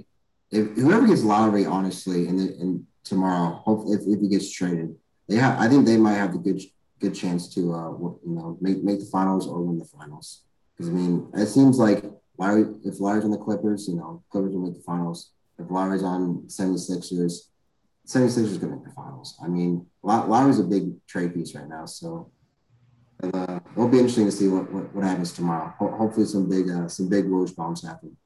if 0.50 0.76
whoever 0.76 1.06
gets 1.06 1.22
Lowry, 1.22 1.66
honestly, 1.66 2.24
the, 2.26 2.56
in 2.60 2.86
tomorrow, 3.04 3.62
hopefully 3.64 3.96
if, 3.96 4.02
if 4.06 4.20
he 4.20 4.28
gets 4.28 4.50
traded, 4.50 4.94
they 5.28 5.36
have. 5.36 5.58
I 5.58 5.68
think 5.68 5.86
they 5.86 5.96
might 5.96 6.14
have 6.14 6.32
the 6.32 6.38
good 6.38 6.60
good 7.00 7.14
chance 7.14 7.52
to 7.54 7.74
uh 7.74 7.90
you 7.90 8.20
know 8.24 8.56
make 8.60 8.82
make 8.82 9.00
the 9.00 9.06
finals 9.06 9.46
or 9.48 9.62
win 9.62 9.78
the 9.78 9.84
finals. 9.84 10.42
Because 10.76 10.90
I 10.90 10.92
mean, 10.92 11.28
it 11.34 11.46
seems 11.46 11.78
like 11.78 12.04
Larry, 12.38 12.66
if 12.84 13.00
Larry's 13.00 13.24
on 13.24 13.30
the 13.30 13.38
Clippers, 13.38 13.88
you 13.88 13.96
know, 13.96 14.22
Clippers 14.30 14.54
will 14.54 14.62
make 14.62 14.74
the 14.74 14.82
finals. 14.82 15.30
If 15.58 15.70
Larry's 15.70 16.02
on 16.02 16.44
76ers, 16.48 17.48
76ers 18.06 18.60
gonna 18.60 18.76
make 18.76 18.84
the 18.84 18.90
finals. 18.90 19.36
I 19.42 19.48
mean, 19.48 19.86
Lar- 20.02 20.26
Larry's 20.26 20.60
a 20.60 20.64
big 20.64 20.92
trade 21.06 21.34
piece 21.34 21.54
right 21.54 21.68
now, 21.68 21.86
so 21.86 22.30
uh, 23.22 23.58
it'll 23.72 23.88
be 23.88 23.98
interesting 23.98 24.26
to 24.26 24.32
see 24.32 24.48
what, 24.48 24.70
what, 24.72 24.94
what 24.94 25.04
happens 25.04 25.32
tomorrow. 25.32 25.72
Ho- 25.78 25.96
hopefully, 25.96 26.26
some 26.26 26.48
big 26.48 26.70
uh, 26.70 26.88
some 26.88 27.08
big 27.08 27.24
Woj 27.26 27.54
bombs 27.56 27.82
happen. 27.82 28.16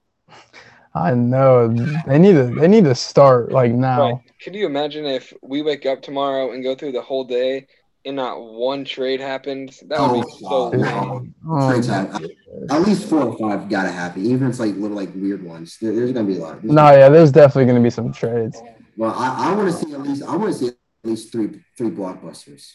I 0.94 1.14
know 1.14 1.68
they 2.06 2.18
need 2.18 2.32
to. 2.32 2.52
They 2.58 2.66
need 2.68 2.84
to 2.84 2.94
start 2.94 3.52
like 3.52 3.72
now. 3.72 4.02
Right. 4.12 4.20
Could 4.42 4.54
you 4.54 4.66
imagine 4.66 5.04
if 5.06 5.32
we 5.42 5.62
wake 5.62 5.86
up 5.86 6.02
tomorrow 6.02 6.52
and 6.52 6.62
go 6.64 6.74
through 6.74 6.92
the 6.92 7.02
whole 7.02 7.22
day 7.24 7.66
and 8.04 8.16
not 8.16 8.42
one 8.42 8.84
trade 8.84 9.20
happens? 9.20 9.80
That 9.86 10.00
would 10.00 10.24
be 10.26 10.30
so 10.40 10.46
Oh, 10.48 10.68
lame. 10.70 10.80
no. 10.80 11.26
Oh, 11.48 11.70
Trades 11.70 11.86
happen. 11.86 12.28
At 12.70 12.82
least 12.82 13.08
four 13.08 13.22
or 13.22 13.38
five 13.38 13.68
gotta 13.68 13.90
happen, 13.92 14.26
even 14.26 14.48
if 14.48 14.50
it's 14.50 14.58
like 14.60 14.74
little 14.74 14.96
like 14.96 15.14
weird 15.14 15.44
ones. 15.44 15.78
There- 15.80 15.94
there's 15.94 16.12
gonna 16.12 16.26
be 16.26 16.36
a 16.38 16.40
lot. 16.40 16.64
no, 16.64 16.90
yeah, 16.90 17.08
there's 17.08 17.30
definitely 17.30 17.66
going 17.66 17.76
to 17.76 17.82
be 17.82 17.90
some 17.90 18.12
trades. 18.12 18.60
Well, 19.00 19.14
I, 19.16 19.48
I 19.48 19.54
want 19.54 19.66
to 19.66 19.72
see 19.72 19.94
at 19.94 20.02
least 20.02 20.22
I 20.22 20.36
want 20.36 20.52
to 20.52 20.58
see 20.58 20.68
at 20.68 20.74
least 21.04 21.32
three 21.32 21.62
three 21.74 21.88
blockbusters. 21.88 22.72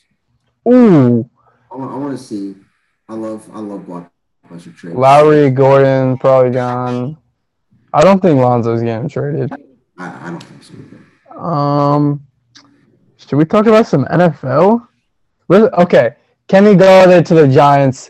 Ooh, 0.67 1.30
I 1.71 1.76
want, 1.76 1.91
I 1.91 1.97
want 1.97 2.17
to 2.17 2.23
see. 2.23 2.55
I 3.07 3.13
love 3.13 3.47
I 3.53 3.59
love 3.59 3.82
blockbuster 3.82 4.76
trades. 4.76 4.97
Lowry, 4.97 5.51
Gordon, 5.51 6.17
probably 6.17 6.49
gone. 6.49 7.19
I 7.93 8.03
don't 8.03 8.19
think 8.23 8.39
Lonzo's 8.39 8.82
getting 8.82 9.07
traded. 9.07 9.53
I, 9.99 10.28
I 10.28 10.30
don't 10.32 10.41
think 10.41 10.63
so. 10.63 11.39
Um, 11.39 12.26
should 13.17 13.36
we 13.36 13.45
talk 13.45 13.67
about 13.67 13.86
some 13.86 14.05
NFL? 14.05 14.88
Okay, 15.51 16.15
Kenny 16.47 16.73
Golladay 16.73 17.23
to 17.23 17.36
the 17.36 17.47
Giants. 17.47 18.09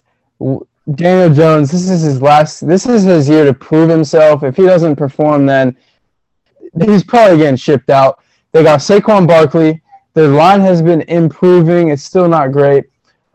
Daniel 0.94 1.34
Jones. 1.36 1.70
This 1.70 1.90
is 1.90 2.04
his 2.04 2.22
last. 2.22 2.66
This 2.66 2.86
is 2.86 3.04
his 3.04 3.28
year 3.28 3.44
to 3.44 3.54
prove 3.54 3.90
himself. 3.90 4.42
If 4.44 4.56
he 4.56 4.64
doesn't 4.64 4.96
perform, 4.96 5.46
then 5.48 5.76
he's 6.84 7.04
probably 7.04 7.38
getting 7.38 7.56
shipped 7.56 7.90
out. 7.90 8.20
They 8.52 8.64
got 8.64 8.80
Saquon 8.80 9.28
Barkley. 9.28 9.82
Their 10.14 10.30
line 10.30 10.62
has 10.62 10.82
been 10.82 11.02
improving. 11.02 11.90
It's 11.90 12.04
still 12.04 12.28
not 12.28 12.52
great. 12.52 12.86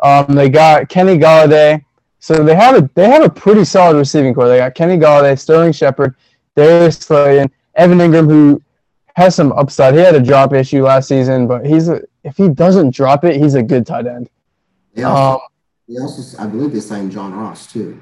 Um, 0.02 0.34
they 0.34 0.48
got 0.48 0.88
Kenny 0.88 1.18
Golladay. 1.18 1.84
So 2.20 2.42
they 2.44 2.54
have 2.54 2.76
a 2.76 2.90
they 2.94 3.08
have 3.08 3.22
a 3.24 3.30
pretty 3.30 3.64
solid 3.64 3.96
receiving 3.96 4.34
corps. 4.34 4.48
They 4.48 4.58
got 4.58 4.74
Kenny 4.74 4.98
Golladay, 4.98 5.38
Sterling 5.38 5.72
Shepard, 5.72 6.14
Darius 6.54 6.98
Slayton, 6.98 7.50
Evan 7.74 7.98
Engram, 7.98 8.28
who 8.28 8.62
has 9.16 9.34
some 9.34 9.52
upside. 9.52 9.94
He 9.94 10.00
had 10.00 10.14
a 10.14 10.20
drop 10.22 10.52
issue 10.52 10.82
last 10.84 11.08
season, 11.08 11.46
but 11.46 11.64
he's 11.64 11.88
a, 11.88 12.02
if 12.24 12.36
he 12.36 12.48
doesn't 12.48 12.94
drop 12.94 13.24
it, 13.24 13.36
he's 13.36 13.54
a 13.54 13.62
good 13.62 13.86
tight 13.86 14.06
end. 14.06 14.28
They 14.94 15.02
also, 15.02 15.34
Um, 15.34 15.40
they 15.88 15.96
also 15.98 16.42
I 16.42 16.46
believe 16.46 16.72
they 16.72 16.80
signed 16.80 17.10
John 17.10 17.32
Ross 17.34 17.66
too. 17.72 18.00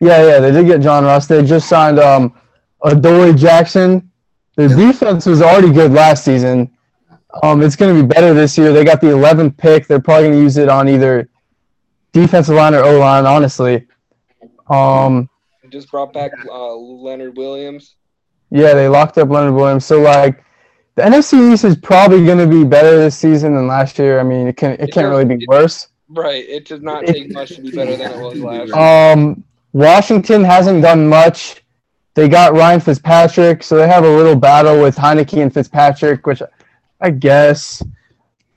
yeah, 0.00 0.24
yeah, 0.26 0.40
they 0.40 0.52
did 0.52 0.66
get 0.66 0.80
John 0.80 1.04
Ross. 1.04 1.26
They 1.26 1.44
just 1.44 1.68
signed 1.68 1.98
um, 1.98 2.34
Adoree 2.82 3.34
Jackson. 3.34 4.09
Their 4.56 4.68
defense 4.68 5.26
was 5.26 5.42
already 5.42 5.72
good 5.72 5.92
last 5.92 6.24
season. 6.24 6.70
Um, 7.42 7.62
it's 7.62 7.76
going 7.76 7.94
to 7.94 8.02
be 8.02 8.06
better 8.06 8.34
this 8.34 8.58
year. 8.58 8.72
They 8.72 8.84
got 8.84 9.00
the 9.00 9.06
11th 9.08 9.56
pick. 9.56 9.86
They're 9.86 10.00
probably 10.00 10.28
going 10.28 10.38
to 10.38 10.42
use 10.42 10.56
it 10.56 10.68
on 10.68 10.88
either 10.88 11.28
defensive 12.12 12.56
line 12.56 12.74
or 12.74 12.82
O 12.82 12.98
line. 12.98 13.24
Honestly, 13.26 13.86
um, 14.68 15.28
Just 15.70 15.90
brought 15.90 16.12
back 16.12 16.32
uh, 16.50 16.74
Leonard 16.74 17.36
Williams. 17.36 17.94
yeah, 18.50 18.74
they 18.74 18.88
locked 18.88 19.16
up 19.18 19.28
Leonard 19.30 19.54
Williams. 19.54 19.86
So 19.86 20.00
like, 20.00 20.44
the 20.96 21.02
NFC 21.02 21.52
East 21.52 21.64
is 21.64 21.76
probably 21.76 22.24
going 22.26 22.38
to 22.38 22.46
be 22.48 22.64
better 22.64 22.98
this 22.98 23.16
season 23.16 23.54
than 23.54 23.68
last 23.68 23.98
year. 23.98 24.18
I 24.18 24.24
mean, 24.24 24.48
it 24.48 24.56
can 24.56 24.72
it 24.72 24.92
can't 24.92 25.08
really 25.08 25.24
be 25.24 25.46
worse. 25.48 25.88
Right. 26.08 26.44
It 26.48 26.66
does 26.66 26.82
not 26.82 27.06
take 27.06 27.32
much 27.32 27.54
to 27.54 27.62
be 27.62 27.70
better 27.70 27.96
than 27.96 28.10
it 28.10 28.18
was 28.20 28.38
last 28.40 28.66
year. 28.66 28.76
Um, 28.76 29.44
Washington 29.72 30.42
hasn't 30.42 30.82
done 30.82 31.08
much. 31.08 31.62
They 32.14 32.28
got 32.28 32.54
Ryan 32.54 32.80
Fitzpatrick, 32.80 33.62
so 33.62 33.76
they 33.76 33.86
have 33.86 34.04
a 34.04 34.08
little 34.08 34.34
battle 34.36 34.82
with 34.82 34.96
Heinicke 34.96 35.40
and 35.42 35.52
Fitzpatrick, 35.52 36.26
which 36.26 36.42
I 37.00 37.10
guess 37.10 37.82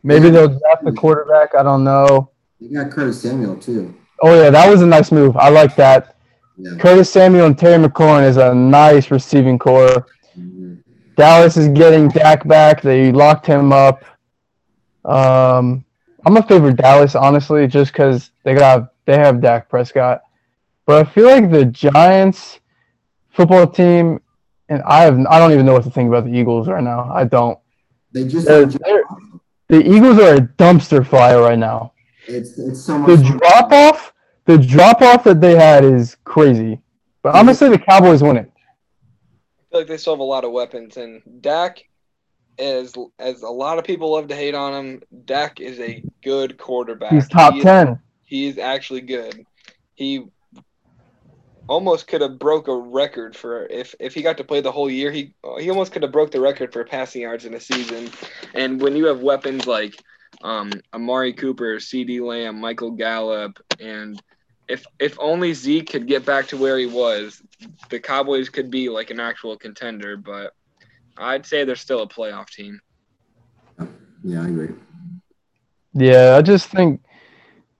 maybe 0.01 0.30
they'll 0.30 0.47
draft 0.47 0.84
the 0.84 0.91
quarterback. 0.91 1.56
I 1.56 1.64
don't 1.64 1.84
know. 1.84 2.32
You 2.60 2.78
got 2.82 2.91
Curtis 2.91 3.22
Samuel 3.22 3.58
too. 3.58 3.95
Oh 4.22 4.34
yeah, 4.34 4.49
that 4.49 4.70
was 4.70 4.82
a 4.82 4.86
nice 4.86 5.12
move. 5.12 5.38
I 5.38 5.49
like 5.49 5.76
that. 5.76 6.16
Yeah. 6.58 6.76
Curtis 6.80 7.12
Samuel 7.12 7.45
and 7.47 7.58
Terry 7.58 7.84
McLaurin 7.84 8.28
is 8.28 8.38
a 8.38 8.54
nice 8.54 9.12
receiving 9.12 9.60
corps. 9.60 10.08
Mhm. 10.38 10.80
Dallas 11.16 11.58
is 11.58 11.68
getting 11.70 12.08
Dak 12.08 12.47
back. 12.47 12.82
They 12.82 13.12
locked 13.12 13.45
him 13.45 13.72
up. 13.72 14.04
Um, 15.06 15.84
I'm 16.26 16.38
a 16.38 16.43
favorite 16.43 16.78
Dallas, 16.78 17.16
honestly, 17.16 17.68
just 17.68 17.91
because 17.91 18.32
they 18.43 18.56
got 18.56 18.93
they 19.06 19.18
have 19.18 19.41
Dak 19.41 19.70
Prescott. 19.70 20.22
But 20.86 21.06
I 21.06 21.10
feel 21.10 21.26
like 21.28 21.51
the 21.51 21.66
Giants 21.66 22.60
football 23.34 23.68
team, 23.68 24.22
and 24.70 24.82
I 24.84 25.02
have 25.04 25.20
I 25.30 25.40
don't 25.40 25.52
even 25.52 25.66
know 25.66 25.74
what 25.74 25.84
to 25.84 25.90
think 25.92 26.08
about 26.08 26.26
the 26.26 26.32
Eagles 26.34 26.68
right 26.68 26.84
now. 26.84 27.12
I 27.14 27.26
don't. 27.26 27.60
They 28.12 28.28
just 28.28 28.48
They're- 28.48 28.66
they're- 28.66 29.04
The 29.70 29.80
Eagles 29.82 30.20
are 30.20 30.36
a 30.36 30.42
dumpster 30.42 31.06
fire 31.06 31.42
right 31.42 31.58
now. 31.58 31.94
It's 32.28 32.58
it's 32.60 32.82
so 32.86 33.00
much. 33.00 33.08
The 33.10 33.38
drop 33.40 33.72
off, 33.72 34.14
the 34.46 34.58
drop 34.58 35.02
off 35.02 35.24
that 35.24 35.42
they 35.42 35.56
had 35.56 35.84
is 35.84 36.16
crazy. 36.24 36.80
But 37.24 37.36
I'm 37.36 37.46
gonna 37.46 37.56
say 37.56 37.70
the 37.70 37.78
Cowboys 37.78 38.22
win 38.22 38.38
it. 38.38 38.52
I 38.52 39.64
feel 39.72 39.80
like 39.82 39.88
they 39.88 39.98
still 39.98 40.14
have 40.14 40.20
a 40.20 40.24
lot 40.24 40.44
of 40.44 40.52
weapons, 40.52 40.98
and 40.98 41.22
Dak, 41.42 41.82
as 42.60 42.94
as 43.20 43.42
a 43.42 43.50
lot 43.50 43.80
of 43.80 43.84
people 43.86 44.12
love 44.12 44.28
to 44.28 44.36
hate 44.36 44.54
on 44.54 44.74
him, 44.74 45.02
Dak 45.26 45.60
is 45.60 45.80
a 45.80 46.04
good 46.24 46.58
quarterback. 46.58 47.12
He's 47.14 47.28
top 47.28 47.54
He 47.54 47.60
is- 47.60 47.64
ten. 47.64 48.00
He 48.26 48.46
is 48.48 48.58
actually 48.58 49.02
good. 49.02 49.46
He 49.96 50.26
almost 51.68 52.07
could 52.07 52.22
have 52.22 52.38
broke 52.39 52.68
a 52.68 52.76
record 52.76 53.36
for 53.36 53.66
if 53.68 53.95
if 53.99 54.14
he 54.14 54.22
got 54.22 54.38
to 54.38 54.43
play 54.43 54.61
the 54.61 54.72
whole 54.72 54.89
year. 54.89 55.11
He 55.11 55.34
he 55.59 55.70
almost 55.70 55.91
could 55.91 56.03
have 56.03 56.11
broke 56.11 56.32
the 56.32 56.41
record 56.41 56.74
for 56.74 56.84
passing 56.84 57.22
yards 57.22 57.45
in 57.45 57.53
a 57.53 57.59
season. 57.59 58.09
And 58.53 58.82
when 58.82 58.95
you 58.95 59.05
have 59.05 59.22
weapons 59.22 59.68
like 59.68 59.95
um, 60.41 60.72
Amari 60.93 61.34
Cooper, 61.34 61.78
CeeDee 61.78 62.22
Lamb, 62.22 62.59
Michael 62.59 62.91
Gallup, 62.91 63.59
and 63.80 64.22
if 64.68 64.86
if 64.99 65.18
only 65.20 65.53
Zeke 65.53 65.89
could 65.89 66.07
get 66.07 66.26
back 66.26 66.47
to 66.49 66.57
where 66.57 66.78
he 66.78 66.86
was, 66.86 67.41
the 67.89 67.99
Cowboys 67.99 68.49
could 68.49 68.70
be 68.70 68.89
like 68.89 69.09
an 69.09 69.20
actual 69.20 69.57
contender. 69.57 70.18
But 70.18 70.53
I'd 71.18 71.45
say 71.45 71.64
they're 71.64 71.76
still 71.76 72.01
a 72.01 72.07
playoff 72.07 72.49
team. 72.49 72.80
Yeah, 74.24 74.41
I 74.41 74.47
agree. 74.47 74.70
Yeah, 75.93 76.36
I 76.38 76.41
just 76.41 76.70
think 76.70 77.01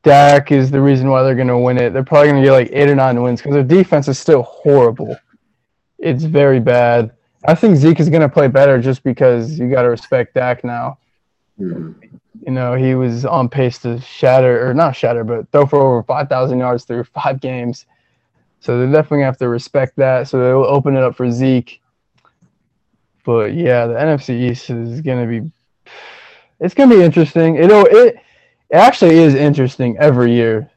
Dak 0.04 0.52
is 0.52 0.70
the 0.70 0.82
reason 0.82 1.10
why 1.10 1.24
they're 1.24 1.36
going 1.36 1.48
to 1.48 1.58
win 1.58 1.78
it. 1.78 1.94
They're 1.94 2.04
probably 2.04 2.30
going 2.30 2.42
to 2.42 2.48
get 2.48 2.52
like 2.52 2.70
eight 2.72 2.90
or 2.90 2.96
nine 2.96 3.22
wins 3.22 3.42
because 3.42 3.54
their 3.54 3.64
defense 3.64 4.08
is 4.08 4.20
still 4.20 4.44
horrible. 4.44 5.18
It's 5.98 6.24
very 6.24 6.60
bad. 6.60 7.12
I 7.48 7.56
think 7.56 7.78
Zeke 7.78 8.00
is 8.00 8.10
going 8.10 8.22
to 8.22 8.30
play 8.30 8.48
better 8.48 8.82
just 8.82 9.04
because 9.04 9.58
you 9.58 9.70
got 9.70 9.84
to 9.84 9.90
respect 9.90 10.34
Dak 10.34 10.64
now. 10.64 10.98
Mhm. 11.60 11.96
you 12.46 12.52
know, 12.52 12.74
he 12.74 12.96
was 12.96 13.26
on 13.26 13.48
pace 13.48 13.78
to 13.80 14.02
shatter 14.02 14.68
or 14.68 14.74
not 14.74 14.96
shatter, 14.96 15.24
but 15.24 15.50
throw 15.52 15.66
for 15.66 15.80
over 15.80 16.04
5,000 16.04 16.60
yards 16.60 16.84
through 16.84 17.04
five 17.06 17.40
games. 17.40 17.86
So 18.60 18.78
they're 18.78 18.88
definitely 18.88 19.20
gonna 19.20 19.26
have 19.26 19.38
to 19.38 19.50
respect 19.50 19.96
that. 19.98 20.28
So 20.28 20.40
they'll 20.40 20.66
open 20.70 20.98
it 20.98 21.04
up 21.04 21.16
for 21.16 21.30
Zeke. 21.30 21.82
But 23.24 23.54
yeah, 23.54 23.86
the 23.88 23.94
NFC 23.94 24.50
East 24.50 24.70
is 24.70 25.02
gonna 25.02 25.28
be 25.28 25.52
it's 26.60 26.74
gonna 26.74 26.96
be 26.96 27.02
interesting. 27.04 27.56
It'll 27.56 27.86
it, 27.86 28.18
it 28.74 28.78
actually 28.78 29.20
is 29.20 29.36
interesting 29.36 29.96
every 30.00 30.34
year. 30.34 30.68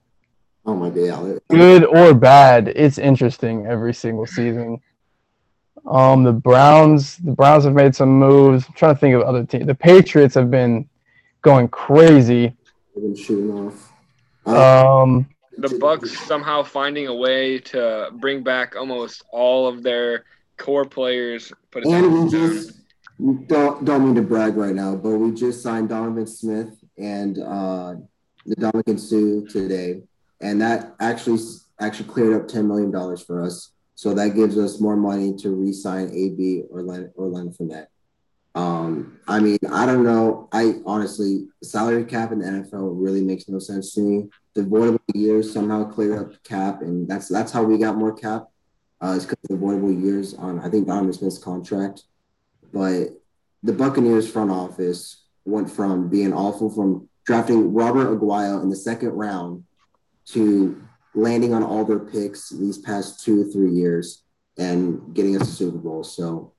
Oh 0.67 0.75
my 0.75 0.91
god. 0.91 1.41
Good 1.49 1.83
or 1.87 2.13
bad, 2.13 2.69
it's 2.69 2.99
interesting 2.99 3.67
every 3.67 3.95
single 3.95 4.27
season. 4.27 4.83
Um, 5.87 6.23
the 6.23 6.33
Browns, 6.33 7.17
the 7.17 7.33
Browns 7.33 7.65
have 7.65 7.73
made 7.73 7.97
some 7.97 8.11
moves. 8.11 8.67
I'm 8.69 8.75
trying 8.75 8.95
to 8.95 9.01
think 9.01 9.15
of 9.15 9.23
other 9.23 9.47
teams. 9.47 9.67
The 9.67 9.75
Patriots 9.75 10.35
have 10.35 10.51
been 10.51 10.87
going 11.41 11.69
crazy. 11.69 12.53
They've 12.95 13.05
been 13.05 13.17
shooting 13.17 13.51
off. 13.53 13.93
Um, 14.47 15.27
The 15.57 15.79
Bucks 15.79 16.19
somehow 16.27 16.65
finding 16.65 17.07
a 17.07 17.15
way 17.15 17.59
to 17.61 18.11
bring 18.17 18.43
back 18.43 18.77
almost 18.77 19.23
all 19.31 19.67
of 19.67 19.83
their 19.83 20.25
core 20.59 20.85
players. 20.85 21.51
Put 21.71 21.87
and 21.87 22.25
we 22.25 22.31
just 22.31 22.75
don't 23.47 23.87
don't 23.87 24.05
mean 24.05 24.15
to 24.17 24.23
brag 24.23 24.57
right 24.57 24.75
now, 24.75 24.95
but 24.97 25.17
we 25.17 25.33
just 25.33 25.63
signed 25.63 25.89
Donovan 25.89 26.27
Smith 26.27 26.77
and 26.99 27.39
uh 27.39 27.95
the 28.47 28.57
Dominican 28.57 28.99
Sue 28.99 29.47
today, 29.49 30.03
and 30.41 30.61
that 30.63 30.95
actually 31.01 31.41
actually 31.81 32.09
cleared 32.09 32.41
up 32.41 32.49
ten 32.49 32.67
million 32.69 32.91
dollars 32.91 33.23
for 33.23 33.43
us. 33.43 33.73
So 33.95 34.15
that 34.15 34.35
gives 34.35 34.59
us 34.59 34.79
more 34.79 34.97
money 34.97 35.35
to 35.37 35.51
re-sign 35.51 36.11
AB 36.13 36.65
or 36.71 36.83
Len 36.83 37.11
or 37.17 37.31
Fournette. 37.31 37.87
Um, 38.55 39.19
I 39.29 39.41
mean, 39.41 39.59
I 39.71 39.85
don't 39.85 40.05
know. 40.05 40.49
I 40.53 40.77
honestly, 40.87 41.49
salary 41.63 42.05
cap 42.05 42.33
in 42.33 42.39
the 42.39 42.47
NFL 42.47 42.93
really 42.95 43.23
makes 43.23 43.49
no 43.49 43.59
sense 43.59 43.95
to 43.95 44.01
me. 44.01 44.29
The 44.55 44.63
voidable 44.63 45.01
years 45.15 45.53
somehow 45.53 45.85
clear 45.85 46.21
up 46.21 46.43
cap, 46.43 46.81
and 46.81 47.07
that's 47.09 47.29
that's 47.29 47.53
how 47.53 47.63
we 47.63 47.79
got 47.79 47.97
more 47.97 48.15
cap. 48.15 48.47
Uh, 49.01 49.13
it's 49.15 49.27
because 49.27 49.39
the 49.49 49.57
voidable 49.57 50.03
years 50.03 50.35
on 50.35 50.61
I 50.61 50.71
think 50.71 50.87
Donovan 50.87 51.13
Smith's 51.13 51.39
contract. 51.39 52.05
But 52.73 53.09
the 53.63 53.73
Buccaneers 53.73 54.31
front 54.31 54.51
office 54.51 55.26
went 55.47 55.71
from 55.71 56.09
being 56.09 56.33
awful 56.33 56.69
from 56.71 57.09
drafting 57.25 57.73
Robert 57.73 58.09
Aguayo 58.09 58.63
in 58.63 58.69
the 58.69 58.77
second 58.77 59.11
round 59.11 59.65
to 60.27 60.83
landing 61.15 61.55
on 61.55 61.63
all 61.63 61.85
their 61.85 61.99
picks 61.99 62.51
these 62.51 62.79
past 62.79 63.25
two 63.25 63.51
three 63.51 63.71
years 63.71 64.23
and 64.59 65.15
getting 65.15 65.37
us 65.37 65.49
a 65.49 65.53
Super 65.53 65.79
Bowl. 65.79 66.05
So 66.05 66.53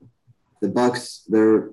the 0.61 0.69
Bucks, 0.69 1.23
they're 1.27 1.71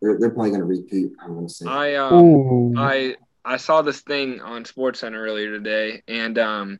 they're, 0.00 0.18
they're 0.18 0.30
probably 0.30 0.50
going 0.50 0.60
to 0.60 0.66
repeat. 0.66 1.12
I'm 1.20 1.34
going 1.34 1.46
to 1.46 1.52
say. 1.52 1.66
I 1.66 1.94
um, 1.96 2.76
I 2.76 3.16
I 3.44 3.56
saw 3.56 3.82
this 3.82 4.00
thing 4.00 4.40
on 4.40 4.64
Sports 4.64 5.00
Center 5.00 5.22
earlier 5.22 5.50
today, 5.50 6.02
and 6.08 6.38
um, 6.38 6.78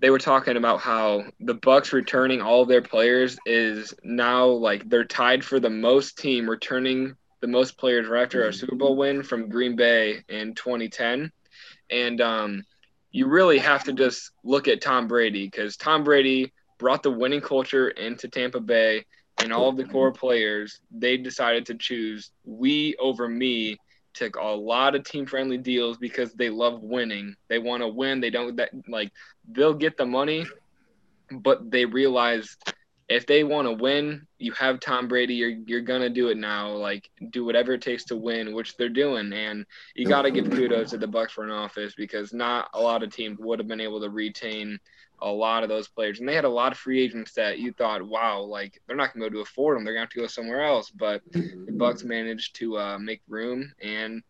they 0.00 0.10
were 0.10 0.18
talking 0.18 0.56
about 0.56 0.80
how 0.80 1.24
the 1.40 1.54
Bucks 1.54 1.92
returning 1.92 2.40
all 2.40 2.62
of 2.62 2.68
their 2.68 2.82
players 2.82 3.38
is 3.46 3.94
now 4.02 4.46
like 4.46 4.88
they're 4.88 5.04
tied 5.04 5.44
for 5.44 5.60
the 5.60 5.70
most 5.70 6.18
team 6.18 6.48
returning 6.48 7.16
the 7.40 7.46
most 7.46 7.78
players 7.78 8.06
after 8.10 8.46
a 8.46 8.52
Super 8.52 8.74
Bowl 8.74 8.96
win 8.96 9.22
from 9.22 9.48
Green 9.48 9.76
Bay 9.76 10.22
in 10.28 10.54
2010, 10.54 11.32
and 11.90 12.20
um, 12.20 12.64
you 13.10 13.26
really 13.26 13.58
have 13.58 13.84
to 13.84 13.92
just 13.92 14.30
look 14.44 14.68
at 14.68 14.80
Tom 14.80 15.08
Brady 15.08 15.46
because 15.46 15.76
Tom 15.76 16.04
Brady 16.04 16.52
brought 16.78 17.02
the 17.02 17.10
winning 17.10 17.40
culture 17.40 17.88
into 17.88 18.28
Tampa 18.28 18.60
Bay. 18.60 19.04
And 19.42 19.54
all 19.54 19.70
of 19.70 19.78
the 19.78 19.86
core 19.86 20.12
players, 20.12 20.80
they 20.90 21.16
decided 21.16 21.64
to 21.66 21.74
choose 21.74 22.30
we 22.44 22.94
over 22.96 23.26
me 23.26 23.78
took 24.12 24.36
a 24.36 24.44
lot 24.44 24.94
of 24.94 25.04
team 25.04 25.24
friendly 25.24 25.56
deals 25.56 25.96
because 25.96 26.32
they 26.34 26.50
love 26.50 26.82
winning. 26.82 27.34
They 27.48 27.58
want 27.58 27.82
to 27.82 27.88
win. 27.88 28.20
They 28.20 28.30
don't 28.30 28.56
that 28.56 28.70
like 28.88 29.10
they'll 29.50 29.74
get 29.74 29.96
the 29.96 30.06
money, 30.06 30.44
but 31.30 31.70
they 31.70 31.84
realize 31.84 32.56
if 33.10 33.26
they 33.26 33.42
want 33.42 33.66
to 33.66 33.72
win, 33.72 34.24
you 34.38 34.52
have 34.52 34.78
Tom 34.78 35.08
Brady, 35.08 35.34
you're 35.34 35.56
you're 35.66 35.80
gonna 35.80 36.08
do 36.08 36.28
it 36.28 36.36
now. 36.36 36.70
Like 36.70 37.10
do 37.30 37.44
whatever 37.44 37.72
it 37.72 37.82
takes 37.82 38.04
to 38.04 38.16
win, 38.16 38.54
which 38.54 38.76
they're 38.76 38.88
doing. 38.88 39.32
And 39.32 39.66
you 39.96 40.06
gotta 40.06 40.30
give 40.30 40.48
kudos 40.48 40.90
to 40.90 40.96
the 40.96 41.08
Bucks 41.08 41.32
front 41.32 41.50
office 41.50 41.92
because 41.96 42.32
not 42.32 42.70
a 42.72 42.80
lot 42.80 43.02
of 43.02 43.12
teams 43.12 43.38
would 43.40 43.58
have 43.58 43.66
been 43.66 43.80
able 43.80 44.00
to 44.00 44.10
retain 44.10 44.78
a 45.22 45.28
lot 45.28 45.64
of 45.64 45.68
those 45.68 45.88
players. 45.88 46.20
And 46.20 46.28
they 46.28 46.36
had 46.36 46.44
a 46.44 46.48
lot 46.48 46.70
of 46.70 46.78
free 46.78 47.02
agents 47.02 47.32
that 47.32 47.58
you 47.58 47.72
thought, 47.72 48.00
wow, 48.00 48.42
like 48.42 48.80
they're 48.86 48.96
not 48.96 49.12
gonna 49.12 49.24
be 49.24 49.26
able 49.26 49.44
to 49.44 49.50
afford 49.50 49.76
them. 49.76 49.84
They're 49.84 49.94
gonna 49.94 50.04
have 50.04 50.10
to 50.10 50.20
go 50.20 50.28
somewhere 50.28 50.62
else. 50.62 50.90
But 50.90 51.20
the 51.32 51.74
Bucks 51.76 52.04
managed 52.04 52.54
to 52.56 52.78
uh, 52.78 52.98
make 53.00 53.22
room, 53.28 53.72
and 53.82 54.22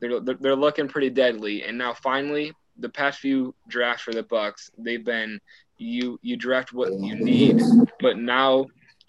they're 0.00 0.18
they're 0.18 0.38
they're 0.40 0.56
looking 0.56 0.88
pretty 0.88 1.10
deadly. 1.10 1.62
And 1.62 1.78
now 1.78 1.94
finally, 1.94 2.52
the 2.78 2.88
past 2.88 3.20
few 3.20 3.54
drafts 3.68 4.02
for 4.02 4.12
the 4.12 4.24
Bucks, 4.24 4.72
they've 4.76 5.04
been 5.04 5.40
you 5.78 6.18
you 6.22 6.36
draft 6.36 6.72
what 6.72 6.92
you 6.94 7.14
need, 7.14 7.60
but 8.04 8.18
now 8.18 8.66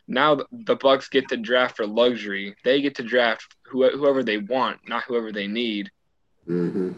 now 0.07 0.39
the 0.51 0.75
Bucks 0.75 1.09
get 1.09 1.27
to 1.29 1.37
draft 1.37 1.75
for 1.75 1.85
luxury. 1.85 2.55
They 2.63 2.81
get 2.81 2.95
to 2.95 3.03
draft 3.03 3.43
who, 3.63 3.89
whoever 3.89 4.23
they 4.23 4.37
want, 4.37 4.79
not 4.87 5.03
whoever 5.03 5.31
they 5.31 5.47
need. 5.47 5.91
hmm 6.45 6.93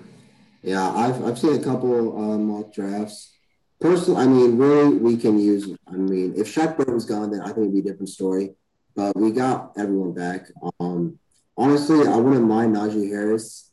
Yeah, 0.62 0.88
I've 0.92 1.26
I've 1.26 1.40
seen 1.40 1.56
a 1.60 1.64
couple 1.64 1.92
uh, 2.18 2.38
mock 2.38 2.72
drafts. 2.72 3.34
Personally, 3.80 4.22
I 4.24 4.28
mean, 4.28 4.58
really, 4.58 4.98
we 4.98 5.18
can 5.18 5.40
use. 5.40 5.76
I 5.88 5.94
mean, 5.94 6.34
if 6.38 6.54
Shaq 6.54 6.78
Barrett 6.78 6.94
was 6.94 7.06
gone, 7.06 7.32
then 7.32 7.42
I 7.42 7.48
think 7.48 7.58
it'd 7.66 7.74
be 7.74 7.80
a 7.80 7.92
different 7.92 8.10
story. 8.10 8.56
But 8.96 9.16
we 9.16 9.32
got 9.32 9.74
everyone 9.78 10.14
back. 10.14 10.48
Um, 10.80 11.20
honestly, 11.58 12.08
I 12.08 12.18
wouldn't 12.18 12.48
mind 12.48 12.76
Najee 12.76 13.10
Harris. 13.10 13.72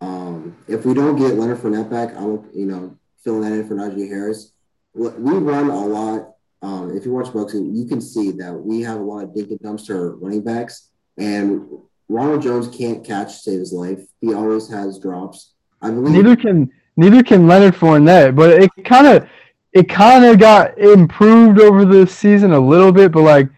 Um, 0.00 0.56
if 0.68 0.84
we 0.84 0.92
don't 0.94 1.16
get 1.16 1.38
Leonard 1.38 1.58
Fournette 1.58 1.90
back, 1.90 2.16
I 2.16 2.22
will, 2.22 2.44
you 2.52 2.66
know, 2.66 2.96
fill 3.22 3.40
that 3.40 3.52
in 3.52 3.66
for 3.66 3.74
Najee 3.74 4.08
Harris. 4.08 4.52
We 4.92 5.32
run 5.52 5.70
a 5.70 5.86
lot. 5.86 6.33
Um, 6.64 6.96
if 6.96 7.04
you 7.04 7.12
watch 7.12 7.32
boxing, 7.32 7.74
you 7.74 7.84
can 7.84 8.00
see 8.00 8.30
that 8.32 8.52
we 8.52 8.80
have 8.82 8.98
a 8.98 9.02
lot 9.02 9.24
of 9.24 9.34
dink 9.34 9.50
and 9.50 9.60
dumpster 9.60 10.16
running 10.20 10.42
backs, 10.42 10.88
and 11.18 11.68
Ronald 12.08 12.42
Jones 12.42 12.68
can't 12.74 13.04
catch 13.04 13.28
to 13.34 13.38
save 13.38 13.58
his 13.60 13.72
life. 13.72 14.00
He 14.20 14.32
always 14.32 14.68
has 14.70 14.98
drops. 14.98 15.52
I 15.82 15.90
believe. 15.90 16.14
neither 16.14 16.36
can 16.36 16.70
neither 16.96 17.22
can 17.22 17.46
Leonard 17.46 17.74
Fournette, 17.74 18.34
but 18.34 18.50
it 18.62 18.70
kind 18.84 19.06
of 19.06 19.28
it 19.72 19.88
kind 19.90 20.24
of 20.24 20.38
got 20.38 20.78
improved 20.78 21.60
over 21.60 21.84
the 21.84 22.06
season 22.06 22.52
a 22.52 22.60
little 22.60 22.92
bit. 22.92 23.12
But 23.12 23.22
like 23.22 23.48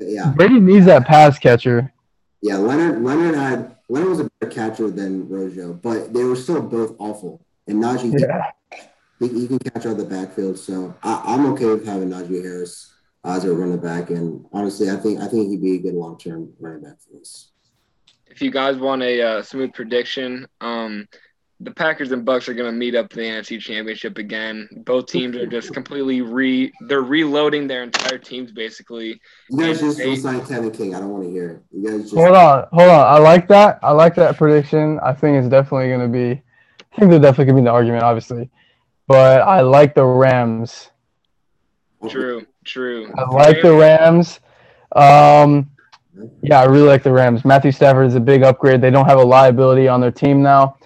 Yeah, 0.00 0.32
Brady 0.34 0.58
needs 0.58 0.86
that 0.86 1.06
pass 1.06 1.38
catcher. 1.38 1.92
yeah. 2.42 2.56
Leonard 2.56 3.02
Leonard 3.04 3.36
had 3.36 3.76
Leonard 3.88 4.08
was 4.10 4.20
a 4.20 4.30
better 4.40 4.50
catcher 4.52 4.90
than 4.90 5.28
Rojo, 5.28 5.72
but 5.74 6.12
they 6.12 6.24
were 6.24 6.34
still 6.34 6.60
both 6.62 6.96
awful. 6.98 7.40
And 7.68 7.80
Najee, 7.82 8.18
Yeah, 8.18 8.50
he, 9.18 9.28
he 9.28 9.46
can 9.48 9.58
catch 9.58 9.86
out 9.86 9.96
the 9.96 10.04
backfield, 10.04 10.58
so 10.58 10.94
I, 11.02 11.22
I'm 11.26 11.46
okay 11.52 11.66
with 11.66 11.86
having 11.86 12.10
Najee 12.10 12.42
Harris 12.42 12.92
as 13.24 13.44
a 13.44 13.52
running 13.52 13.78
back. 13.78 14.10
And 14.10 14.44
honestly, 14.52 14.90
I 14.90 14.96
think 14.96 15.20
I 15.20 15.28
think 15.28 15.48
he'd 15.48 15.62
be 15.62 15.76
a 15.76 15.78
good 15.78 15.94
long 15.94 16.18
term 16.18 16.52
running 16.60 16.82
back 16.82 16.96
for 17.00 17.20
us. 17.20 17.50
If 18.26 18.42
you 18.42 18.50
guys 18.50 18.76
want 18.76 19.02
a 19.02 19.22
uh, 19.22 19.42
smooth 19.42 19.72
prediction, 19.72 20.46
um, 20.60 21.08
the 21.60 21.70
Packers 21.70 22.12
and 22.12 22.24
Bucks 22.24 22.48
are 22.50 22.54
going 22.54 22.70
to 22.70 22.76
meet 22.76 22.94
up 22.94 23.12
in 23.14 23.18
the 23.18 23.24
NFC 23.24 23.58
Championship 23.58 24.18
again. 24.18 24.68
Both 24.84 25.06
teams 25.06 25.36
are 25.36 25.46
just 25.46 25.72
completely 25.72 26.20
re 26.20 26.70
they're 26.86 27.00
reloading 27.02 27.66
their 27.66 27.82
entire 27.82 28.18
teams 28.18 28.52
basically. 28.52 29.18
You 29.48 29.58
guys 29.58 29.80
just 29.80 29.98
Hey. 29.98 30.04
don't 30.04 30.16
sign 30.16 30.46
Kevin 30.46 30.70
King. 30.70 30.94
I 30.94 31.00
don't 31.00 31.10
want 31.10 31.24
to 31.24 31.30
hear 31.30 31.50
it. 31.50 31.62
You 31.72 31.88
guys 31.90 32.02
just 32.02 32.14
hold 32.14 32.36
on, 32.36 32.66
hold 32.72 32.90
on. 32.90 33.06
I 33.06 33.18
like 33.18 33.48
that. 33.48 33.78
I 33.82 33.92
like 33.92 34.14
that 34.16 34.36
prediction. 34.36 35.00
I 35.00 35.14
think 35.14 35.38
it's 35.38 35.48
definitely 35.48 35.88
going 35.88 36.00
to 36.00 36.08
be. 36.08 36.42
I 36.92 36.98
think 36.98 37.10
they're 37.10 37.20
definitely 37.20 37.46
going 37.46 37.56
to 37.56 37.62
be 37.62 37.64
the 37.66 37.72
argument, 37.72 38.02
obviously. 38.02 38.50
But 39.06 39.42
I 39.42 39.60
like 39.60 39.94
the 39.94 40.04
Rams. 40.04 40.90
True, 42.08 42.46
true. 42.64 43.12
I 43.16 43.30
like 43.30 43.62
the 43.62 43.72
Rams. 43.72 44.40
Um, 44.94 45.70
yeah, 46.42 46.60
I 46.60 46.64
really 46.64 46.88
like 46.88 47.02
the 47.02 47.12
Rams. 47.12 47.44
Matthew 47.44 47.72
Stafford 47.72 48.06
is 48.06 48.14
a 48.14 48.20
big 48.20 48.42
upgrade. 48.42 48.80
They 48.80 48.90
don't 48.90 49.06
have 49.06 49.18
a 49.18 49.24
liability 49.24 49.88
on 49.88 50.00
their 50.00 50.10
team 50.10 50.42
now. 50.42 50.76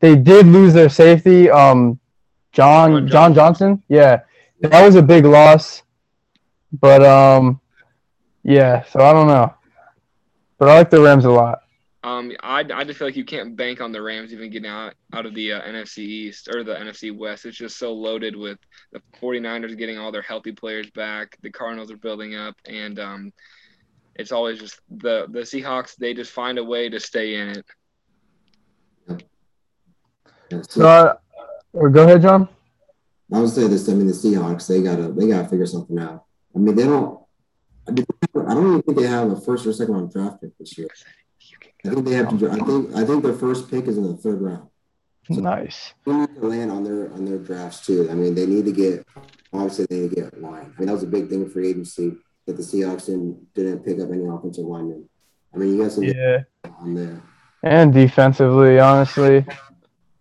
They 0.00 0.16
did 0.16 0.46
lose 0.46 0.72
their 0.72 0.88
safety, 0.88 1.50
um, 1.50 1.98
John 2.52 2.92
John 2.92 3.08
John 3.08 3.34
Johnson. 3.34 3.82
Yeah, 3.88 4.20
that 4.60 4.84
was 4.84 4.94
a 4.96 5.02
big 5.02 5.24
loss. 5.24 5.82
But 6.72 7.02
um, 7.04 7.60
yeah. 8.42 8.84
So 8.84 9.00
I 9.00 9.12
don't 9.12 9.28
know, 9.28 9.54
but 10.58 10.68
I 10.68 10.74
like 10.74 10.90
the 10.90 11.00
Rams 11.00 11.24
a 11.24 11.30
lot. 11.30 11.59
Um, 12.02 12.32
I, 12.42 12.64
I 12.72 12.84
just 12.84 12.98
feel 12.98 13.08
like 13.08 13.16
you 13.16 13.26
can't 13.26 13.56
bank 13.56 13.82
on 13.82 13.92
the 13.92 14.00
Rams 14.00 14.32
even 14.32 14.50
getting 14.50 14.70
out, 14.70 14.94
out 15.12 15.26
of 15.26 15.34
the 15.34 15.52
uh, 15.52 15.60
NFC 15.60 15.98
East 15.98 16.48
or 16.48 16.64
the 16.64 16.74
NFC 16.74 17.14
West. 17.14 17.44
It's 17.44 17.58
just 17.58 17.78
so 17.78 17.92
loaded 17.92 18.34
with 18.34 18.58
the 18.92 19.02
49ers 19.20 19.76
getting 19.76 19.98
all 19.98 20.10
their 20.10 20.22
healthy 20.22 20.52
players 20.52 20.90
back. 20.92 21.36
The 21.42 21.50
Cardinals 21.50 21.90
are 21.90 21.98
building 21.98 22.34
up, 22.36 22.56
and 22.64 22.98
um, 22.98 23.32
it's 24.14 24.32
always 24.32 24.58
just 24.58 24.80
the 24.90 25.26
the 25.28 25.40
Seahawks. 25.40 25.94
They 25.96 26.14
just 26.14 26.32
find 26.32 26.58
a 26.58 26.64
way 26.64 26.88
to 26.88 26.98
stay 26.98 27.34
in 27.34 27.48
it. 27.48 27.66
Yeah, 30.50 30.62
So, 30.68 30.86
uh, 30.86 31.14
go 31.88 32.04
ahead, 32.04 32.22
John. 32.22 32.48
I 33.32 33.40
would 33.40 33.50
say 33.50 33.66
this. 33.68 33.88
I 33.90 33.92
mean, 33.92 34.06
the 34.06 34.14
Seahawks 34.14 34.66
they 34.66 34.82
gotta 34.82 35.12
they 35.12 35.28
gotta 35.28 35.48
figure 35.48 35.66
something 35.66 35.98
out. 35.98 36.24
I 36.54 36.58
mean, 36.58 36.74
they 36.74 36.84
don't. 36.84 37.20
I 37.86 37.92
don't 37.92 38.68
even 38.68 38.82
think 38.82 38.98
they 38.98 39.06
have 39.06 39.30
a 39.30 39.40
first 39.40 39.66
or 39.66 39.72
second 39.72 39.94
round 39.94 40.12
draft 40.12 40.40
pick 40.40 40.56
this 40.58 40.78
year. 40.78 40.88
I 41.86 41.88
think 41.90 42.06
they 42.06 42.14
have 42.14 42.38
to. 42.38 42.50
I 42.50 42.54
think 42.56 42.94
I 42.94 43.04
think 43.04 43.22
their 43.22 43.34
first 43.34 43.70
pick 43.70 43.86
is 43.86 43.96
in 43.96 44.04
the 44.04 44.16
third 44.16 44.40
round. 44.40 44.68
Nice. 45.28 45.94
They 46.06 46.12
need 46.12 46.34
to 46.34 46.46
land 46.46 46.70
on 46.70 46.82
their 46.84 47.12
on 47.12 47.24
their 47.24 47.38
drafts 47.38 47.86
too. 47.86 48.08
I 48.10 48.14
mean, 48.14 48.34
they 48.34 48.46
need 48.46 48.64
to 48.64 48.72
get 48.72 49.06
obviously 49.52 49.86
they 49.88 50.00
need 50.00 50.10
to 50.10 50.16
get 50.16 50.40
line. 50.42 50.74
I 50.76 50.80
mean, 50.80 50.86
that 50.86 50.92
was 50.92 51.02
a 51.04 51.06
big 51.06 51.28
thing 51.28 51.48
for 51.48 51.60
agency 51.62 52.16
that 52.46 52.56
the 52.56 52.62
Seahawks 52.62 53.06
didn't 53.06 53.54
didn't 53.54 53.84
pick 53.84 54.00
up 54.00 54.10
any 54.10 54.26
offensive 54.26 54.64
linemen. 54.64 55.08
I 55.54 55.58
mean, 55.58 55.76
you 55.76 55.82
got 55.82 55.92
some 55.92 56.04
Yeah. 56.04 56.40
on 56.80 56.94
there. 56.94 57.22
And 57.62 57.92
defensively, 57.92 58.78
honestly. 58.80 59.44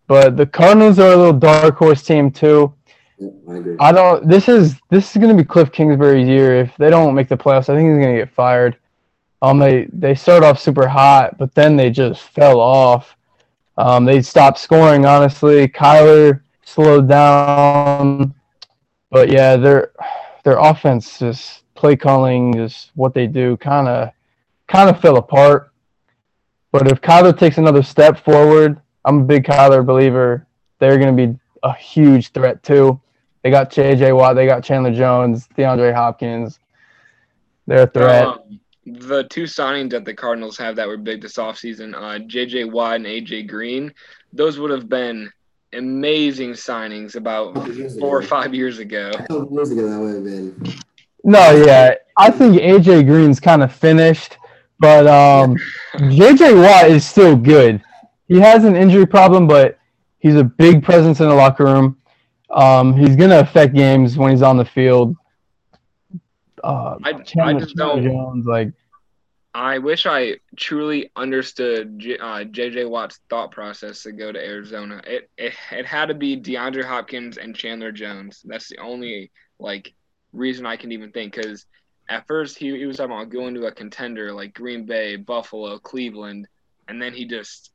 But 0.07 0.38
the 0.38 0.45
Cardinals 0.45 0.99
are 0.99 1.12
a 1.12 1.16
little 1.16 1.34
dark 1.39 1.78
horse 1.78 2.03
team 2.03 2.32
too. 2.32 2.74
Yeah, 3.18 3.30
I. 3.80 3.89
I 3.89 3.91
don't. 3.91 4.28
This 4.28 4.47
is 4.49 4.76
this 4.89 5.16
is 5.16 5.22
gonna 5.22 5.36
be 5.36 5.43
Cliff 5.43 5.72
Kingsbury's 5.72 6.28
year. 6.28 6.55
If 6.55 6.76
they 6.78 6.89
don't 6.89 7.16
make 7.16 7.30
the 7.30 7.38
playoffs, 7.38 7.70
I 7.70 7.76
think 7.76 7.89
he's 7.89 8.03
gonna 8.05 8.18
get 8.18 8.32
fired. 8.32 8.78
Um, 9.42 9.60
they 9.60 9.88
they 9.94 10.16
started 10.16 10.46
off 10.46 10.60
super 10.60 10.88
hot, 10.88 11.38
but 11.38 11.54
then 11.56 11.78
they 11.78 11.90
just 11.90 12.22
fell 12.22 12.60
off. 12.60 13.16
Um, 13.78 14.04
they 14.04 14.22
stopped 14.22 14.60
scoring. 14.60 15.06
Honestly, 15.06 15.68
Kyler 15.68 16.42
slowed 16.64 17.08
down, 17.08 18.36
but 19.10 19.30
yeah, 19.32 19.56
their 19.56 19.92
their 20.44 20.58
offense 20.58 21.20
just 21.20 21.64
play 21.76 21.96
calling, 21.96 22.54
just 22.54 22.92
what 22.96 23.14
they 23.14 23.28
do, 23.28 23.56
kind 23.58 23.88
of 23.88 24.12
kind 24.68 24.90
of 24.90 25.00
fell 25.02 25.18
apart. 25.18 25.72
But 26.72 26.92
if 26.92 27.02
Kyler 27.02 27.38
takes 27.38 27.58
another 27.58 27.82
step 27.82 28.20
forward, 28.20 28.80
I'm 29.06 29.20
a 29.20 29.24
big 29.24 29.46
Kyler 29.46 29.86
believer. 29.86 30.46
They're 30.80 30.98
gonna 30.98 31.14
be 31.14 31.38
a 31.64 31.74
huge 31.74 32.32
threat 32.32 32.62
too. 32.62 33.00
They 33.44 33.52
got 33.52 33.72
J.J. 33.72 34.12
Watt, 34.12 34.36
they 34.36 34.46
got 34.46 34.64
Chandler 34.64 34.94
Jones, 34.94 35.48
DeAndre 35.58 35.94
Hopkins. 35.94 36.60
They're 37.68 37.84
a 37.84 37.88
threat. 37.88 38.26
Um, 38.28 38.60
the 38.86 39.25
two 39.30 39.43
signings 39.43 39.91
that 39.91 40.05
the 40.05 40.13
Cardinals 40.13 40.57
have 40.57 40.75
that 40.77 40.88
were 40.88 40.97
big 40.97 41.21
this 41.21 41.38
offseason, 41.38 41.93
uh, 41.95 42.19
J.J. 42.19 42.65
Watt 42.65 42.95
and 42.95 43.05
A.J. 43.05 43.43
Green, 43.43 43.93
those 44.34 44.59
would 44.59 44.71
have 44.71 44.89
been 44.89 45.32
amazing 45.73 46.51
signings 46.51 47.15
about 47.15 47.53
four 47.99 48.17
or 48.17 48.21
five 48.21 48.53
years 48.53 48.80
ago. 48.80 49.11
Years 49.51 49.71
ago, 49.71 49.89
that 49.89 49.99
would 49.99 50.15
have 50.15 50.23
been. 50.23 50.80
No, 51.23 51.51
yeah, 51.65 51.95
I 52.17 52.32
think 52.32 52.55
AJ 52.55 53.05
Green's 53.05 53.39
kind 53.39 53.61
of 53.61 53.73
finished, 53.73 54.38
but 54.80 55.05
um, 55.07 55.55
JJ 55.95 56.63
Watt 56.63 56.89
is 56.89 57.05
still 57.05 57.36
good. 57.36 57.82
He 58.27 58.39
has 58.39 58.63
an 58.63 58.75
injury 58.75 59.05
problem, 59.05 59.47
but 59.47 59.77
he's 60.19 60.36
a 60.36 60.43
big 60.43 60.84
presence 60.84 61.19
in 61.19 61.27
the 61.27 61.36
locker 61.36 61.65
room. 61.65 61.97
Um, 62.51 62.93
he's 62.93 63.15
gonna 63.15 63.39
affect 63.39 63.75
games 63.75 64.17
when 64.17 64.32
he's 64.32 64.41
on 64.41 64.57
the 64.57 64.65
field. 64.65 65.15
Uh, 66.64 66.97
I- 67.03 67.10
I 67.10 67.14
just 67.14 67.28
Chandler 67.28 67.66
don't- 67.76 68.03
Jones, 68.03 68.45
like 68.45 68.72
I 69.55 69.80
wish 69.80 70.05
I 70.05 70.36
truly 70.55 71.10
understood 71.16 71.97
J, 71.97 72.18
uh, 72.20 72.43
J.J. 72.43 72.86
Watt's 72.86 73.20
thought 73.32 73.49
process 73.51 74.03
to 74.03 74.12
go 74.12 74.32
to 74.32 74.39
Arizona. 74.39 75.01
It, 75.07 75.30
it 75.38 75.53
it 75.72 75.86
had 75.88 76.05
to 76.07 76.14
be 76.14 76.38
DeAndre 76.39 76.84
Hopkins 76.84 77.38
and 77.38 77.55
Chandler 77.55 77.91
Jones. 77.91 78.43
That's 78.45 78.70
the 78.70 78.78
only 78.78 79.32
like 79.60 79.93
reason 80.34 80.68
I 80.68 80.78
can 80.78 80.91
even 80.91 81.12
think. 81.12 81.36
Because 81.36 81.66
at 82.10 82.28
first 82.28 82.60
he, 82.60 82.78
he 82.78 82.86
was 82.86 82.97
talking 82.97 83.12
about 83.16 83.30
going 83.32 83.55
to 83.55 83.66
a 83.66 83.72
contender 83.72 84.32
like 84.34 84.53
Green 84.53 84.86
Bay, 84.86 85.16
Buffalo, 85.16 85.80
Cleveland, 85.80 86.47
and 86.88 87.01
then 87.01 87.14
he 87.14 87.26
just 87.26 87.72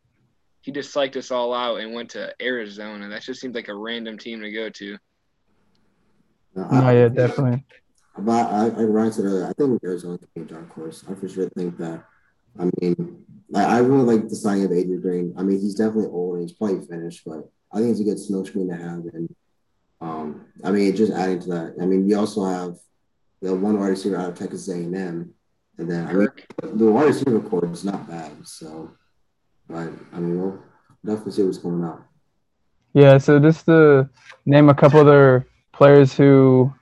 he 0.63 0.71
just 0.71 0.95
psyched 0.95 1.17
us 1.17 1.33
all 1.33 1.53
out 1.53 1.81
and 1.81 1.93
went 1.93 2.11
to 2.11 2.33
Arizona. 2.41 3.09
That 3.09 3.23
just 3.23 3.41
seemed 3.41 3.57
like 3.57 3.69
a 3.69 3.75
random 3.75 4.17
team 4.17 4.41
to 4.43 4.53
go 4.53 4.71
to. 4.71 4.97
No, 6.55 6.91
yeah, 6.91 7.09
definitely. 7.09 7.65
But 8.17 8.47
I, 8.47 8.67
I 8.67 8.85
Ryan 8.85 9.13
said 9.13 9.25
earlier, 9.25 9.47
I 9.47 9.53
think 9.53 9.83
Arizona 9.83 10.19
can 10.19 10.29
be 10.35 10.41
a 10.43 10.55
dark 10.55 10.73
horse. 10.73 11.05
I 11.09 11.15
for 11.15 11.29
sure 11.29 11.49
think 11.51 11.77
that. 11.79 12.05
I 12.59 12.71
mean, 12.81 13.25
I, 13.55 13.65
I 13.65 13.79
really 13.79 14.17
like 14.17 14.29
the 14.29 14.37
signing 14.37 14.65
of 14.65 14.73
Adrian 14.73 15.01
Green. 15.01 15.35
I 15.37 15.43
mean, 15.43 15.61
he's 15.61 15.75
definitely 15.75 16.07
old 16.07 16.37
and 16.37 16.49
he's 16.49 16.57
probably 16.57 16.87
finished, 16.87 17.23
but 17.27 17.49
I 17.73 17.79
think 17.79 17.91
it's 17.91 18.01
a 18.01 18.05
good 18.05 18.19
smokescreen 18.19 18.71
to 18.71 18.77
have. 18.77 19.13
And 19.13 19.35
um, 20.01 20.47
I 20.63 20.71
mean, 20.71 20.95
just 20.95 21.13
adding 21.13 21.41
to 21.41 21.49
that, 21.49 21.75
I 21.81 21.87
mean, 21.87 22.09
you 22.09 22.17
also 22.17 22.45
have 22.45 22.77
the 23.43 23.55
one 23.55 23.79
wide 23.79 23.89
receiver 23.89 24.17
out 24.17 24.31
of 24.31 24.39
Texas 24.39 24.69
A&M, 24.69 24.95
and 24.95 25.91
then 25.91 26.07
I 26.07 26.13
mean, 26.13 26.29
the 26.63 26.91
wide 26.93 27.07
receiver 27.07 27.41
corps 27.41 27.71
is 27.73 27.85
not 27.85 28.09
bad. 28.09 28.33
So, 28.47 28.93
but 29.69 29.89
I 30.13 30.21
mean, 30.21 30.41
we'll 30.41 30.63
definitely 31.05 31.33
see 31.33 31.43
what's 31.43 31.59
coming 31.59 31.85
up. 31.85 32.07
Yeah, 32.93 33.19
so 33.19 33.41
just 33.41 33.67
to 33.67 34.09
name 34.47 34.69
a 34.69 34.75
couple 34.75 35.01
other 35.01 35.49
players 35.73 36.15
who 36.15 36.73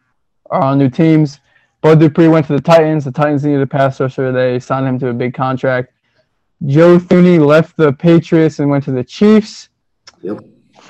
are 0.52 0.62
on 0.62 0.78
new 0.78 0.88
teams. 0.88 1.40
Bud 1.80 1.98
Dupree 1.98 2.28
went 2.28 2.46
to 2.46 2.52
the 2.52 2.60
Titans. 2.60 3.04
The 3.04 3.10
Titans 3.10 3.44
needed 3.44 3.62
a 3.62 3.66
pass 3.66 3.98
rusher. 3.98 4.30
They 4.30 4.60
signed 4.60 4.86
him 4.86 4.98
to 5.00 5.08
a 5.08 5.12
big 5.12 5.34
contract. 5.34 5.92
Joe 6.66 6.98
Thuney 6.98 7.44
left 7.44 7.76
the 7.76 7.92
Patriots 7.92 8.60
and 8.60 8.70
went 8.70 8.84
to 8.84 8.92
the 8.92 9.02
Chiefs. 9.02 9.68
Yep. 10.20 10.44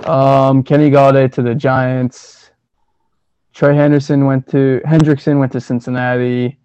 Um, 0.06 0.62
Kenny 0.62 0.90
Golladay 0.90 1.32
to 1.32 1.42
the 1.42 1.54
Giants. 1.54 2.50
Trey 3.54 3.74
Henderson 3.74 4.26
went 4.26 4.46
to 4.48 4.80
Hendrickson 4.84 5.38
went 5.38 5.52
to 5.52 5.60
Cincinnati. 5.60 6.58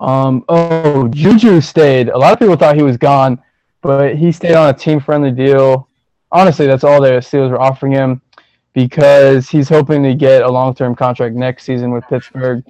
Um, 0.00 0.44
oh, 0.48 1.08
Juju 1.08 1.60
stayed. 1.60 2.08
A 2.08 2.18
lot 2.18 2.32
of 2.32 2.38
people 2.38 2.56
thought 2.56 2.76
he 2.76 2.82
was 2.82 2.96
gone, 2.96 3.40
but 3.80 4.16
he 4.16 4.32
stayed 4.32 4.54
on 4.54 4.68
a 4.68 4.72
team-friendly 4.74 5.32
deal. 5.32 5.88
Honestly, 6.32 6.66
that's 6.66 6.84
all 6.84 7.00
the 7.00 7.12
Steelers 7.20 7.50
were 7.50 7.60
offering 7.60 7.92
him 7.92 8.20
because 8.74 9.48
he's 9.48 9.68
hoping 9.68 10.02
to 10.02 10.14
get 10.14 10.42
a 10.42 10.50
long-term 10.50 10.96
contract 10.96 11.34
next 11.34 11.64
season 11.64 11.92
with 11.92 12.04
Pittsburgh. 12.08 12.62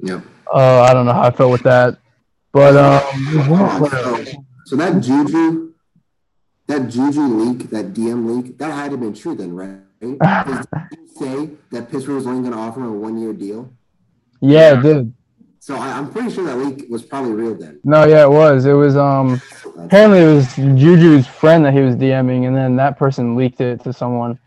Yep. 0.00 0.24
Uh, 0.52 0.82
I 0.82 0.92
don't 0.92 1.06
know 1.06 1.12
how 1.12 1.22
I 1.22 1.30
felt 1.30 1.52
with 1.52 1.62
that, 1.62 1.96
but 2.52 2.76
um, 2.76 3.24
there's 3.32 3.48
one 3.48 3.80
more 3.80 3.88
player. 3.88 4.26
So, 4.66 4.76
that 4.76 5.00
Juju, 5.00 5.72
that 6.66 6.88
Juju 6.88 7.20
leak, 7.20 7.70
that 7.70 7.94
DM 7.94 8.26
leak, 8.26 8.58
that 8.58 8.70
had 8.70 8.86
to 8.86 8.90
have 8.92 9.00
been 9.00 9.14
true 9.14 9.34
then, 9.34 9.54
right? 9.54 9.78
Did 10.00 10.18
you 10.20 11.08
say 11.16 11.50
that 11.70 11.90
Pittsburgh 11.90 12.16
was 12.16 12.26
only 12.26 12.40
going 12.40 12.52
to 12.52 12.58
offer 12.58 12.80
him 12.80 12.86
a 12.86 12.92
one-year 12.92 13.32
deal? 13.32 13.72
yeah, 14.40 14.78
it 14.78 14.82
did. 14.82 15.14
So 15.60 15.76
I, 15.76 15.92
I'm 15.92 16.10
pretty 16.10 16.30
sure 16.30 16.44
that 16.44 16.58
leak 16.58 16.86
was 16.90 17.04
probably 17.04 17.32
real 17.32 17.54
then. 17.54 17.78
No, 17.84 18.04
yeah, 18.04 18.24
it 18.24 18.30
was. 18.30 18.66
It 18.66 18.72
was 18.72 18.96
um. 18.96 19.40
Apparently, 19.78 20.18
it 20.18 20.34
was 20.34 20.46
Juju's 20.56 21.26
friend 21.28 21.64
that 21.64 21.72
he 21.72 21.80
was 21.80 21.94
DMing, 21.94 22.48
and 22.48 22.56
then 22.56 22.74
that 22.76 22.98
person 22.98 23.36
leaked 23.36 23.60
it 23.60 23.82
to 23.84 23.92
someone. 23.92 24.38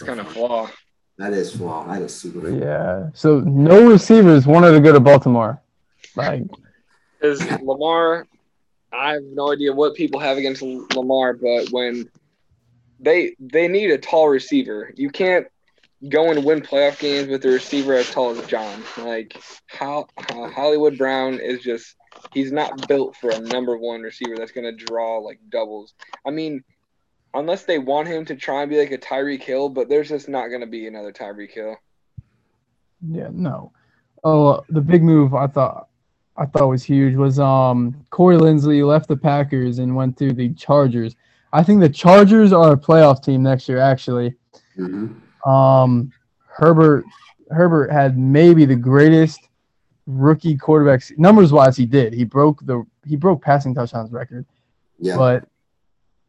It's 0.00 0.08
kind 0.08 0.20
of 0.20 0.28
flaw. 0.32 0.70
That 1.18 1.32
is 1.32 1.54
flaw. 1.54 1.86
That 1.86 2.02
is 2.02 2.14
super. 2.14 2.40
flaw. 2.40 2.58
Yeah. 2.58 3.10
So 3.12 3.40
no 3.40 3.88
receivers 3.88 4.46
wanted 4.46 4.72
to 4.72 4.80
go 4.80 4.92
to 4.92 5.00
Baltimore. 5.00 5.60
Like, 6.16 6.44
Because 7.20 7.42
Lamar, 7.60 8.26
I 8.92 9.12
have 9.12 9.22
no 9.24 9.52
idea 9.52 9.72
what 9.72 9.94
people 9.94 10.18
have 10.20 10.38
against 10.38 10.62
Lamar, 10.62 11.34
but 11.34 11.68
when 11.70 12.08
they 12.98 13.36
they 13.38 13.68
need 13.68 13.90
a 13.90 13.98
tall 13.98 14.28
receiver, 14.28 14.92
you 14.96 15.10
can't 15.10 15.46
go 16.08 16.30
and 16.30 16.44
win 16.44 16.62
playoff 16.62 16.98
games 16.98 17.28
with 17.28 17.44
a 17.44 17.48
receiver 17.48 17.94
as 17.94 18.10
tall 18.10 18.30
as 18.30 18.46
John. 18.46 18.82
Like 18.96 19.36
how, 19.66 20.06
how 20.16 20.48
Hollywood 20.50 20.96
Brown 20.96 21.34
is 21.34 21.60
just 21.60 21.94
he's 22.32 22.50
not 22.50 22.88
built 22.88 23.16
for 23.16 23.30
a 23.30 23.38
number 23.38 23.76
one 23.76 24.00
receiver 24.00 24.36
that's 24.36 24.52
gonna 24.52 24.72
draw 24.72 25.18
like 25.18 25.38
doubles. 25.50 25.94
I 26.26 26.30
mean, 26.30 26.64
unless 27.34 27.64
they 27.64 27.78
want 27.78 28.08
him 28.08 28.24
to 28.26 28.34
try 28.36 28.62
and 28.62 28.70
be 28.70 28.78
like 28.78 28.90
a 28.92 28.98
Tyreek 28.98 29.42
Hill, 29.42 29.68
but 29.68 29.88
there's 29.88 30.08
just 30.08 30.28
not 30.28 30.48
gonna 30.48 30.66
be 30.66 30.86
another 30.86 31.12
Tyreek 31.12 31.52
Hill. 31.52 31.76
yeah, 33.08 33.28
no. 33.32 33.72
Oh, 34.22 34.62
the 34.68 34.80
big 34.80 35.02
move 35.02 35.34
I 35.34 35.46
thought 35.46 35.88
I 36.36 36.46
thought 36.46 36.68
was 36.68 36.82
huge 36.84 37.14
was 37.16 37.38
um 37.38 38.04
Corey 38.10 38.36
Linsley 38.36 38.86
left 38.86 39.08
the 39.08 39.16
Packers 39.16 39.78
and 39.78 39.94
went 39.96 40.16
to 40.18 40.32
the 40.32 40.52
Chargers. 40.54 41.16
I 41.52 41.62
think 41.62 41.80
the 41.80 41.88
Chargers 41.88 42.52
are 42.52 42.72
a 42.72 42.76
playoff 42.76 43.22
team 43.24 43.42
next 43.42 43.68
year. 43.68 43.78
Actually, 43.78 44.34
Mhm. 44.78 45.16
um, 45.46 46.12
Herbert 46.46 47.04
Herbert 47.50 47.90
had 47.90 48.16
maybe 48.18 48.64
the 48.64 48.76
greatest 48.76 49.40
rookie 50.06 50.56
quarterbacks 50.56 51.16
numbers 51.18 51.52
wise. 51.52 51.76
He 51.76 51.86
did. 51.86 52.12
He 52.12 52.24
broke 52.24 52.64
the 52.66 52.84
he 53.06 53.16
broke 53.16 53.42
passing 53.42 53.74
touchdowns 53.74 54.12
record. 54.12 54.44
Yeah. 54.98 55.16
but 55.16 55.48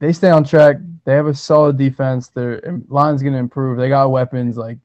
they 0.01 0.11
stay 0.11 0.31
on 0.31 0.43
track. 0.43 0.77
They 1.05 1.13
have 1.13 1.27
a 1.27 1.33
solid 1.33 1.77
defense. 1.77 2.27
Their 2.29 2.59
line's 2.89 3.21
going 3.21 3.33
to 3.33 3.39
improve. 3.39 3.77
They 3.77 3.87
got 3.87 4.11
weapons. 4.11 4.57
Like 4.57 4.79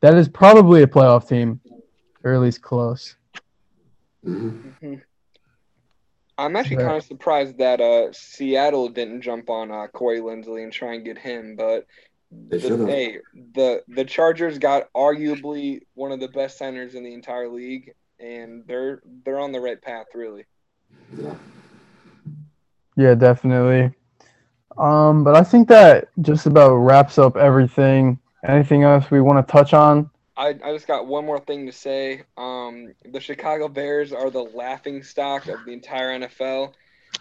that 0.00 0.14
is 0.14 0.28
probably 0.28 0.82
a 0.82 0.86
playoff 0.86 1.28
team, 1.28 1.60
or 2.24 2.32
at 2.32 2.40
least 2.40 2.62
close. 2.62 3.14
Mhm. 4.24 5.02
I'm 6.38 6.56
actually 6.56 6.78
Yeah. 6.78 6.86
kind 6.86 6.96
of 6.96 7.04
surprised 7.04 7.58
that 7.58 7.80
uh, 7.80 8.12
Seattle 8.12 8.88
didn't 8.88 9.20
jump 9.20 9.50
on 9.50 9.70
uh, 9.70 9.86
Corey 9.88 10.20
Linsley 10.20 10.64
and 10.64 10.72
try 10.72 10.94
and 10.94 11.04
get 11.04 11.18
him, 11.18 11.54
but 11.54 11.86
They 12.30 12.58
the, 12.58 12.86
hey, 12.86 13.18
the 13.54 13.84
the 13.88 14.04
Chargers 14.06 14.58
got 14.58 14.90
arguably 14.94 15.82
one 15.94 16.12
of 16.12 16.20
the 16.20 16.28
best 16.28 16.56
centers 16.56 16.94
in 16.94 17.04
the 17.04 17.12
entire 17.12 17.48
league, 17.48 17.92
and 18.18 18.64
they're 18.66 19.02
they're 19.24 19.38
on 19.38 19.52
the 19.52 19.60
right 19.60 19.80
path, 19.80 20.06
really. 20.14 20.46
Yeah. 21.18 21.36
Yeah, 22.96 23.14
definitely. 23.14 23.94
Um, 24.78 25.24
but 25.24 25.36
I 25.36 25.42
think 25.42 25.68
that 25.68 26.08
just 26.20 26.46
about 26.46 26.74
wraps 26.76 27.18
up 27.18 27.36
everything. 27.36 28.18
Anything 28.46 28.82
else 28.82 29.10
we 29.10 29.20
want 29.20 29.46
to 29.46 29.52
touch 29.52 29.72
on? 29.74 30.10
I, 30.36 30.48
I 30.64 30.72
just 30.72 30.86
got 30.88 31.06
one 31.06 31.24
more 31.26 31.38
thing 31.38 31.66
to 31.66 31.72
say. 31.72 32.22
Um, 32.36 32.94
the 33.04 33.20
Chicago 33.20 33.68
Bears 33.68 34.12
are 34.12 34.30
the 34.30 34.42
laughing 34.42 35.02
stock 35.02 35.46
of 35.46 35.64
the 35.64 35.72
entire 35.72 36.18
NFL. 36.20 36.72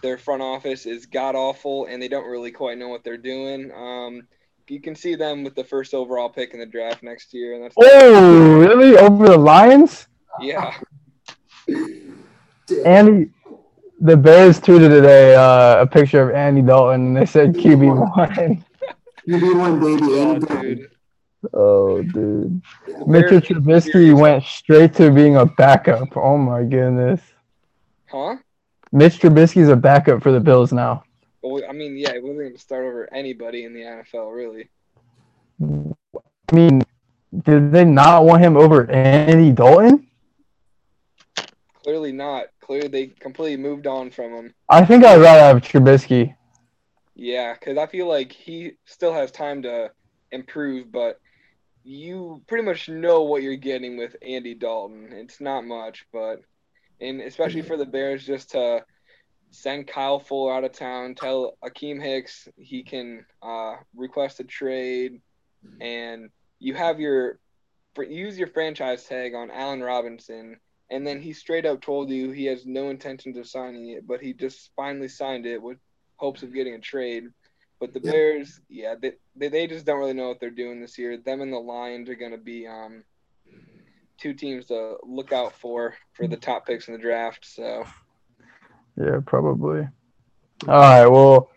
their 0.02 0.18
front 0.18 0.42
office 0.42 0.86
is 0.86 1.06
god 1.06 1.36
awful, 1.36 1.86
and 1.86 2.02
they 2.02 2.08
don't 2.08 2.26
really 2.30 2.52
quite 2.52 2.78
know 2.78 2.88
what 2.88 3.04
they're 3.04 3.18
doing. 3.18 3.72
Um, 3.76 4.28
you 4.68 4.80
can 4.80 4.96
see 4.96 5.16
them 5.16 5.44
with 5.44 5.54
the 5.54 5.66
first 5.66 5.94
overall 5.94 6.30
pick 6.30 6.54
in 6.54 6.60
the 6.62 6.66
draft 6.66 7.04
next 7.04 7.34
year, 7.34 7.54
and 7.56 7.64
that's 7.66 7.76
Oh, 7.78 8.58
really? 8.60 8.98
Over 8.98 9.28
the 9.28 9.38
Lions? 9.38 10.08
yeah. 10.40 10.74
Andy, 12.86 13.30
the 14.02 14.18
Bears 14.18 14.60
tweeted 14.60 14.90
today 14.90 15.36
uh, 15.36 15.82
a 15.84 15.88
picture 15.88 16.28
of 16.30 16.36
Andy 16.36 16.62
Dalton, 16.62 17.08
and 17.08 17.18
they 17.18 17.26
said 17.26 17.54
QB 17.54 17.96
one. 18.16 18.66
QB 19.28 19.58
one 19.58 19.80
baby, 19.80 20.02
Oh, 20.04 20.32
Andy 20.34 20.46
Dalton. 20.46 20.76
dude. 20.76 20.92
Oh, 21.54 22.02
dude. 22.04 22.62
Mitchell 23.08 23.42
Trubisky 23.42 24.16
went 24.20 24.44
straight 24.44 24.94
to 24.96 25.12
being 25.12 25.38
a 25.38 25.46
backup. 25.46 26.16
Oh 26.16 26.38
my 26.38 26.64
goodness. 26.64 27.22
Huh? 28.08 28.38
Mitch 28.92 29.20
Trubisky's 29.20 29.70
a 29.70 29.76
backup 29.76 30.22
for 30.22 30.32
the 30.32 30.40
Bills 30.40 30.74
now. 30.74 31.04
Well, 31.42 31.64
I 31.68 31.74
mean, 31.74 31.98
yeah, 31.98 32.14
he 32.14 32.20
wasn't 32.20 32.40
going 32.40 32.54
to 32.54 32.60
start 32.60 32.84
over 32.86 33.12
anybody 33.14 33.64
in 33.66 33.74
the 33.74 33.82
NFL, 33.82 34.36
really. 34.36 34.70
I 35.62 36.56
mean, 36.56 36.84
did 37.44 37.72
they 37.72 37.86
not 37.86 38.26
want 38.26 38.44
him 38.44 38.58
over 38.58 38.90
Andy 38.92 39.52
Dalton? 39.52 40.08
Clearly 41.84 42.12
not. 42.12 42.46
Clearly, 42.62 42.88
they 42.88 43.08
completely 43.08 43.58
moved 43.58 43.88
on 43.88 44.12
from 44.12 44.34
him. 44.34 44.54
I 44.70 44.86
think 44.86 45.04
I'd 45.04 45.20
rather 45.20 45.42
have 45.42 45.62
Trubisky. 45.62 46.36
Yeah, 47.16 47.54
because 47.54 47.78
I 47.78 47.88
feel 47.88 48.08
like 48.08 48.32
he 48.32 48.74
still 48.86 49.14
has 49.14 49.32
time 49.32 49.62
to 49.64 49.92
improve, 50.32 50.92
but 50.92 51.20
you 51.84 52.42
pretty 52.48 52.64
much 52.64 52.88
know 52.88 53.24
what 53.24 53.44
you're 53.44 53.56
getting 53.56 53.98
with 53.98 54.16
Andy 54.22 54.54
Dalton. 54.54 55.10
It's 55.12 55.42
not 55.42 55.66
much, 55.66 56.06
but 56.14 56.42
and 57.00 57.22
especially 57.22 57.64
for 57.64 57.78
the 57.78 57.86
Bears, 57.86 58.26
just 58.26 58.52
to 58.52 58.86
send 59.50 59.88
Kyle 59.88 60.20
Fuller 60.20 60.54
out 60.54 60.64
of 60.64 60.72
town, 60.72 61.16
tell 61.16 61.58
Akiem 61.64 62.02
Hicks 62.02 62.48
he 62.58 62.84
can 62.84 63.26
uh, 63.42 63.76
request 63.96 64.40
a 64.40 64.44
trade, 64.44 65.22
and 65.82 66.30
you 66.60 66.74
have 66.76 67.00
your 67.00 67.40
use 67.98 68.38
your 68.38 68.48
franchise 68.48 69.04
tag 69.04 69.34
on 69.34 69.52
Allen 69.52 69.82
Robinson. 69.82 70.58
And 70.92 71.08
then 71.08 71.22
he 71.22 71.32
straight 71.32 71.66
up 71.66 71.82
told 71.82 72.10
you 72.10 72.32
he 72.32 72.46
has 72.46 72.66
no 72.66 72.90
intentions 72.90 73.38
of 73.38 73.48
signing 73.48 73.90
it, 73.92 74.06
but 74.06 74.22
he 74.22 74.34
just 74.34 74.72
finally 74.76 75.08
signed 75.08 75.46
it 75.46 75.62
with 75.62 75.78
hopes 76.18 76.44
of 76.44 76.54
getting 76.54 76.76
a 76.76 76.80
trade. 76.80 77.30
But 77.80 77.94
the 77.94 78.02
Yeah. 78.04 78.12
Bears, 78.12 78.60
yeah, 78.70 78.96
they, 79.02 79.14
they 79.36 79.48
they 79.48 79.68
just 79.68 79.86
don't 79.86 80.00
really 80.00 80.14
know 80.14 80.28
what 80.28 80.40
they're 80.40 80.52
doing 80.52 80.82
this 80.82 80.98
year. 80.98 81.18
Them 81.18 81.42
and 81.42 81.52
the 81.52 81.58
Lions 81.58 82.10
are 82.10 82.16
going 82.16 82.32
to 82.32 82.38
be 82.38 82.68
um 82.68 83.04
two 84.20 84.34
teams 84.34 84.66
to 84.68 84.98
look 85.04 85.32
out 85.32 85.54
for 85.54 85.96
for 86.14 86.28
the 86.28 86.38
top 86.38 86.68
picks 86.68 86.88
in 86.88 86.94
the 86.94 87.00
draft. 87.00 87.46
So 87.46 87.86
Yeah, 88.98 89.20
probably. 89.26 89.88
All 90.68 90.80
right, 90.80 91.08
well, 91.08 91.50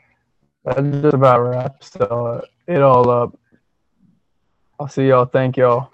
that 0.65 0.77
just 1.03 1.15
about 1.15 1.41
wraps 1.41 1.95
it 1.97 2.81
all 2.81 3.11
up. 3.11 3.39
I'll 4.81 4.89
see 4.89 5.09
y'all. 5.09 5.27
Thank 5.27 5.57
y'all. 5.57 5.91